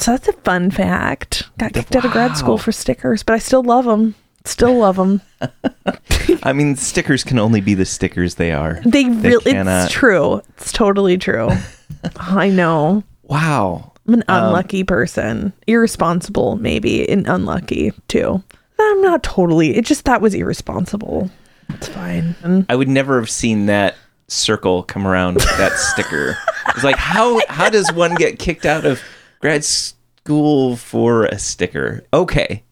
So 0.00 0.10
that's 0.10 0.28
a 0.28 0.32
fun 0.32 0.70
fact. 0.70 1.44
Got 1.58 1.72
kicked 1.72 1.94
wow. 1.94 2.00
out 2.00 2.04
of 2.04 2.12
grad 2.12 2.36
school 2.36 2.58
for 2.58 2.72
stickers, 2.72 3.22
but 3.22 3.34
I 3.34 3.38
still 3.38 3.62
love 3.62 3.84
them. 3.84 4.14
Still 4.44 4.76
love 4.76 4.96
them. 4.96 5.22
I 6.42 6.52
mean, 6.52 6.76
stickers 6.76 7.24
can 7.24 7.38
only 7.38 7.60
be 7.60 7.74
the 7.74 7.86
stickers 7.86 8.34
they 8.34 8.52
are. 8.52 8.80
They, 8.84 9.06
really, 9.06 9.52
it's 9.52 9.92
true. 9.92 10.42
It's 10.56 10.70
totally 10.72 11.16
true. 11.16 11.48
I 12.16 12.50
know. 12.50 13.04
Wow. 13.22 13.92
I'm 14.06 14.14
an 14.14 14.24
um, 14.28 14.44
unlucky 14.44 14.80
um, 14.80 14.86
person. 14.86 15.52
Irresponsible, 15.66 16.56
maybe, 16.56 17.08
and 17.08 17.26
unlucky 17.26 17.92
too. 18.08 18.42
I'm 18.78 19.00
not 19.00 19.22
totally. 19.22 19.76
It 19.76 19.86
just 19.86 20.04
that 20.04 20.20
was 20.20 20.34
irresponsible. 20.34 21.30
It's 21.70 21.88
fine. 21.88 22.66
I 22.68 22.76
would 22.76 22.88
never 22.88 23.18
have 23.18 23.30
seen 23.30 23.66
that 23.66 23.96
circle 24.28 24.82
come 24.82 25.06
around 25.06 25.38
that 25.38 25.72
sticker. 25.72 26.36
It's 26.68 26.84
like 26.84 26.96
how 26.96 27.40
how 27.48 27.70
does 27.70 27.90
one 27.92 28.14
get 28.16 28.38
kicked 28.38 28.66
out 28.66 28.84
of 28.84 29.00
grad 29.40 29.64
school 29.64 30.76
for 30.76 31.24
a 31.26 31.38
sticker? 31.38 32.04
Okay. 32.12 32.62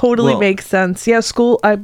Totally 0.00 0.32
Well- 0.32 0.40
makes 0.40 0.66
sense. 0.66 1.06
Yeah, 1.06 1.20
school. 1.20 1.60
I 1.62 1.78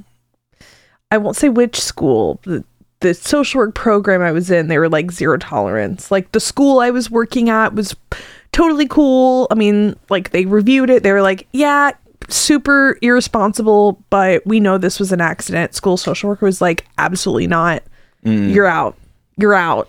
I 1.10 1.18
won't 1.18 1.36
say 1.36 1.48
which 1.48 1.80
school. 1.80 2.40
The, 2.44 2.64
the 3.00 3.14
social 3.14 3.58
work 3.58 3.74
program 3.74 4.22
I 4.22 4.32
was 4.32 4.50
in, 4.50 4.68
they 4.68 4.78
were 4.78 4.88
like 4.88 5.12
zero 5.12 5.36
tolerance. 5.36 6.10
Like 6.10 6.32
the 6.32 6.40
school 6.40 6.80
I 6.80 6.90
was 6.90 7.10
working 7.10 7.48
at 7.48 7.74
was 7.74 7.94
totally 8.52 8.88
cool. 8.88 9.46
I 9.50 9.54
mean, 9.54 9.96
like 10.10 10.30
they 10.30 10.46
reviewed 10.46 10.90
it. 10.90 11.02
They 11.02 11.12
were 11.12 11.22
like, 11.22 11.46
yeah, 11.52 11.92
super 12.28 12.98
irresponsible, 13.02 14.02
but 14.10 14.44
we 14.46 14.58
know 14.60 14.78
this 14.78 14.98
was 14.98 15.12
an 15.12 15.20
accident. 15.20 15.74
School 15.74 15.96
social 15.96 16.28
worker 16.30 16.46
was 16.46 16.60
like, 16.60 16.86
absolutely 16.98 17.46
not. 17.46 17.82
Mm. 18.24 18.52
You're 18.52 18.66
out. 18.66 18.96
You're 19.36 19.54
out. 19.54 19.88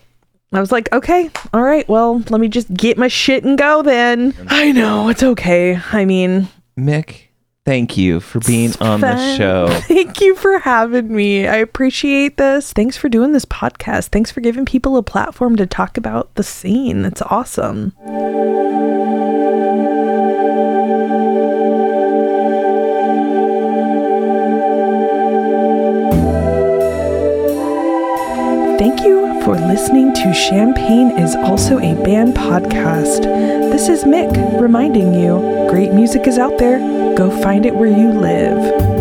I 0.54 0.60
was 0.60 0.72
like, 0.72 0.92
okay, 0.94 1.30
all 1.54 1.62
right, 1.62 1.88
well, 1.90 2.20
let 2.30 2.40
me 2.40 2.48
just 2.48 2.74
get 2.74 2.98
my 2.98 3.10
shit 3.10 3.44
and 3.44 3.58
go 3.58 3.82
then. 3.82 4.34
I 4.48 4.72
know, 4.72 5.10
it's 5.10 5.22
okay. 5.24 5.78
I 5.92 6.06
mean, 6.06 6.48
Mick, 6.78 7.27
thank 7.68 7.98
you 7.98 8.22
for 8.22 8.40
being 8.40 8.72
on 8.80 9.02
the 9.02 9.36
show. 9.36 9.68
Thank 9.82 10.22
you 10.22 10.36
for 10.36 10.58
having 10.60 11.14
me. 11.14 11.46
I 11.46 11.58
appreciate 11.58 12.38
this. 12.38 12.72
Thanks 12.72 12.96
for 12.96 13.10
doing 13.10 13.34
this 13.34 13.44
podcast. 13.44 14.08
Thanks 14.08 14.32
for 14.32 14.40
giving 14.40 14.64
people 14.64 14.96
a 14.96 15.04
platform 15.04 15.58
to 15.58 15.68
talk 15.68 15.98
about 15.98 16.34
the 16.36 16.44
scene. 16.44 17.04
It's 17.04 17.22
awesome. 17.24 17.94
For 29.58 29.66
listening 29.66 30.14
to 30.14 30.34
Champagne 30.34 31.12
is 31.18 31.36
also 31.36 31.78
a 31.80 31.96
band 32.04 32.36
podcast. 32.36 33.24
This 33.72 33.88
is 33.88 34.04
Mick 34.04 34.62
reminding 34.62 35.14
you 35.14 35.68
great 35.70 35.94
music 35.94 36.28
is 36.28 36.38
out 36.38 36.58
there. 36.58 36.80
Go 37.16 37.30
find 37.42 37.66
it 37.66 37.76
where 37.76 37.90
you 37.90 38.12
live. 38.12 38.97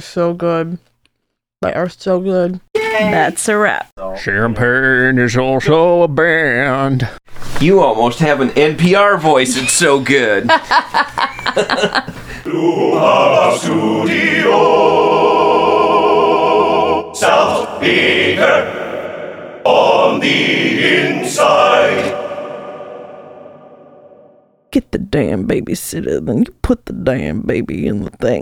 Are 0.00 0.02
so 0.02 0.32
good. 0.32 0.78
They 1.60 1.74
are 1.74 1.90
so 1.90 2.20
good. 2.20 2.60
That's 2.72 3.46
a 3.50 3.58
wrap. 3.58 3.90
Champagne 4.18 5.18
is 5.18 5.36
also 5.36 6.00
a 6.00 6.08
band. 6.08 7.06
You 7.60 7.80
almost 7.80 8.18
have 8.20 8.40
an 8.40 8.48
NPR 8.50 9.20
voice. 9.20 9.58
It's 9.58 9.74
so 9.74 10.00
good. 10.00 10.48
South 17.14 17.78
Beaker 17.82 19.60
on 19.66 20.20
the 20.20 20.96
inside. 20.96 22.16
Get 24.70 24.92
the 24.92 24.98
damn 24.98 25.46
babysitter, 25.46 26.24
then 26.24 26.38
you 26.38 26.52
put 26.62 26.86
the 26.86 26.94
damn 26.94 27.42
baby 27.42 27.86
in 27.86 28.04
the 28.04 28.10
thing. 28.10 28.38